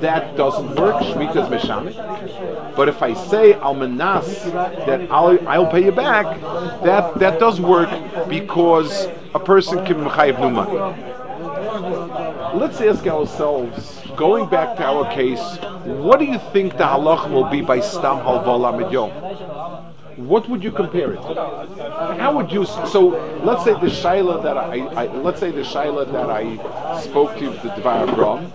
that 0.00 0.36
doesn't 0.36 0.76
work. 0.76 0.96
Shmita's 0.96 1.48
meshamik. 1.48 2.76
But 2.76 2.88
if 2.88 3.02
I 3.02 3.14
say 3.14 3.54
al 3.54 3.74
manas 3.74 4.44
that 4.86 5.10
I'll, 5.10 5.48
I'll 5.48 5.70
pay 5.70 5.84
you 5.84 5.92
back, 5.92 6.40
that, 6.82 7.18
that 7.18 7.40
does 7.40 7.58
work 7.58 7.88
because 8.28 9.06
a 9.34 9.40
person 9.40 9.84
can 9.86 9.96
mechayiv 9.96 10.38
new 10.40 10.50
money. 10.50 11.25
Let's 11.66 12.80
ask 12.80 13.06
ourselves, 13.06 14.00
going 14.16 14.48
back 14.48 14.76
to 14.76 14.84
our 14.84 15.12
case, 15.12 15.58
what 15.84 16.20
do 16.20 16.24
you 16.24 16.38
think 16.52 16.76
the 16.76 16.84
halach 16.84 17.28
will 17.30 17.50
be 17.50 17.60
by 17.60 17.80
stam 17.80 18.18
halvala 18.18 18.72
midyom? 18.78 19.10
What 20.16 20.48
would 20.48 20.62
you 20.62 20.70
compare 20.70 21.12
it? 21.12 21.18
How 21.18 22.34
would 22.36 22.52
you? 22.52 22.64
So 22.64 23.08
let's 23.42 23.64
say 23.64 23.72
the 23.72 23.90
shaila 24.00 24.42
that 24.44 24.56
I, 24.56 24.78
I 25.02 25.06
let's 25.16 25.40
say 25.40 25.50
the 25.50 25.62
shaila 25.62 26.10
that 26.12 26.30
I 26.30 27.00
spoke 27.00 27.36
to 27.38 27.50
the 27.50 27.70
Dvar 27.76 28.06
Avram, 28.06 28.50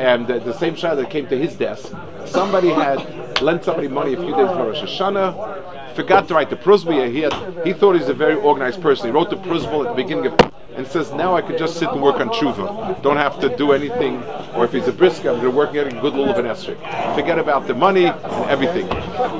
and 0.00 0.26
the, 0.26 0.40
the 0.40 0.54
same 0.54 0.74
shaila 0.74 0.96
that 0.96 1.10
came 1.10 1.26
to 1.28 1.38
his 1.38 1.54
desk. 1.54 1.94
Somebody 2.24 2.70
had 2.70 3.42
lent 3.42 3.62
somebody 3.64 3.88
money 3.88 4.14
a 4.14 4.16
few 4.16 4.34
days 4.34 4.48
before 4.48 4.68
Rosh 4.68 4.80
Hashanah, 4.80 5.81
forgot 5.92 6.28
to 6.28 6.34
write 6.34 6.50
the 6.50 6.56
prusbul. 6.56 7.10
He 7.10 7.22
he 7.64 7.72
thought 7.72 7.96
he's 7.96 8.08
a 8.08 8.14
very 8.14 8.34
organized 8.34 8.80
person. 8.82 9.06
He 9.06 9.12
wrote 9.12 9.30
the 9.30 9.36
prusbul 9.36 9.86
at 9.86 9.96
the 9.96 10.02
beginning 10.02 10.26
of 10.26 10.52
and 10.76 10.86
says, 10.86 11.12
now 11.12 11.36
I 11.36 11.42
could 11.42 11.58
just 11.58 11.78
sit 11.78 11.88
and 11.90 12.02
work 12.02 12.16
on 12.16 12.30
tshuva. 12.30 13.02
Don't 13.02 13.18
have 13.18 13.38
to 13.40 13.54
do 13.56 13.72
anything. 13.72 14.22
Or 14.54 14.64
if 14.64 14.72
he's 14.72 14.88
a 14.88 14.92
brisker, 14.92 15.28
I'm 15.28 15.36
going 15.36 15.50
to 15.50 15.56
work 15.56 15.72
getting 15.72 15.98
a 15.98 16.00
good 16.00 16.14
lulav 16.14 16.38
and 16.38 16.48
esrog. 16.48 17.14
Forget 17.14 17.38
about 17.38 17.66
the 17.66 17.74
money 17.74 18.06
and 18.06 18.24
everything. 18.50 18.88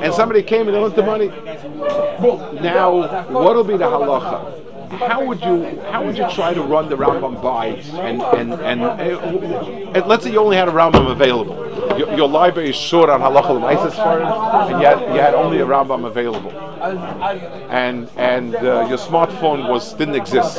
And 0.03 0.13
somebody 0.13 0.43
came 0.43 0.69
and 0.69 0.77
they 0.77 0.81
lent 0.81 0.95
the 0.95 1.03
money. 1.03 1.29
Now, 2.61 3.25
what'll 3.29 3.65
be 3.65 3.77
the 3.77 3.85
halacha? 3.85 4.72
How 4.99 5.25
would 5.25 5.41
you 5.41 5.81
how 5.91 6.05
would 6.05 6.19
you 6.19 6.29
try 6.31 6.53
to 6.53 6.63
run 6.63 6.89
the 6.89 6.97
Rambam 6.97 7.43
by 7.43 7.67
and 8.01 8.21
and 8.23 8.53
and, 8.53 8.83
uh, 8.83 9.95
and 9.95 10.07
let's 10.07 10.25
say 10.25 10.33
you 10.33 10.39
only 10.39 10.57
had 10.57 10.69
a 10.69 10.73
Rambam 10.73 11.11
available. 11.11 11.57
Your, 11.99 12.13
your 12.15 12.29
library 12.29 12.71
is 12.71 12.77
short 12.77 13.09
on 13.09 13.21
halacha 13.21 13.51
l'maises 13.59 13.95
for 13.95 14.21
and 14.21 14.83
yet 14.83 15.01
you 15.15 15.21
had 15.21 15.35
only 15.35 15.61
a 15.61 15.67
Rambam 15.67 16.05
available, 16.07 16.53
and 17.71 18.09
and 18.17 18.55
uh, 18.55 18.87
your 18.89 18.99
smartphone 18.99 19.69
was 19.71 19.95
didn't 19.95 20.17
exist. 20.17 20.57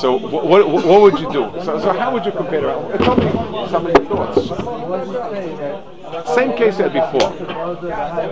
So 0.00 0.18
what, 0.18 0.44
what, 0.46 0.84
what 0.84 1.00
would 1.02 1.18
you 1.20 1.30
do? 1.30 1.50
So, 1.64 1.78
so 1.80 1.92
how 1.92 2.12
would 2.12 2.24
you 2.26 2.32
compare 2.32 2.68
it? 2.70 2.98
Tell 2.98 3.16
me 3.16 3.30
some 3.68 3.86
of 3.86 3.92
your 3.92 4.04
thoughts. 4.06 4.48
Same 6.34 6.56
case 6.56 6.80
as 6.80 6.92
before. 6.92 7.32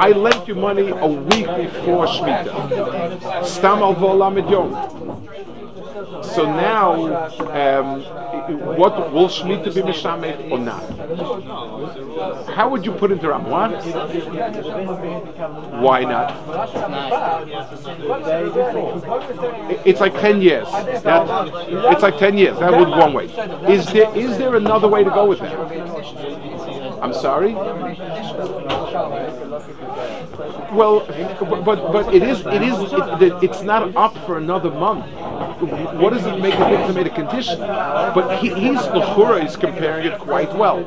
I 0.01 0.11
lent 0.11 0.49
you 0.49 0.55
money 0.55 0.89
a 0.89 1.07
week 1.07 1.47
before 1.47 2.07
Shemitah. 2.07 3.45
Stam 3.45 3.83
al 3.83 4.51
yom. 4.51 4.96
So 6.23 6.45
now, 6.45 6.93
um, 7.53 8.03
what 8.77 9.13
will 9.13 9.29
Shemitah 9.29 9.75
be 9.75 9.83
mishamek 9.83 10.51
or 10.51 10.59
not? 10.59 10.85
How 12.49 12.69
would 12.69 12.85
you 12.85 12.93
put 12.93 13.11
it 13.13 13.25
around? 13.25 13.47
What? 13.51 13.71
Why 15.83 16.05
not? 16.05 16.37
It's 19.87 20.01
like 20.01 20.15
ten 20.21 20.41
years. 20.43 20.69
That, 21.03 21.27
it's 21.93 22.03
like 22.03 22.19
ten 22.19 22.37
years. 22.37 22.59
That 22.59 22.73
would 22.73 22.89
one 22.89 23.13
way. 23.13 23.27
Is 23.69 23.87
there 23.87 24.15
is 24.17 24.39
there 24.39 24.57
another 24.57 24.89
way 24.89 25.05
to 25.05 25.11
go 25.11 25.27
with 25.27 25.41
that? 25.41 25.57
I'm 27.03 27.13
sorry. 27.15 27.55
Well, 30.73 31.01
but 31.65 31.93
but 31.93 32.15
it 32.15 32.23
is 32.23 32.41
it 32.41 32.63
is 32.63 32.93
it, 32.93 33.45
it's 33.45 33.63
not 33.63 33.95
up 33.97 34.17
for 34.27 34.39
another 34.39 34.71
month. 34.71 35.07
What 36.01 36.13
does 36.13 36.27
it 36.27 36.39
make 36.41 36.55
difference 36.57 36.87
to 36.89 36.93
make 36.93 37.07
a 37.07 37.15
condition? 37.15 37.59
But 37.61 38.39
he, 38.41 38.49
he's 38.49 38.79
Lachura 38.79 39.45
is 39.45 39.57
comparing 39.57 40.07
it 40.07 40.19
quite 40.19 40.53
well. 40.55 40.85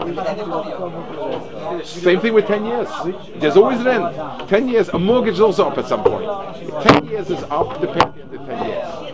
Same 1.84 2.20
thing 2.20 2.34
with 2.34 2.48
ten 2.48 2.66
years. 2.66 2.90
There's 3.36 3.58
always 3.58 3.80
an 3.80 3.88
end. 3.88 4.50
Ten 4.50 4.68
years. 4.68 4.90
A 4.90 5.00
mortgage 5.00 5.36
is 5.36 5.42
also 5.42 5.70
up 5.70 5.78
at 5.78 5.88
some 5.88 6.04
point. 6.04 6.26
Ten 6.84 7.06
years 7.06 7.30
is 7.30 7.44
up 7.44 7.80
depending 7.80 8.24
on 8.24 8.30
the 8.32 8.38
ten 8.40 8.66
years. 8.66 9.09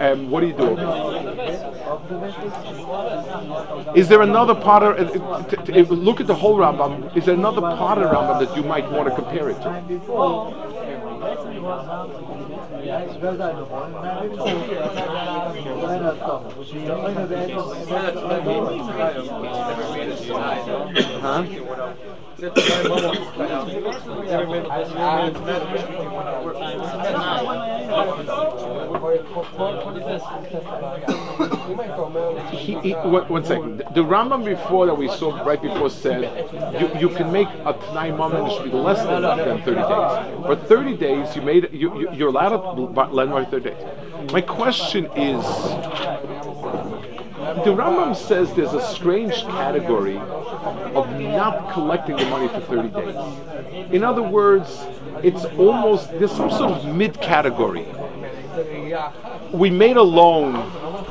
Um, 0.00 0.30
what 0.30 0.40
do 0.40 0.46
you 0.48 0.54
do? 0.54 0.76
Is 3.94 4.08
there 4.08 4.22
another 4.22 4.54
part 4.54 4.82
of, 4.82 4.94
uh, 4.98 5.42
t- 5.44 5.56
t- 5.72 5.82
look 5.82 6.20
at 6.20 6.26
the 6.26 6.34
whole 6.34 6.56
Rambam, 6.56 7.16
is 7.16 7.24
there 7.26 7.34
another 7.34 7.60
part 7.60 7.98
of 7.98 8.10
Rambam 8.10 8.38
that 8.44 8.56
you 8.56 8.62
might 8.62 8.90
want 8.90 9.08
to 9.08 9.14
compare 9.14 9.50
it 9.50 9.60
to? 9.62 9.68
Huh? 21.20 21.44
One, 22.38 22.52
second. 33.44 33.78
The 33.92 34.04
Rambam 34.04 34.44
before 34.44 34.86
that 34.86 34.94
we 34.94 35.08
saw 35.08 35.36
right 35.42 35.60
before 35.60 35.90
said 35.90 36.22
you, 36.80 36.88
you 37.00 37.08
can 37.08 37.32
make 37.32 37.48
a 37.48 37.72
Tanai 37.72 38.10
it 38.10 38.52
should 38.52 38.70
be 38.70 38.70
less 38.70 39.02
than, 39.02 39.22
than 39.22 39.62
30 39.62 39.74
days. 39.74 40.46
But 40.46 40.68
30 40.68 40.96
days, 40.96 41.34
you 41.34 41.42
made 41.42 41.72
you, 41.72 41.98
you, 41.98 42.12
you're 42.12 42.28
allowed 42.28 42.76
to 42.76 42.82
lend 43.12 43.32
by 43.32 43.46
30 43.46 43.70
days. 43.70 43.82
My 44.30 44.42
question 44.42 45.06
is 45.16 45.44
the 47.54 47.70
Rambam 47.74 48.14
says 48.14 48.52
there's 48.54 48.74
a 48.74 48.82
strange 48.82 49.42
category 49.42 50.18
of 50.18 51.10
not 51.18 51.72
collecting 51.72 52.16
the 52.16 52.26
money 52.26 52.48
for 52.48 52.60
30 52.60 52.88
days. 52.88 53.92
In 53.92 54.04
other 54.04 54.22
words, 54.22 54.86
it's 55.22 55.44
almost, 55.56 56.10
there's 56.12 56.32
some 56.32 56.50
sort 56.50 56.72
of 56.72 56.94
mid 56.94 57.20
category. 57.20 57.86
We 59.52 59.70
made 59.70 59.96
a 59.96 60.02
loan 60.02 60.52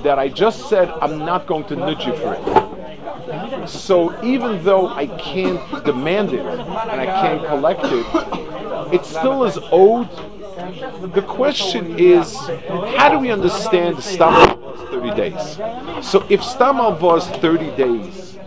that 0.04 0.20
I 0.20 0.28
just 0.28 0.70
said 0.70 0.90
I'm 1.02 1.20
not 1.20 1.48
going 1.48 1.66
to 1.66 1.76
nudge 1.76 2.06
you 2.06 2.16
for 2.16 2.36
it. 2.36 3.68
So 3.68 4.24
even 4.24 4.64
though 4.64 4.88
I 4.88 5.08
can't 5.08 5.84
demand 5.84 6.34
it 6.34 6.46
and 6.46 7.02
I 7.02 7.06
can't 7.06 7.46
collect 7.48 7.82
it, 7.84 8.94
it 8.94 9.06
still 9.06 9.44
is 9.44 9.58
owed. 9.72 10.10
The 10.68 11.24
question 11.26 11.98
is, 11.98 12.36
how 12.98 13.10
do 13.10 13.20
we 13.20 13.32
understand 13.32 14.04
Stam 14.04 14.34
Alva 14.34 14.88
30 14.88 15.16
days? 15.16 15.56
So 16.06 16.26
if 16.30 16.44
Stam 16.44 16.78
Alva 16.78 17.16
is 17.16 17.28
30 17.28 17.76
days, 17.78 18.38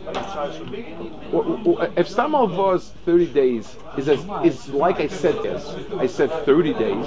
if 1.96 2.08
Stam 2.08 2.34
Alva 2.34 2.70
is 2.72 2.90
30 3.06 3.26
days, 3.26 3.76
is, 3.96 4.08
as, 4.08 4.20
is 4.44 4.68
like 4.68 5.00
I 5.00 5.06
said, 5.06 5.36
yes, 5.42 5.74
I 5.96 6.06
said 6.06 6.30
30 6.44 6.74
days, 6.74 7.06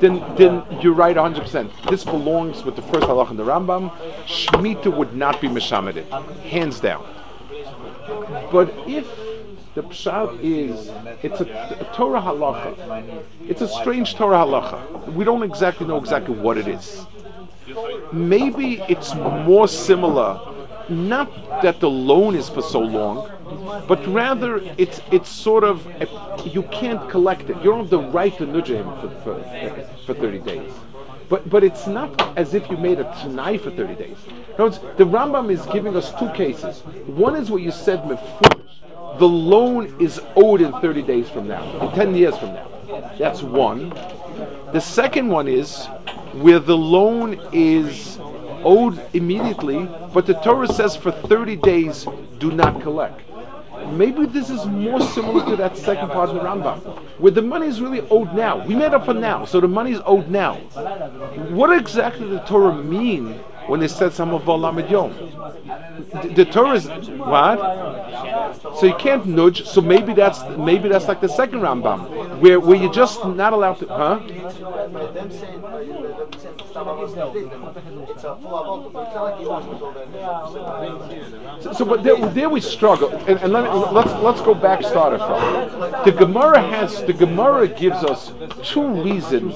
then 0.00 0.18
then 0.36 0.64
you're 0.80 0.94
right 0.94 1.16
100%. 1.16 1.90
This 1.90 2.02
belongs 2.04 2.64
with 2.64 2.74
the 2.74 2.82
first 2.82 3.06
halach 3.06 3.30
in 3.30 3.36
the 3.36 3.44
Rambam. 3.44 3.90
Shemitah 4.26 4.96
would 4.96 5.14
not 5.14 5.40
be 5.40 5.48
mishamed, 5.48 5.96
hands 6.42 6.80
down. 6.80 7.06
But 8.50 8.72
if 8.86 9.06
the 9.78 9.84
pshat 9.84 10.40
is, 10.42 10.90
it's 11.22 11.40
a, 11.40 11.44
a 11.44 11.94
Torah 11.94 12.20
halacha. 12.20 13.22
It's 13.46 13.60
a 13.60 13.68
strange 13.68 14.16
Torah 14.16 14.38
halacha. 14.38 15.12
We 15.14 15.24
don't 15.24 15.44
exactly 15.44 15.86
know 15.86 15.98
exactly 15.98 16.34
what 16.34 16.58
it 16.58 16.66
is. 16.66 17.06
Maybe 18.12 18.82
it's 18.88 19.14
more 19.14 19.68
similar, 19.68 20.40
not 20.88 21.30
that 21.62 21.78
the 21.78 21.88
loan 21.88 22.34
is 22.34 22.48
for 22.48 22.60
so 22.60 22.80
long, 22.80 23.30
but 23.86 24.04
rather 24.08 24.56
it's 24.78 25.00
it's 25.12 25.28
sort 25.28 25.62
of 25.62 25.86
a, 25.86 26.06
you 26.56 26.64
can't 26.64 27.08
collect 27.08 27.48
it. 27.50 27.56
You 27.58 27.70
don't 27.70 27.80
have 27.86 27.90
the 27.90 28.00
right 28.18 28.36
to 28.38 28.46
nudge 28.46 28.70
him 28.70 28.86
for, 29.00 29.10
for, 29.22 29.34
for 30.06 30.14
30 30.14 30.38
days. 30.40 30.72
But 31.28 31.48
but 31.48 31.62
it's 31.62 31.86
not 31.86 32.36
as 32.36 32.54
if 32.54 32.68
you 32.68 32.76
made 32.76 32.98
a 32.98 33.04
tanai 33.20 33.58
for 33.58 33.70
30 33.70 33.94
days. 33.94 34.16
In 34.56 34.64
words, 34.64 34.80
the 34.96 35.04
Rambam 35.04 35.50
is 35.50 35.64
giving 35.66 35.94
us 35.94 36.12
two 36.18 36.30
cases. 36.30 36.80
One 37.06 37.36
is 37.36 37.48
what 37.48 37.62
you 37.62 37.70
said 37.70 38.08
before. 38.08 38.58
The 39.18 39.28
loan 39.28 39.96
is 40.00 40.20
owed 40.36 40.60
in 40.60 40.72
30 40.72 41.02
days 41.02 41.28
from 41.28 41.48
now, 41.48 41.64
in 41.80 41.90
10 41.92 42.14
years 42.14 42.36
from 42.36 42.54
now. 42.54 42.68
That's 43.18 43.42
one. 43.42 43.90
The 44.72 44.80
second 44.80 45.28
one 45.28 45.48
is 45.48 45.86
where 46.34 46.60
the 46.60 46.76
loan 46.76 47.40
is 47.52 48.18
owed 48.64 49.00
immediately, 49.14 49.88
but 50.12 50.26
the 50.26 50.34
Torah 50.34 50.68
says 50.68 50.94
for 50.94 51.10
30 51.10 51.56
days 51.56 52.06
do 52.38 52.52
not 52.52 52.80
collect. 52.80 53.22
Maybe 53.92 54.26
this 54.26 54.50
is 54.50 54.66
more 54.66 55.00
similar 55.00 55.44
to 55.46 55.56
that 55.56 55.76
second 55.76 56.10
part 56.10 56.28
of 56.28 56.34
the 56.34 56.42
Rambam, 56.42 56.78
where 57.18 57.32
the 57.32 57.42
money 57.42 57.66
is 57.66 57.80
really 57.80 58.00
owed 58.10 58.34
now. 58.34 58.64
We 58.66 58.76
made 58.76 58.92
up 58.92 59.04
for 59.04 59.14
now, 59.14 59.44
so 59.44 59.60
the 59.60 59.68
money 59.68 59.92
is 59.92 60.00
owed 60.04 60.28
now. 60.28 60.56
What 61.50 61.76
exactly 61.76 62.28
the 62.28 62.40
Torah 62.40 62.74
mean 62.74 63.40
when 63.68 63.80
they 63.80 63.88
said 63.88 64.12
some 64.12 64.34
of 64.34 64.46
Lamed 64.48 64.90
Yom? 64.90 65.12
The, 66.22 66.28
the 66.34 66.44
Torah 66.44 66.74
is 66.74 66.86
what? 67.10 67.58
So 68.78 68.86
you 68.86 68.94
can't 68.94 69.26
nudge. 69.26 69.66
So 69.66 69.80
maybe 69.80 70.14
that's 70.14 70.42
maybe 70.56 70.88
that's 70.88 71.06
like 71.06 71.20
the 71.20 71.28
second 71.28 71.60
Rambam, 71.60 72.38
where 72.40 72.58
where 72.60 72.76
you're 72.76 72.92
just 72.92 73.24
not 73.24 73.52
allowed 73.52 73.78
to, 73.80 73.86
huh? 73.86 74.18
them 74.18 75.30
saying, 75.30 75.60
them 75.60 75.70
saying 76.38 76.68
Stam 76.70 76.88
Alva 76.88 77.04
is 77.04 77.14
30 77.14 77.40
days, 77.40 77.48
it's 78.08 78.24
a 78.24 78.36
full 78.36 78.56
Alva, 78.56 78.90
but 78.90 79.06
it's 79.06 79.14
not 79.14 79.24
like 79.24 79.40
you 79.40 79.48
want 79.48 79.64
to 81.58 81.62
So, 81.62 81.72
so 81.72 81.84
but 81.84 82.02
there, 82.02 82.16
there 82.30 82.48
we 82.48 82.60
struggle, 82.60 83.10
and, 83.10 83.38
and 83.40 83.52
let 83.52 83.64
me, 83.64 83.70
let's 83.70 84.12
let's 84.22 84.40
go 84.40 84.54
back 84.54 84.82
started 84.82 85.18
from. 85.18 86.04
The 86.04 86.12
Gemara 86.12 86.60
has 86.60 87.02
the 87.04 87.12
Gemara 87.12 87.68
gives 87.68 88.02
us 88.04 88.32
two 88.62 88.88
reasons 89.02 89.54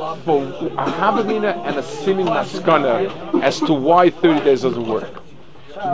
a 0.00 0.86
Havamina 0.98 1.66
and 1.66 1.76
a 1.76 1.82
Simin 1.82 2.26
Maskana 2.26 3.42
as 3.42 3.58
to 3.60 3.74
why 3.74 4.10
30 4.10 4.44
days 4.44 4.62
doesn't 4.62 4.86
work. 4.86 5.22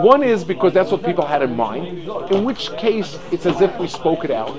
One 0.01 0.23
is 0.23 0.43
because 0.43 0.73
that's 0.73 0.91
what 0.91 1.03
people 1.03 1.25
had 1.25 1.41
in 1.41 1.55
mind, 1.55 1.87
in 2.31 2.43
which 2.43 2.71
case 2.77 3.17
it's 3.31 3.45
as 3.45 3.61
if 3.61 3.77
we 3.79 3.87
spoke 3.87 4.25
it 4.25 4.31
out. 4.31 4.57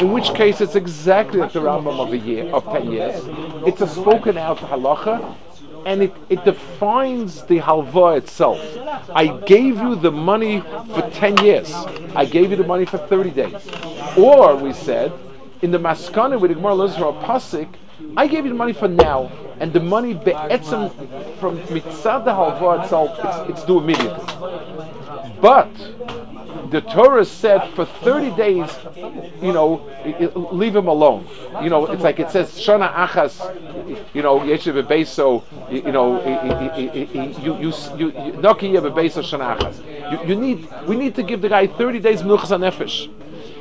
In 0.00 0.12
which 0.12 0.34
case 0.34 0.60
it's 0.60 0.74
exactly 0.74 1.40
like 1.40 1.52
the 1.52 1.60
Rambam 1.60 2.00
of 2.00 2.12
a 2.12 2.18
year, 2.18 2.48
of 2.54 2.64
10 2.64 2.90
years. 2.90 3.22
It's 3.66 3.80
a 3.80 3.88
spoken 3.88 4.36
out 4.36 4.58
halacha, 4.58 5.36
and 5.84 6.02
it, 6.02 6.14
it 6.28 6.44
defines 6.44 7.42
the 7.44 7.58
halva 7.58 8.18
itself. 8.18 8.60
I 9.14 9.28
gave 9.46 9.78
you 9.78 9.94
the 9.94 10.10
money 10.10 10.60
for 10.94 11.08
10 11.12 11.44
years. 11.44 11.72
I 12.14 12.24
gave 12.24 12.50
you 12.50 12.56
the 12.56 12.66
money 12.66 12.84
for 12.84 12.98
30 12.98 13.30
days. 13.30 13.68
Or, 14.16 14.56
we 14.56 14.72
said, 14.72 15.12
in 15.62 15.70
the 15.70 15.78
Maskana, 15.78 16.40
with 16.40 16.50
the 16.50 16.56
Gemara 16.56 16.74
learns 16.74 16.94
Pasik, 16.94 17.68
I 18.16 18.26
gave 18.26 18.44
you 18.44 18.50
the 18.50 18.56
money 18.56 18.72
for 18.72 18.88
now, 18.88 19.30
and 19.58 19.72
the 19.72 19.80
money 19.80 20.14
be'etzem 20.14 20.90
from 21.38 21.58
mitzad 21.68 22.24
the 22.24 22.30
halva 22.30 22.82
itself, 22.82 23.18
it's, 23.22 23.50
it's 23.50 23.64
due 23.64 23.78
immediately. 23.78 24.24
But 25.40 25.70
the 26.70 26.80
Torah 26.80 27.24
said 27.24 27.68
for 27.74 27.84
30 27.84 28.30
days, 28.36 28.70
you 29.40 29.52
know, 29.52 29.88
leave 30.52 30.76
him 30.76 30.88
alone. 30.88 31.26
You 31.62 31.70
know, 31.70 31.86
it's 31.86 32.02
like 32.02 32.20
it 32.20 32.30
says, 32.30 32.52
Shana 32.52 32.92
Achas, 32.92 33.34
you 34.14 34.22
know, 34.22 34.40
Yeshiva 34.40 34.82
Beso, 34.82 35.42
you 35.70 35.92
know, 35.92 36.22
you, 36.76 36.92
you, 37.42 37.58
you, 37.60 37.70
Shana 37.70 39.56
Achas. 39.56 40.28
You, 40.28 40.34
need, 40.34 40.68
we 40.86 40.96
need 40.96 41.14
to 41.14 41.22
give 41.22 41.40
the 41.40 41.48
guy 41.48 41.66
30 41.66 42.00
days 42.00 42.22
Menuchas 42.22 42.50
HaNefesh. 42.56 43.10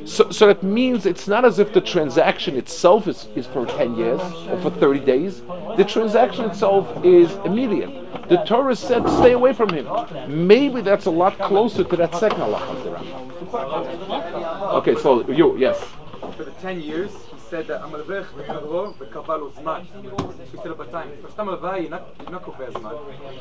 So, 0.05 0.29
so 0.29 0.47
that 0.47 0.61
means 0.61 1.05
it's 1.07 1.27
not 1.27 1.45
as 1.45 1.57
if 1.57 1.73
the 1.73 1.81
transaction 1.81 2.55
itself 2.57 3.07
is, 3.07 3.27
is 3.35 3.47
for 3.47 3.65
10 3.65 3.95
years 3.95 4.21
or 4.49 4.61
for 4.61 4.69
30 4.69 4.99
days. 4.99 5.41
The 5.77 5.83
transaction 5.83 6.45
itself 6.45 7.03
is 7.03 7.31
immediate. 7.43 7.89
The 8.29 8.37
Torah 8.45 8.75
said, 8.75 9.07
stay 9.09 9.31
away 9.31 9.53
from 9.53 9.69
him. 9.69 9.87
Maybe 10.27 10.81
that's 10.81 11.05
a 11.05 11.11
lot 11.11 11.39
closer 11.39 11.83
to 11.83 11.95
that 11.97 12.15
second 12.15 12.39
halacha. 12.39 13.15
Okay, 14.75 14.95
so 14.95 15.27
you, 15.29 15.57
yes. 15.57 15.83
for 16.37 16.43
the 16.43 16.51
10 16.51 16.81
years, 16.81 17.11
he 17.11 17.39
said 17.39 17.65
that 17.67 17.81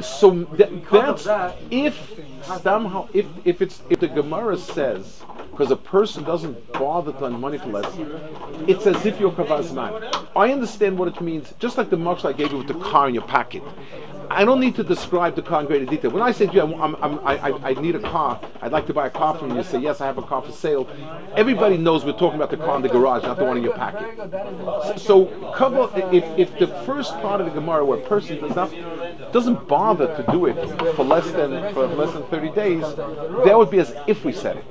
so 0.01 0.31
that, 0.59 0.71
that's 0.91 1.25
that, 1.25 1.57
if 1.71 2.21
somehow 2.63 3.09
if 3.13 3.27
if 3.45 3.63
it's 3.63 3.83
if 3.91 4.01
the 4.01 4.09
Gemara 4.09 4.57
says 4.57 5.23
because 5.51 5.71
a 5.71 5.77
person 5.77 6.25
doesn't 6.25 6.73
bother 6.73 7.13
to 7.13 7.21
learn 7.21 7.41
money 7.41 7.59
to 7.59 7.67
less, 7.67 7.87
it's 8.67 8.87
as 8.87 9.07
if 9.07 9.21
you're 9.21 9.31
kavazman. 9.31 10.29
I 10.35 10.53
understand 10.53 10.99
what 10.99 11.09
it 11.09 11.21
means, 11.21 11.55
just 11.61 11.79
like 11.79 11.91
the 11.91 11.97
marks 11.97 12.25
I 12.25 12.33
gave 12.33 12.51
you 12.51 12.59
with 12.59 12.67
the 12.67 12.75
car 12.75 13.09
in 13.09 13.15
your 13.15 13.23
pocket. 13.23 13.63
I 14.31 14.45
don't 14.45 14.61
need 14.61 14.75
to 14.77 14.85
describe 14.85 15.37
the 15.37 15.43
car 15.43 15.61
in 15.61 15.67
greater 15.67 15.85
detail. 15.85 16.11
When 16.11 16.23
I 16.23 16.33
say 16.33 16.47
to 16.47 16.53
you, 16.53 16.61
I'm, 16.63 16.97
I'm, 16.97 17.19
I, 17.27 17.53
I, 17.71 17.75
need 17.75 17.95
a 17.95 18.01
car, 18.01 18.41
I'd 18.61 18.73
like 18.73 18.87
to 18.87 18.95
buy 18.95 19.07
a 19.07 19.11
car 19.11 19.37
from 19.37 19.57
you, 19.57 19.63
say, 19.63 19.79
yes, 19.79 20.01
I 20.01 20.07
have 20.07 20.19
a 20.19 20.23
car 20.23 20.43
for 20.43 20.53
sale. 20.53 20.89
Everybody 21.37 21.77
knows 21.77 22.05
we're 22.05 22.13
talking 22.13 22.37
about 22.37 22.51
the 22.51 22.57
car 22.57 22.77
in 22.77 22.83
the 22.83 22.89
garage, 22.89 23.23
not 23.23 23.39
the 23.39 23.45
one 23.45 23.57
in 23.57 23.63
your 23.63 23.75
pocket. 23.75 24.99
So, 24.99 25.29
if, 26.13 26.25
if 26.39 26.59
the 26.59 26.69
first 26.85 27.13
part 27.15 27.41
of 27.41 27.47
the 27.47 27.53
Gemara 27.53 27.85
where 27.85 27.99
a 27.99 28.03
person 28.03 28.41
does 28.41 28.57
not 28.57 28.73
doesn't 29.33 29.67
bother 29.67 30.07
to 30.17 30.33
do 30.33 30.47
it 30.47 30.95
for 30.95 31.05
less 31.05 31.29
than 31.33 31.73
for 31.75 31.87
less 31.87 32.13
than 32.13 32.23
30 32.25 32.51
days, 32.51 32.83
that 33.45 33.57
would 33.57 33.71
be 33.71 33.81
as 33.81 33.95
if 34.07 34.25
we 34.25 34.33
said 34.33 34.57
it. 34.59 34.65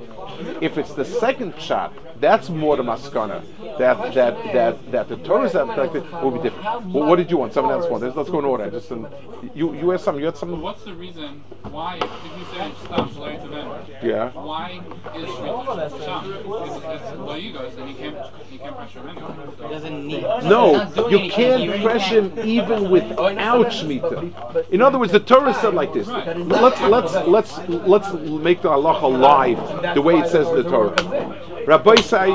If 0.60 0.78
it's 0.78 0.94
the 0.94 1.04
second 1.04 1.54
shot, 1.60 1.92
that's 2.20 2.48
more 2.48 2.76
the 2.76 2.82
maskana. 2.82 3.42
That 3.78 4.14
that 4.14 4.52
that 4.52 4.92
that 4.92 5.08
the 5.08 5.16
Torah 5.16 5.44
is 5.46 5.52
collected 5.52 6.10
will 6.22 6.30
be 6.30 6.42
different. 6.42 6.86
Well, 6.86 7.08
what 7.08 7.16
did 7.16 7.30
you 7.30 7.36
want? 7.38 7.52
Someone 7.52 7.74
else 7.74 7.88
wanted. 7.90 8.14
Let's 8.14 8.30
go 8.30 8.38
in 8.38 8.44
order. 8.44 8.70
Just 8.70 8.90
um, 8.92 9.08
you 9.54 9.74
you 9.74 9.90
had 9.90 10.00
something. 10.00 10.20
You 10.20 10.26
had 10.26 10.36
something. 10.36 10.60
What's 10.60 10.84
the 10.84 10.94
reason 10.94 11.42
why, 11.70 11.96
if 11.96 12.02
you 12.02 12.44
say 12.52 12.72
stop 12.84 13.10
Shloy 13.10 13.42
to 13.42 13.48
them, 13.48 13.84
Yeah. 14.02 14.30
why 14.30 14.80
is 15.16 15.28
Shmita 15.28 16.04
Sham? 16.04 16.32
It's, 16.32 17.04
it's 17.04 17.18
low 17.18 17.34
you 17.34 17.52
can't, 17.52 18.52
you 18.52 18.58
can't 18.58 18.76
pressure 18.76 19.00
him 19.00 19.70
Doesn't 19.70 20.06
need. 20.06 20.22
No, 20.44 21.08
you 21.08 21.30
can't 21.30 21.82
pressure 21.82 22.22
him 22.22 22.48
even 22.48 22.90
without 22.90 23.66
Shemitah. 23.72 24.70
In 24.70 24.82
other 24.82 24.98
words, 24.98 25.12
the 25.12 25.20
Torah 25.20 25.54
said 25.54 25.74
like 25.74 25.92
this. 25.92 26.06
Let's 26.06 26.80
let's 26.82 27.14
let's 27.26 27.58
let's 27.68 28.12
make 28.12 28.62
the 28.62 28.68
halacha 28.68 29.02
alive 29.02 29.94
the 29.94 30.02
way 30.02 30.20
says 30.28 30.48
the 30.50 30.62
Torah. 30.62 31.64
Rabbi 31.66 31.96
say 31.96 32.32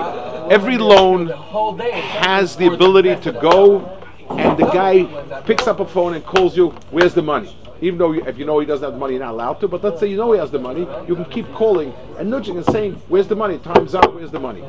every 0.50 0.78
loan 0.78 1.28
has 1.28 2.56
the 2.56 2.68
ability 2.68 3.16
to 3.18 3.32
go, 3.32 3.86
and 4.30 4.58
the 4.58 4.66
guy 4.68 5.06
picks 5.42 5.68
up 5.68 5.80
a 5.80 5.86
phone 5.86 6.14
and 6.16 6.26
calls 6.26 6.56
you. 6.56 6.70
Where's 6.92 7.14
the 7.14 7.22
money? 7.22 7.56
Even 7.82 7.98
though 7.98 8.12
you, 8.12 8.26
if 8.26 8.38
you 8.38 8.46
know 8.46 8.60
he 8.60 8.66
doesn't 8.66 8.84
have 8.84 8.94
the 8.94 9.00
money, 9.00 9.14
you're 9.14 9.24
not 9.24 9.32
allowed 9.32 9.60
to. 9.62 9.68
But 9.68 9.84
let's 9.84 10.00
say 10.00 10.08
you 10.08 10.18
know 10.18 10.34
he 10.34 10.40
has 10.40 10.52
the 10.52 10.60
money, 10.60 10.82
you 11.08 11.16
can 11.16 11.26
keep 11.26 11.52
calling 11.54 11.94
and 12.18 12.30
nudging 12.30 12.58
and 12.58 12.66
saying, 12.66 12.96
"Where's 13.08 13.28
the 13.28 13.36
money? 13.36 13.58
Time's 13.60 13.96
up. 13.96 14.14
Where's 14.14 14.32
the 14.32 14.40
money?" 14.40 14.64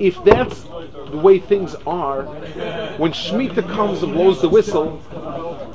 if 0.00 0.22
that's 0.24 0.62
the 0.62 1.20
way 1.22 1.38
things 1.38 1.76
are, 1.86 2.24
when 2.96 3.12
Shemitah 3.12 3.68
comes 3.68 4.02
and 4.02 4.14
blows 4.14 4.40
the 4.40 4.48
whistle, 4.48 5.00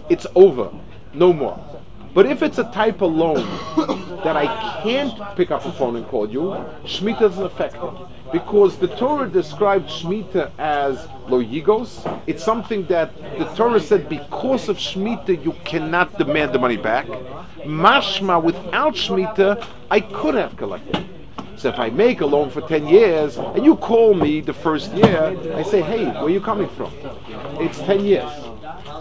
it's 0.09 0.25
over, 0.35 0.71
no 1.13 1.31
more. 1.31 1.74
But 2.15 2.27
if 2.27 2.41
it's 2.41 2.59
a 2.59 2.63
type 2.71 3.01
of 3.01 3.11
loan 3.11 3.43
that 4.23 4.37
I 4.37 4.45
can't 4.83 5.35
pick 5.35 5.51
up 5.51 5.63
the 5.63 5.71
phone 5.73 5.97
and 5.97 6.07
call 6.07 6.29
you, 6.29 6.43
Shemitah 6.85 7.19
doesn't 7.19 7.43
affect 7.43 7.75
it. 7.75 8.31
Because 8.31 8.77
the 8.77 8.87
Torah 8.87 9.27
described 9.27 9.89
Shemitah 9.89 10.49
as 10.57 11.09
lo 11.27 11.43
yigos. 11.43 11.91
It's 12.25 12.41
something 12.41 12.85
that 12.85 13.13
the 13.37 13.43
Torah 13.53 13.81
said 13.81 14.07
because 14.07 14.69
of 14.69 14.77
Shemitah 14.77 15.43
you 15.43 15.51
cannot 15.65 16.17
demand 16.17 16.53
the 16.53 16.59
money 16.59 16.77
back. 16.77 17.05
Mashma, 17.65 18.41
without 18.41 18.93
Shemitah, 18.93 19.67
I 19.91 19.99
could 19.99 20.35
have 20.35 20.55
collected. 20.55 21.05
So 21.57 21.67
if 21.67 21.77
I 21.77 21.89
make 21.89 22.21
a 22.21 22.25
loan 22.25 22.49
for 22.49 22.61
10 22.61 22.87
years 22.87 23.35
and 23.37 23.65
you 23.65 23.75
call 23.75 24.13
me 24.13 24.39
the 24.39 24.53
first 24.53 24.93
year, 24.93 25.37
I 25.53 25.63
say, 25.63 25.81
hey, 25.81 26.05
where 26.05 26.23
are 26.23 26.29
you 26.29 26.39
coming 26.39 26.69
from? 26.69 26.93
It's 27.59 27.79
10 27.79 28.05
years. 28.05 28.31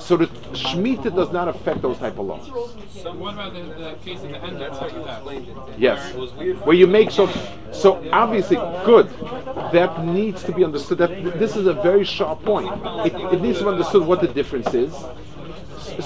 So 0.01 0.17
the 0.17 0.27
Shemitah 0.53 1.15
does 1.15 1.33
not 1.33 1.49
affect 1.49 1.83
those 1.83 1.99
type 1.99 2.19
of 2.19 2.27
laws. 2.27 2.47
So 2.91 3.13
what 3.15 3.35
about 3.35 3.55
the, 3.55 3.63
the 3.63 3.95
case 4.05 4.21
at 4.21 4.31
the 4.31 4.43
end 4.43 4.63
of 4.63 5.05
that? 5.05 5.79
Yes. 5.79 6.15
Where 6.65 6.77
you 6.77 6.87
make 6.87 7.11
so 7.11 7.29
so 7.73 8.07
obviously 8.13 8.57
good. 8.85 9.09
That 9.73 10.05
needs 10.05 10.43
to 10.45 10.53
be 10.53 10.65
understood. 10.65 10.99
That 10.99 11.39
this 11.39 11.57
is 11.57 11.67
a 11.67 11.75
very 11.75 12.05
sharp 12.05 12.43
point. 12.43 12.71
It, 13.07 13.15
it 13.35 13.41
needs 13.43 13.59
to 13.59 13.65
be 13.65 13.71
understood 13.71 14.07
what 14.07 14.21
the 14.21 14.29
difference 14.29 14.73
is. 14.75 14.93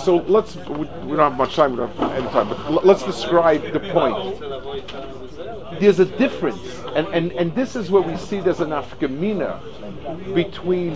So 0.04 0.16
let's 0.28 0.56
we, 0.56 0.86
we 1.06 1.16
don't 1.16 1.18
have 1.18 1.36
much 1.36 1.54
time, 1.54 1.72
we 1.72 1.78
don't 1.78 1.94
have 1.96 2.12
any 2.12 2.28
time, 2.28 2.48
but 2.48 2.84
let's 2.84 3.02
describe 3.04 3.62
the 3.72 3.80
point. 3.80 5.27
There's 5.80 6.00
a 6.00 6.04
difference, 6.04 6.82
and, 6.94 7.06
and, 7.08 7.32
and 7.32 7.54
this 7.54 7.76
is 7.76 7.90
where 7.90 8.02
we 8.02 8.16
see 8.16 8.40
there's 8.40 8.60
an 8.60 8.70
afkamina 8.70 10.34
between 10.34 10.94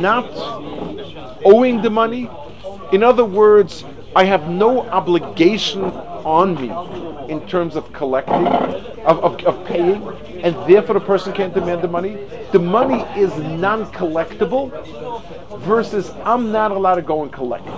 not 0.00 0.30
owing 1.44 1.82
the 1.82 1.90
money. 1.90 2.28
In 2.92 3.02
other 3.02 3.24
words, 3.24 3.84
I 4.14 4.24
have 4.24 4.48
no 4.48 4.80
obligation 4.88 5.84
on 5.84 6.54
me 6.54 6.70
in 7.30 7.46
terms 7.46 7.76
of 7.76 7.92
collecting, 7.92 8.46
of, 9.04 9.18
of, 9.20 9.44
of 9.44 9.66
paying, 9.66 10.02
and 10.42 10.54
therefore 10.68 10.94
the 10.94 11.00
person 11.00 11.32
can't 11.32 11.54
demand 11.54 11.82
the 11.82 11.88
money. 11.88 12.16
The 12.52 12.58
money 12.58 13.02
is 13.20 13.36
non 13.36 13.86
collectible 13.92 14.70
versus 15.60 16.10
I'm 16.24 16.50
not 16.50 16.70
allowed 16.70 16.96
to 16.96 17.02
go 17.02 17.22
and 17.22 17.32
collect. 17.32 17.68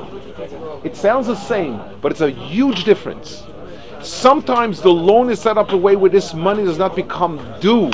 It 0.84 0.96
sounds 0.96 1.26
the 1.26 1.34
same, 1.34 1.80
but 2.00 2.12
it's 2.12 2.20
a 2.20 2.30
huge 2.30 2.84
difference. 2.84 3.44
Sometimes 4.08 4.80
the 4.80 4.88
loan 4.88 5.28
is 5.28 5.38
set 5.38 5.58
up 5.58 5.72
a 5.72 5.76
way 5.76 5.94
where 5.94 6.10
this 6.10 6.32
money 6.32 6.64
does 6.64 6.78
not 6.78 6.96
become 6.96 7.36
due 7.60 7.90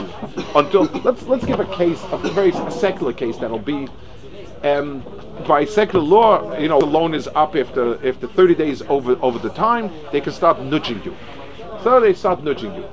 until 0.54 0.84
let's 1.02 1.24
let's 1.24 1.44
give 1.44 1.58
a 1.58 1.76
case, 1.76 2.00
a 2.12 2.18
very 2.30 2.52
secular 2.70 3.12
case 3.12 3.36
that'll 3.36 3.58
be 3.58 3.88
um, 4.62 5.04
by 5.46 5.64
secular 5.64 6.04
law, 6.04 6.56
you 6.56 6.68
know, 6.68 6.78
the 6.78 6.86
loan 6.86 7.14
is 7.14 7.26
up 7.34 7.56
if 7.56 7.74
the 7.74 7.98
if 8.06 8.20
the 8.20 8.28
30 8.28 8.54
days 8.54 8.80
over 8.82 9.18
over 9.22 9.40
the 9.40 9.50
time, 9.50 9.90
they 10.12 10.20
can 10.20 10.32
start 10.32 10.62
nudging 10.62 11.02
you. 11.02 11.16
So 11.82 11.98
they 11.98 12.14
start 12.14 12.44
nudging 12.44 12.72
you. 12.74 12.88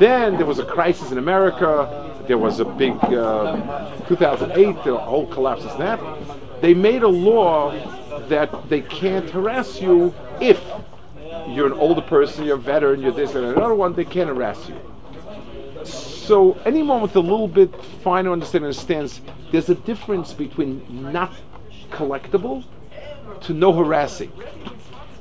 Then 0.00 0.38
there 0.38 0.46
was 0.46 0.58
a 0.58 0.64
crisis 0.64 1.12
in 1.12 1.18
America. 1.18 2.24
There 2.26 2.38
was 2.38 2.60
a 2.60 2.64
big 2.64 2.94
uh, 3.04 3.94
2008, 4.08 4.84
the 4.84 4.96
whole 4.96 5.26
collapse 5.26 5.64
is 5.64 5.76
that. 5.76 6.00
They 6.62 6.72
made 6.72 7.02
a 7.02 7.08
law 7.08 7.72
that 8.28 8.70
they 8.70 8.80
can't 8.80 9.28
harass 9.28 9.82
you 9.82 10.14
if 10.40 10.58
you're 11.48 11.66
an 11.66 11.72
older 11.72 12.00
person, 12.00 12.44
you're 12.44 12.56
a 12.56 12.60
veteran, 12.60 13.00
you're 13.00 13.12
this 13.12 13.34
and 13.34 13.44
another 13.44 13.74
one, 13.74 13.94
they 13.94 14.04
can't 14.04 14.28
harass 14.28 14.68
you. 14.68 14.76
So 15.84 16.52
anyone 16.64 17.02
with 17.02 17.16
a 17.16 17.20
little 17.20 17.48
bit 17.48 17.74
finer 18.02 18.32
understanding 18.32 18.66
understands 18.66 19.20
there's 19.50 19.68
a 19.68 19.74
difference 19.74 20.32
between 20.32 21.12
not 21.12 21.32
collectible 21.90 22.64
to 23.42 23.52
no 23.52 23.72
harassing. 23.72 24.32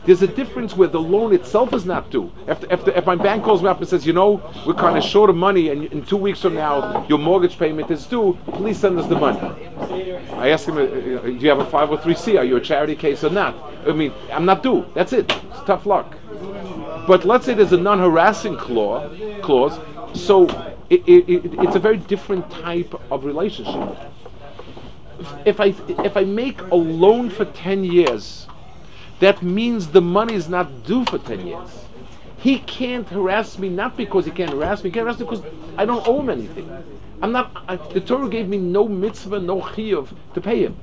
There's 0.03 0.23
a 0.23 0.27
difference 0.27 0.75
where 0.75 0.87
the 0.87 0.99
loan 0.99 1.33
itself 1.33 1.73
is 1.73 1.85
not 1.85 2.09
due. 2.09 2.31
If, 2.47 2.63
if, 2.71 2.87
if 2.87 3.05
my 3.05 3.15
bank 3.15 3.43
calls 3.43 3.61
me 3.61 3.69
up 3.69 3.79
and 3.79 3.87
says, 3.87 4.05
you 4.05 4.13
know, 4.13 4.41
we're 4.65 4.73
kind 4.73 4.97
of 4.97 5.03
short 5.03 5.29
of 5.29 5.35
money 5.35 5.69
and 5.69 5.85
in 5.85 6.03
two 6.03 6.17
weeks 6.17 6.41
from 6.41 6.55
now 6.55 7.05
your 7.07 7.19
mortgage 7.19 7.59
payment 7.59 7.91
is 7.91 8.05
due, 8.07 8.37
please 8.53 8.79
send 8.79 8.97
us 8.97 9.05
the 9.07 9.15
money. 9.15 9.39
I 10.33 10.49
ask 10.49 10.67
him, 10.67 10.77
uh, 10.77 10.81
uh, 10.81 11.21
do 11.21 11.31
you 11.33 11.49
have 11.49 11.59
a 11.59 11.65
503c? 11.65 12.39
Are 12.39 12.43
you 12.43 12.57
a 12.57 12.61
charity 12.61 12.95
case 12.95 13.23
or 13.23 13.29
not? 13.29 13.55
I 13.87 13.91
mean, 13.91 14.11
I'm 14.31 14.45
not 14.45 14.63
due. 14.63 14.85
That's 14.95 15.13
it. 15.13 15.31
It's 15.31 15.63
tough 15.65 15.85
luck. 15.85 16.15
But 17.07 17.23
let's 17.25 17.45
say 17.45 17.53
there's 17.53 17.73
a 17.73 17.77
non-harassing 17.77 18.57
clause, 18.57 19.15
clause 19.43 19.79
so 20.13 20.47
it, 20.89 21.07
it, 21.07 21.29
it, 21.29 21.53
it's 21.59 21.75
a 21.75 21.79
very 21.79 21.97
different 21.97 22.49
type 22.51 22.93
of 23.11 23.23
relationship. 23.23 23.97
If 25.45 25.59
I 25.59 25.75
if 26.03 26.17
I 26.17 26.23
make 26.23 26.59
a 26.61 26.75
loan 26.75 27.29
for 27.29 27.45
ten 27.45 27.83
years, 27.83 28.47
that 29.21 29.41
means 29.41 29.87
the 29.87 30.01
money 30.01 30.33
is 30.33 30.49
not 30.49 30.83
due 30.83 31.05
for 31.05 31.17
ten 31.19 31.47
years. 31.47 31.69
He 32.37 32.57
can't 32.59 33.07
harass 33.07 33.59
me 33.59 33.69
not 33.69 33.95
because 33.95 34.25
he 34.25 34.31
can't 34.31 34.49
harass 34.49 34.83
me. 34.83 34.89
He 34.89 34.93
can't 34.93 35.05
harass 35.05 35.19
me 35.19 35.25
because 35.25 35.43
I 35.77 35.85
don't 35.85 36.05
owe 36.07 36.19
him 36.19 36.29
anything. 36.29 36.69
I'm 37.21 37.31
not. 37.31 37.51
I, 37.67 37.75
the 37.75 38.01
Torah 38.01 38.27
gave 38.27 38.49
me 38.49 38.57
no 38.57 38.87
mitzvah, 38.87 39.39
no 39.39 39.61
chiyuv 39.61 40.09
to 40.33 40.41
pay 40.41 40.63
him. 40.65 40.75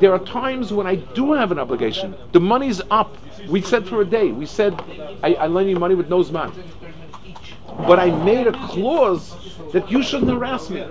There 0.00 0.12
are 0.12 0.18
times 0.18 0.72
when 0.72 0.86
I 0.86 0.96
do 0.96 1.32
have 1.32 1.50
an 1.50 1.58
obligation. 1.58 2.14
The 2.32 2.40
money's 2.40 2.82
up. 2.90 3.16
We 3.48 3.62
said 3.62 3.88
for 3.88 4.02
a 4.02 4.04
day. 4.04 4.32
We 4.32 4.44
said 4.44 4.74
I, 5.22 5.34
I 5.34 5.46
lend 5.46 5.70
you 5.70 5.76
money 5.76 5.94
with 5.94 6.10
no 6.10 6.22
zman. 6.22 6.52
But 7.86 7.98
I 7.98 8.10
made 8.24 8.46
a 8.48 8.52
clause 8.52 9.34
that 9.72 9.90
you 9.90 10.02
shouldn't 10.02 10.30
harass 10.30 10.68
me. 10.68 10.84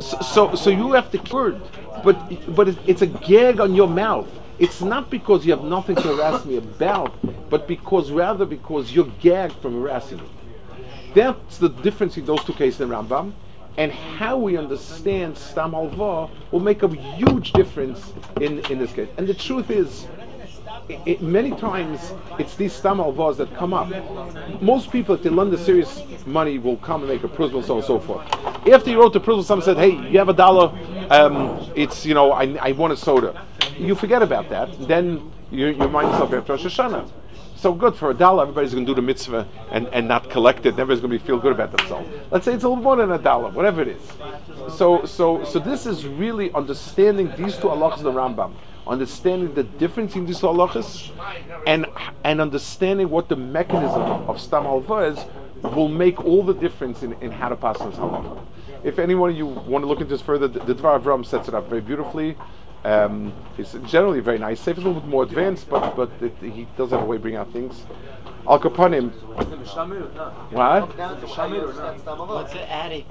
So, 0.00 0.18
so, 0.20 0.54
so 0.54 0.70
you 0.70 0.92
have 0.92 1.10
to 1.12 1.32
word, 1.32 1.60
but 2.02 2.16
but 2.56 2.68
it, 2.68 2.78
it's 2.86 3.02
a 3.02 3.06
gag 3.06 3.60
on 3.60 3.74
your 3.74 3.88
mouth. 3.88 4.28
It's 4.58 4.80
not 4.80 5.08
because 5.10 5.46
you 5.46 5.52
have 5.52 5.64
nothing 5.64 5.96
to 5.96 6.02
harass 6.02 6.44
me 6.44 6.56
about, 6.56 7.14
but 7.48 7.68
because 7.68 8.10
rather 8.10 8.44
because 8.44 8.92
you're 8.92 9.10
gagged 9.20 9.54
from 9.56 9.80
harassing 9.80 10.18
me. 10.18 10.28
That's 11.14 11.58
the 11.58 11.68
difference 11.68 12.16
in 12.16 12.24
those 12.26 12.42
two 12.44 12.52
cases 12.54 12.80
in 12.80 12.88
Rambam, 12.88 13.32
and 13.76 13.92
how 13.92 14.36
we 14.36 14.56
understand 14.56 15.38
Stam 15.38 15.72
Halva 15.72 16.28
will 16.50 16.60
make 16.60 16.82
a 16.82 16.88
huge 16.88 17.52
difference 17.52 18.12
in, 18.40 18.58
in 18.70 18.78
this 18.78 18.92
case. 18.92 19.08
And 19.16 19.26
the 19.28 19.34
truth 19.34 19.70
is, 19.70 20.08
it, 20.88 21.00
it- 21.06 21.22
many 21.22 21.52
times 21.52 22.12
it's 22.38 22.56
these 22.56 22.72
Stam 22.72 22.98
Halvas 22.98 23.36
that 23.36 23.54
come 23.56 23.72
up. 23.72 23.88
Most 24.60 24.90
people, 24.90 25.14
if 25.14 25.22
they 25.22 25.30
lend 25.30 25.52
the 25.52 25.58
serious 25.58 26.02
money, 26.26 26.58
will 26.58 26.76
come 26.78 27.02
and 27.02 27.10
make 27.10 27.22
a 27.22 27.28
prusbel, 27.28 27.64
so 27.64 27.74
on 27.74 27.78
and 27.78 27.86
so 27.86 28.00
forth. 28.00 28.26
After 28.68 28.90
you 28.90 29.00
wrote 29.00 29.12
the 29.12 29.20
prusbel, 29.20 29.44
someone 29.44 29.64
said, 29.64 29.76
"Hey, 29.76 29.92
you 30.10 30.18
have 30.18 30.28
a 30.28 30.32
dollar? 30.34 30.76
Um, 31.10 31.60
it's 31.76 32.04
you 32.04 32.14
know, 32.14 32.32
I, 32.32 32.56
I 32.60 32.72
want 32.72 32.92
a 32.92 32.96
soda." 32.96 33.44
You 33.78 33.94
forget 33.94 34.22
about 34.22 34.48
that. 34.50 34.88
Then 34.88 35.30
you, 35.50 35.68
you 35.68 35.82
remind 35.82 36.10
yourself 36.10 36.32
after 36.32 36.52
Rosh 36.52 36.66
Hashanah. 36.66 37.10
So 37.56 37.72
good 37.72 37.96
for 37.96 38.10
a 38.10 38.14
dollar, 38.14 38.42
everybody's 38.42 38.72
going 38.72 38.86
to 38.86 38.90
do 38.90 38.94
the 38.94 39.02
mitzvah 39.02 39.46
and, 39.72 39.88
and 39.88 40.06
not 40.06 40.30
collect 40.30 40.64
it. 40.66 40.78
Everybody's 40.78 41.00
going 41.00 41.18
to 41.18 41.24
feel 41.24 41.38
good 41.38 41.52
about 41.52 41.76
themselves. 41.76 42.08
Let's 42.30 42.44
say 42.44 42.54
it's 42.54 42.62
a 42.62 42.68
little 42.68 42.82
more 42.82 42.96
than 42.96 43.10
a 43.10 43.18
dollar, 43.18 43.50
whatever 43.50 43.82
it 43.82 43.88
is. 43.88 44.02
So 44.76 45.04
so 45.04 45.42
so 45.44 45.58
this 45.58 45.84
is 45.86 46.06
really 46.06 46.52
understanding 46.52 47.32
these 47.36 47.56
two 47.56 47.66
halachas 47.66 47.96
of 47.96 48.02
the 48.04 48.12
Rambam, 48.12 48.52
understanding 48.86 49.54
the 49.54 49.64
difference 49.64 50.14
in 50.14 50.24
these 50.24 50.38
halachas, 50.40 51.10
and 51.66 51.86
and 52.22 52.40
understanding 52.40 53.10
what 53.10 53.28
the 53.28 53.36
mechanism 53.36 54.02
of 54.02 54.40
stam 54.40 54.62
halva 54.62 55.12
is 55.12 55.74
will 55.74 55.88
make 55.88 56.24
all 56.24 56.44
the 56.44 56.54
difference 56.54 57.02
in, 57.02 57.14
in 57.14 57.32
how 57.32 57.48
to 57.48 57.56
pass 57.56 57.78
this 57.78 57.96
halacha. 57.96 58.38
If 58.84 59.00
anyone 59.00 59.34
you 59.34 59.46
want 59.46 59.82
to 59.82 59.88
look 59.88 60.00
into 60.00 60.10
this 60.10 60.22
further, 60.22 60.46
the, 60.46 60.60
the 60.60 60.74
Dvar 60.76 61.00
Avram 61.00 61.26
sets 61.26 61.48
it 61.48 61.54
up 61.54 61.68
very 61.68 61.80
beautifully. 61.80 62.36
Um, 62.84 63.32
it's 63.58 63.72
generally 63.86 64.20
very 64.20 64.38
nice. 64.38 64.60
Sefer 64.60 64.80
is 64.80 64.84
a 64.84 64.88
little 64.88 65.02
bit 65.02 65.10
more 65.10 65.24
advanced, 65.24 65.68
but 65.68 65.96
but 65.96 66.10
it, 66.20 66.36
he 66.40 66.66
does 66.76 66.90
have 66.90 67.02
a 67.02 67.04
way 67.04 67.16
of 67.16 67.22
bringing 67.22 67.38
out 67.38 67.52
things. 67.52 67.84
Al 68.46 68.58
Kapanim, 68.58 69.12
Is 69.42 69.52
it 69.52 69.60
Mishamir 69.60 70.10
what? 70.52 70.96
Down 70.96 71.20
to 71.20 71.26
Shamir, 71.26 71.76
that's 71.76 72.02
the 72.02 72.16
Amavah. 72.16 72.28
What's 72.28 72.54
it 72.54 72.66
adding? 72.70 73.04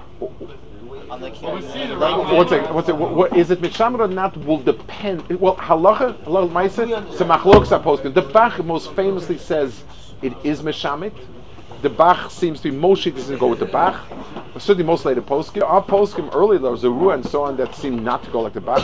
On 1.10 1.20
the 1.20 1.30
Well, 1.42 1.54
we 1.54 1.62
see 1.62 1.86
the 1.86 1.96
like, 1.96 2.16
rabbi- 2.16 2.34
What's 2.34 2.52
it? 2.52 2.74
What's 2.74 2.88
it? 2.88 2.96
What, 2.96 3.14
what, 3.14 3.36
is 3.36 3.50
it 3.50 3.60
mishamer 3.60 4.00
or 4.00 4.08
not? 4.08 4.36
Will 4.38 4.58
depend. 4.58 5.28
Well, 5.38 5.56
halacha, 5.56 6.24
halacha 6.24 6.50
ma'ase, 6.50 7.14
so 7.14 7.24
machlok 7.24 7.66
poskim. 7.82 8.14
The 8.14 8.22
Bach 8.22 8.64
most 8.64 8.92
famously 8.94 9.38
says 9.38 9.84
it 10.22 10.32
is 10.44 10.62
mishamit. 10.62 11.14
The 11.80 11.90
Bach 11.90 12.30
seems 12.30 12.60
to 12.62 12.72
be 12.72 12.76
Moshe 12.76 13.14
doesn't 13.14 13.38
go 13.38 13.46
with 13.46 13.60
the 13.60 13.66
Bach. 13.66 14.04
Certainly, 14.58 14.84
most 14.84 15.04
later 15.04 15.22
poskim. 15.22 15.62
Our 15.62 15.84
poskim 15.84 16.34
earlier 16.34 16.58
there 16.58 16.72
was 16.72 16.82
a 16.82 16.88
Ruah 16.88 17.14
and 17.14 17.24
so 17.24 17.44
on 17.44 17.56
that 17.58 17.76
seem 17.76 18.02
not 18.02 18.24
to 18.24 18.30
go 18.30 18.40
like 18.40 18.54
the 18.54 18.60
Bach. 18.60 18.82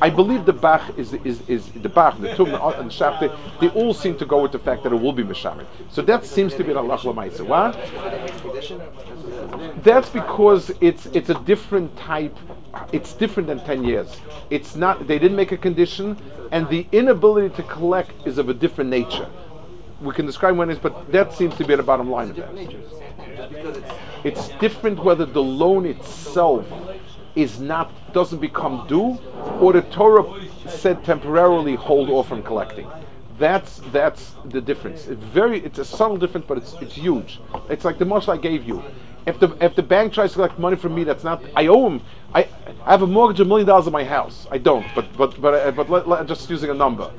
I 0.00 0.08
believe 0.10 0.44
the 0.44 0.52
Bach 0.52 0.96
is 0.96 1.14
is 1.24 1.40
is 1.48 1.72
the 1.72 1.88
Bach, 1.88 2.20
the 2.20 2.36
Tum 2.36 2.54
and 2.54 2.90
Shabtai. 2.90 3.36
They 3.60 3.68
all 3.70 3.92
seem 3.92 4.16
to 4.18 4.26
go 4.26 4.40
with 4.42 4.52
the 4.52 4.60
fact 4.60 4.84
that 4.84 4.92
it 4.92 5.00
will 5.00 5.12
be 5.12 5.24
mishamit. 5.24 5.66
So 5.90 6.02
that 6.02 6.24
seems 6.24 6.54
to 6.54 6.62
be 6.62 6.70
an 6.70 6.76
halacha 6.76 7.12
ma'ase. 7.12 7.40
What? 7.44 7.74
That's 9.82 10.08
because 10.10 10.70
it's 10.80 11.06
it's 11.06 11.30
a 11.30 11.38
different 11.40 11.96
type. 11.96 12.36
It's 12.92 13.12
different 13.14 13.48
than 13.48 13.58
ten 13.64 13.82
years. 13.82 14.20
It's 14.50 14.76
not. 14.76 15.08
They 15.08 15.18
didn't 15.18 15.36
make 15.36 15.50
a 15.50 15.56
condition, 15.56 16.16
and 16.52 16.68
the 16.68 16.86
inability 16.92 17.56
to 17.56 17.62
collect 17.64 18.12
is 18.24 18.38
of 18.38 18.48
a 18.48 18.54
different 18.54 18.90
nature. 18.90 19.28
We 20.00 20.12
can 20.12 20.26
describe 20.26 20.56
when 20.56 20.68
it 20.68 20.74
is, 20.74 20.78
but 20.78 21.10
that 21.12 21.32
seems 21.32 21.56
to 21.56 21.64
be 21.64 21.74
the 21.74 21.82
bottom 21.82 22.10
line 22.10 22.30
of 22.30 22.36
that. 22.36 23.94
It's 24.24 24.48
different 24.60 25.02
whether 25.02 25.24
the 25.24 25.42
loan 25.42 25.86
itself 25.86 26.66
is 27.34 27.60
not 27.60 27.90
doesn't 28.12 28.40
become 28.40 28.86
due, 28.88 29.18
or 29.60 29.72
the 29.72 29.82
Torah 29.82 30.24
said 30.68 31.04
temporarily 31.04 31.74
hold 31.74 32.10
off 32.10 32.28
from 32.28 32.42
collecting. 32.42 32.88
That's 33.38 33.80
that's 33.92 34.34
the 34.46 34.60
difference. 34.60 35.06
It's 35.06 35.22
very 35.22 35.60
it's 35.60 35.78
a 35.78 35.84
subtle 35.84 36.16
difference, 36.16 36.46
but 36.46 36.58
it's 36.58 36.74
it's 36.80 36.94
huge. 36.94 37.40
It's 37.68 37.84
like 37.84 37.98
the 37.98 38.04
much 38.06 38.28
I 38.28 38.36
gave 38.36 38.64
you. 38.64 38.82
If 39.26 39.38
the 39.38 39.56
if 39.60 39.74
the 39.74 39.82
bank 39.82 40.12
tries 40.12 40.30
to 40.30 40.36
collect 40.36 40.58
money 40.58 40.76
from 40.76 40.94
me, 40.94 41.04
that's 41.04 41.24
not 41.24 41.42
I 41.54 41.66
owe 41.66 41.86
him. 41.88 42.00
I 42.34 42.48
I 42.84 42.90
have 42.90 43.02
a 43.02 43.06
mortgage 43.06 43.40
of 43.40 43.46
a 43.46 43.48
million 43.48 43.66
dollars 43.66 43.86
on 43.86 43.92
my 43.92 44.04
house. 44.04 44.46
I 44.50 44.58
don't, 44.58 44.86
but 44.94 45.06
but 45.16 45.40
but 45.40 45.76
but 45.76 45.90
let, 45.90 46.08
let, 46.08 46.26
just 46.26 46.48
using 46.48 46.70
a 46.70 46.74
number 46.74 47.10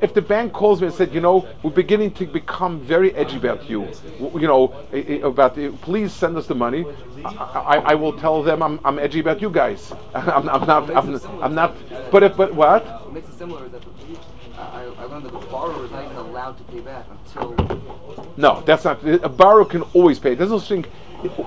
if 0.00 0.14
the 0.14 0.22
bank 0.22 0.52
calls 0.52 0.80
me 0.80 0.88
and 0.88 0.96
said, 0.96 1.14
you 1.14 1.20
know, 1.20 1.48
we're 1.62 1.70
beginning 1.70 2.12
to 2.14 2.26
become 2.26 2.80
very 2.80 3.14
edgy 3.14 3.36
about 3.36 3.68
you, 3.68 3.88
you 4.18 4.46
know, 4.46 4.74
about 5.22 5.54
the, 5.54 5.70
please 5.82 6.12
send 6.12 6.36
us 6.36 6.46
the 6.46 6.54
money, 6.54 6.84
I, 7.24 7.30
I, 7.30 7.76
I 7.78 7.94
will 7.94 8.12
tell 8.18 8.42
them 8.42 8.62
I'm, 8.62 8.80
I'm 8.84 8.98
edgy 8.98 9.20
about 9.20 9.40
you 9.40 9.50
guys. 9.50 9.92
I'm, 10.14 10.48
I'm 10.48 10.66
not, 10.66 10.90
I'm, 10.94 11.42
I'm 11.42 11.54
not. 11.54 11.76
But 12.10 12.22
if, 12.22 12.36
but 12.36 12.54
what? 12.54 12.84
What 12.84 13.12
makes 13.12 13.28
it 13.28 13.38
similar 13.38 13.64
is 13.66 13.72
that 13.72 13.82
I, 14.58 14.84
I 14.98 15.04
learned 15.04 15.26
that 15.26 15.32
the 15.32 15.46
borrower 15.46 15.84
is 15.84 15.90
not 15.90 16.04
even 16.04 16.16
allowed 16.16 16.56
to 16.58 16.64
pay 16.64 16.80
back 16.80 17.06
until 17.10 17.54
No, 18.36 18.62
that's 18.62 18.84
not. 18.84 19.04
A 19.06 19.28
borrower 19.28 19.64
can 19.64 19.82
always 19.94 20.18
pay. 20.18 20.34
There's 20.34 20.50
no 20.50 20.60
thing. 20.60 20.84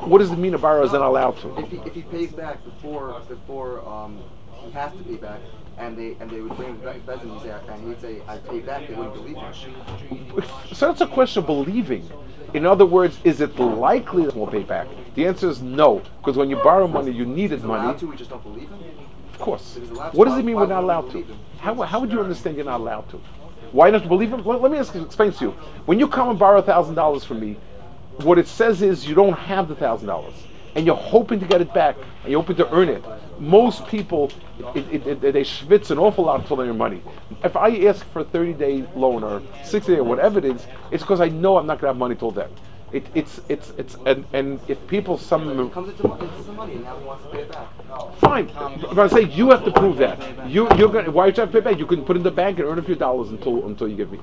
What 0.06 0.20
does 0.20 0.32
it 0.32 0.38
mean 0.38 0.54
a 0.54 0.58
borrower 0.58 0.84
is 0.84 0.94
not 0.94 1.02
allowed 1.02 1.38
to? 1.40 1.58
if 1.60 1.70
he, 1.70 1.78
if 1.78 1.94
he 1.94 2.02
pays 2.04 2.32
back 2.32 2.64
before 2.64 3.20
before 3.28 3.88
um, 3.88 4.20
he 4.64 4.72
has 4.72 4.92
to 4.92 5.04
pay 5.04 5.16
back, 5.16 5.40
and 5.80 5.98
they 5.98 6.16
and 6.20 6.30
they 6.30 6.42
would 6.42 6.56
bring 6.56 6.76
back 6.78 7.22
to 7.22 7.28
he'd 7.28 7.42
say, 7.42 7.56
and 7.70 7.88
he'd 7.88 8.02
say, 8.02 8.22
I 8.28 8.38
paid 8.38 8.66
back. 8.66 8.88
They 8.88 8.94
wouldn't 8.94 9.16
believe 9.16 9.38
him. 9.38 10.44
So 10.74 10.88
that's 10.88 11.02
a 11.02 11.08
question 11.08 11.40
of 11.42 11.48
believing. 11.48 12.08
In 12.54 12.66
other 12.66 12.86
words, 12.86 13.20
is 13.24 13.42
it 13.42 13.58
likely 13.60 14.26
that 14.26 14.36
we'll 14.36 14.48
pay 14.48 14.64
back? 14.64 14.88
The 15.16 15.26
answer 15.26 15.50
is 15.50 15.62
no, 15.62 16.02
because 16.20 16.36
when 16.36 16.50
you 16.50 16.58
borrow 16.58 16.88
money, 16.88 17.12
you 17.12 17.26
needed 17.26 17.64
money. 17.64 17.98
to. 18.00 18.08
We 18.08 18.16
just 18.16 18.30
don't 18.30 18.44
believe 18.44 18.70
him. 18.70 18.80
Of 19.34 19.40
course. 19.40 19.78
If 19.78 19.84
he's 19.84 19.92
allowed 19.92 20.12
to, 20.12 20.18
What 20.18 20.26
does 20.26 20.38
it 20.38 20.46
mean 20.46 20.56
we're 20.56 20.66
not 20.66 20.84
allowed 20.84 21.12
to? 21.12 21.26
How, 21.60 21.76
how 21.82 22.00
would 22.00 22.12
you 22.12 22.20
understand 22.20 22.56
you're 22.56 22.66
not 22.66 22.80
allowed 22.80 23.10
to? 23.12 23.18
Why 23.72 23.92
not 23.92 24.08
believe 24.08 24.34
him? 24.34 24.44
Let, 24.44 24.62
let 24.62 24.72
me 24.72 24.80
ask, 24.80 24.96
explain 24.96 25.32
to 25.34 25.46
you. 25.46 25.52
When 25.86 26.00
you 26.00 26.08
come 26.08 26.30
and 26.30 26.40
borrow 26.40 26.62
thousand 26.62 26.96
dollars 26.96 27.24
from 27.24 27.40
me, 27.40 27.58
what 28.24 28.40
it 28.40 28.48
says 28.48 28.82
is 28.82 29.08
you 29.08 29.14
don't 29.16 29.38
have 29.38 29.68
the 29.68 29.76
thousand 29.76 30.08
dollars, 30.08 30.34
and 30.76 30.86
you're 30.86 30.96
hoping 30.96 31.40
to 31.40 31.46
get 31.46 31.62
it 31.62 31.74
back, 31.74 31.96
and 32.24 32.32
you're 32.32 32.42
hoping 32.42 32.58
to 32.58 32.72
earn 32.74 32.90
it. 32.90 33.04
Most 33.40 33.88
people, 33.88 34.32
it, 34.76 34.86
it, 34.92 35.08
it, 35.08 35.22
they 35.22 35.44
schwitz 35.44 35.92
an 35.92 35.98
awful 35.98 36.26
lot 36.26 36.42
until 36.42 36.58
their 36.58 36.74
money. 36.74 37.02
If 37.44 37.56
I 37.56 37.86
ask 37.86 38.06
for 38.12 38.22
a 38.22 38.26
30-day 38.26 38.86
loan 38.96 39.24
or 39.24 39.42
60 39.64 39.94
day 39.94 40.00
or 40.00 40.04
whatever 40.04 40.40
it 40.40 40.46
is, 40.46 40.66
it's 40.92 41.04
because 41.04 41.22
I 41.22 41.30
know 41.30 41.58
I'm 41.58 41.66
not 41.66 41.80
going 41.80 41.90
to 41.90 41.94
have 41.94 41.98
money 41.98 42.16
till 42.16 42.32
then. 42.32 42.50
It, 42.92 43.06
it's 43.14 43.40
it's 43.48 43.72
it's 43.78 43.98
and, 44.08 44.26
and 44.34 44.60
if 44.68 44.86
people 44.88 45.16
some 45.20 45.70
comes 45.70 45.90
into, 45.90 46.12
into 46.12 46.44
some 46.44 46.56
money 46.56 46.74
and 46.74 46.84
now 46.84 46.98
wants 46.98 47.24
to 47.24 47.30
pay 47.30 47.42
it 47.42 47.52
back. 47.52 47.68
Fine, 48.18 48.50
but 48.82 48.98
I 48.98 49.08
say 49.08 49.22
you 49.26 49.52
have 49.52 49.64
to 49.66 49.72
prove 49.72 49.98
that. 49.98 50.50
You 50.50 50.68
you're 50.76 50.90
going. 50.90 51.06
to 51.06 51.12
Why 51.12 51.28
you 51.28 51.34
have 51.34 51.52
to 51.52 51.62
pay 51.62 51.70
back? 51.70 51.78
You 51.78 51.86
can 51.86 52.04
put 52.04 52.16
it 52.16 52.22
in 52.22 52.24
the 52.24 52.32
bank 52.32 52.58
and 52.58 52.68
earn 52.68 52.80
a 52.80 52.82
few 52.82 52.96
dollars 52.96 53.30
until 53.30 53.68
until 53.68 53.88
you 53.88 53.96
give 53.96 54.12
me. 54.12 54.20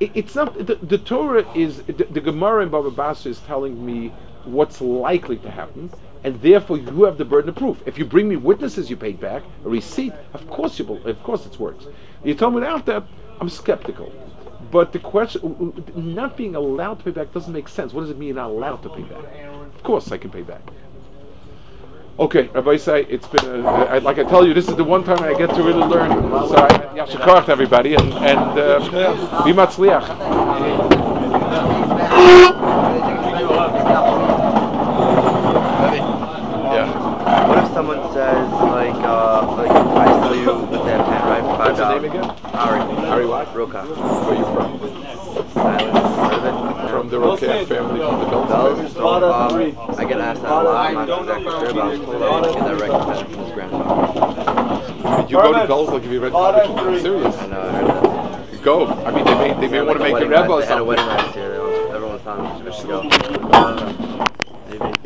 It, 0.00 0.12
it's 0.14 0.34
not 0.34 0.54
the, 0.54 0.76
the 0.76 0.96
Torah 0.96 1.46
is 1.54 1.82
the, 1.82 1.92
the 1.92 2.20
Gemara 2.22 2.62
in 2.62 2.70
Baba 2.70 2.90
Basra 2.90 3.30
is 3.30 3.40
telling 3.40 3.84
me 3.84 4.10
what's 4.52 4.80
likely 4.80 5.36
to 5.38 5.50
happen, 5.50 5.90
and 6.24 6.40
therefore 6.40 6.78
you 6.78 7.04
have 7.04 7.18
the 7.18 7.24
burden 7.24 7.48
of 7.50 7.56
proof. 7.56 7.82
If 7.86 7.98
you 7.98 8.04
bring 8.04 8.28
me 8.28 8.36
witnesses, 8.36 8.90
you 8.90 8.96
paid 8.96 9.20
back 9.20 9.42
a 9.64 9.68
receipt. 9.68 10.12
Of 10.34 10.48
course 10.48 10.78
you. 10.78 10.84
will- 10.84 11.06
Of 11.06 11.22
course 11.22 11.46
it 11.46 11.58
works. 11.58 11.86
You 12.24 12.34
told 12.34 12.54
me 12.54 12.60
without 12.60 12.86
that, 12.86 13.04
I'm 13.40 13.48
skeptical. 13.48 14.12
But 14.70 14.92
the 14.92 14.98
question, 14.98 15.72
not 15.94 16.36
being 16.36 16.54
allowed 16.54 16.98
to 16.98 17.04
pay 17.04 17.10
back 17.12 17.32
doesn't 17.32 17.52
make 17.52 17.68
sense. 17.68 17.92
What 17.94 18.02
does 18.02 18.10
it 18.10 18.18
mean 18.18 18.34
not 18.34 18.50
allowed 18.50 18.82
to 18.82 18.88
pay 18.90 19.02
back? 19.02 19.24
Of 19.76 19.82
course 19.82 20.10
I 20.12 20.18
can 20.18 20.30
pay 20.30 20.42
back. 20.42 20.62
Okay, 22.18 22.48
Rabbi 22.48 22.76
say 22.76 23.04
it's 23.08 23.28
been 23.28 23.62
like 23.62 24.18
I 24.18 24.24
tell 24.24 24.44
you, 24.44 24.52
this 24.52 24.68
is 24.68 24.74
the 24.74 24.82
one 24.82 25.04
time 25.04 25.22
I 25.22 25.34
get 25.38 25.50
to 25.54 25.62
really 25.62 25.84
learn. 25.94 26.10
So 26.48 26.56
to 27.46 27.52
everybody 27.52 27.94
and 27.94 28.12
and 28.14 28.58
uh, 28.58 29.44
be 29.44 29.52
matzliach. 29.52 30.06
Yeah. 36.74 37.48
What 37.48 37.58
if 37.58 37.72
someone 37.72 38.02
says 38.12 38.50
like 38.52 38.94
uh 39.04 39.54
like 39.56 39.70
I 39.70 40.20
sell 40.20 40.34
you 40.34 40.54
with 40.66 40.84
that 40.86 41.04
pen 41.06 41.22
right 41.28 41.42
for 41.42 41.56
five 41.56 41.67
What's 41.78 41.92
your 41.92 42.00
name 42.02 42.10
again? 42.10 42.30
Ari. 42.54 42.80
Ari 43.06 43.26
what? 43.26 43.54
Roca. 43.54 43.84
Where 43.84 44.34
are 44.34 44.38
you 44.38 44.44
from? 44.44 45.58
Island. 45.58 46.90
From 46.90 47.08
the 47.08 47.20
Roque 47.20 47.38
family, 47.38 47.64
from 47.66 47.88
the 47.88 47.94
Bells. 47.94 48.48
Bells. 48.48 48.92
So, 48.94 49.06
um, 49.32 49.96
I 49.96 50.04
get 50.04 50.20
asked 50.20 50.42
that 50.42 50.50
a 50.50 50.54
lot. 50.54 50.86
I'm 50.88 51.06
not 51.06 51.20
exactly 51.20 51.44
sure, 51.44 51.72
but 51.74 51.78
I 51.78 51.88
was 51.88 52.00
told 52.00 52.22
I 52.22 52.40
was 52.40 52.54
get 52.56 52.64
that 52.64 52.80
recognition 52.80 53.26
from 53.32 53.44
his 53.44 53.52
grandfather. 53.52 55.24
You 55.28 55.36
go 55.36 55.52
to 55.52 55.66
Bells 55.68 55.88
like 55.90 56.02
if 56.02 56.10
you 56.10 56.20
read 56.20 56.32
college. 56.32 56.68
I'm 56.68 57.00
serious. 57.00 57.38
I 57.38 57.46
know. 57.46 57.60
I 57.60 57.70
heard 57.70 57.86
that. 57.86 58.62
Go. 58.64 58.86
I 58.88 59.12
mean, 59.14 59.24
they 59.24 59.34
may 59.34 59.52
they 59.60 59.68
may 59.68 59.76
Had, 59.76 59.86
want 59.86 59.98
to 59.98 60.04
make 60.04 60.10
a 60.10 60.10
a 60.10 60.12
wedding 60.14 60.30
rebel 60.30 60.54
or 60.54 60.58
last- 60.58 60.66
They 60.68 60.74
had 60.74 60.80
a 60.80 60.84
wedding 60.84 61.04
something. 61.04 61.26
last 61.26 61.36
year. 61.36 61.50
They 61.52 61.58
all- 61.58 61.94
Everyone 61.94 62.18
thought 62.18 62.64
we 62.64 62.72
should 62.72 62.88
go. 62.88 63.02
Maybe. 64.68 64.98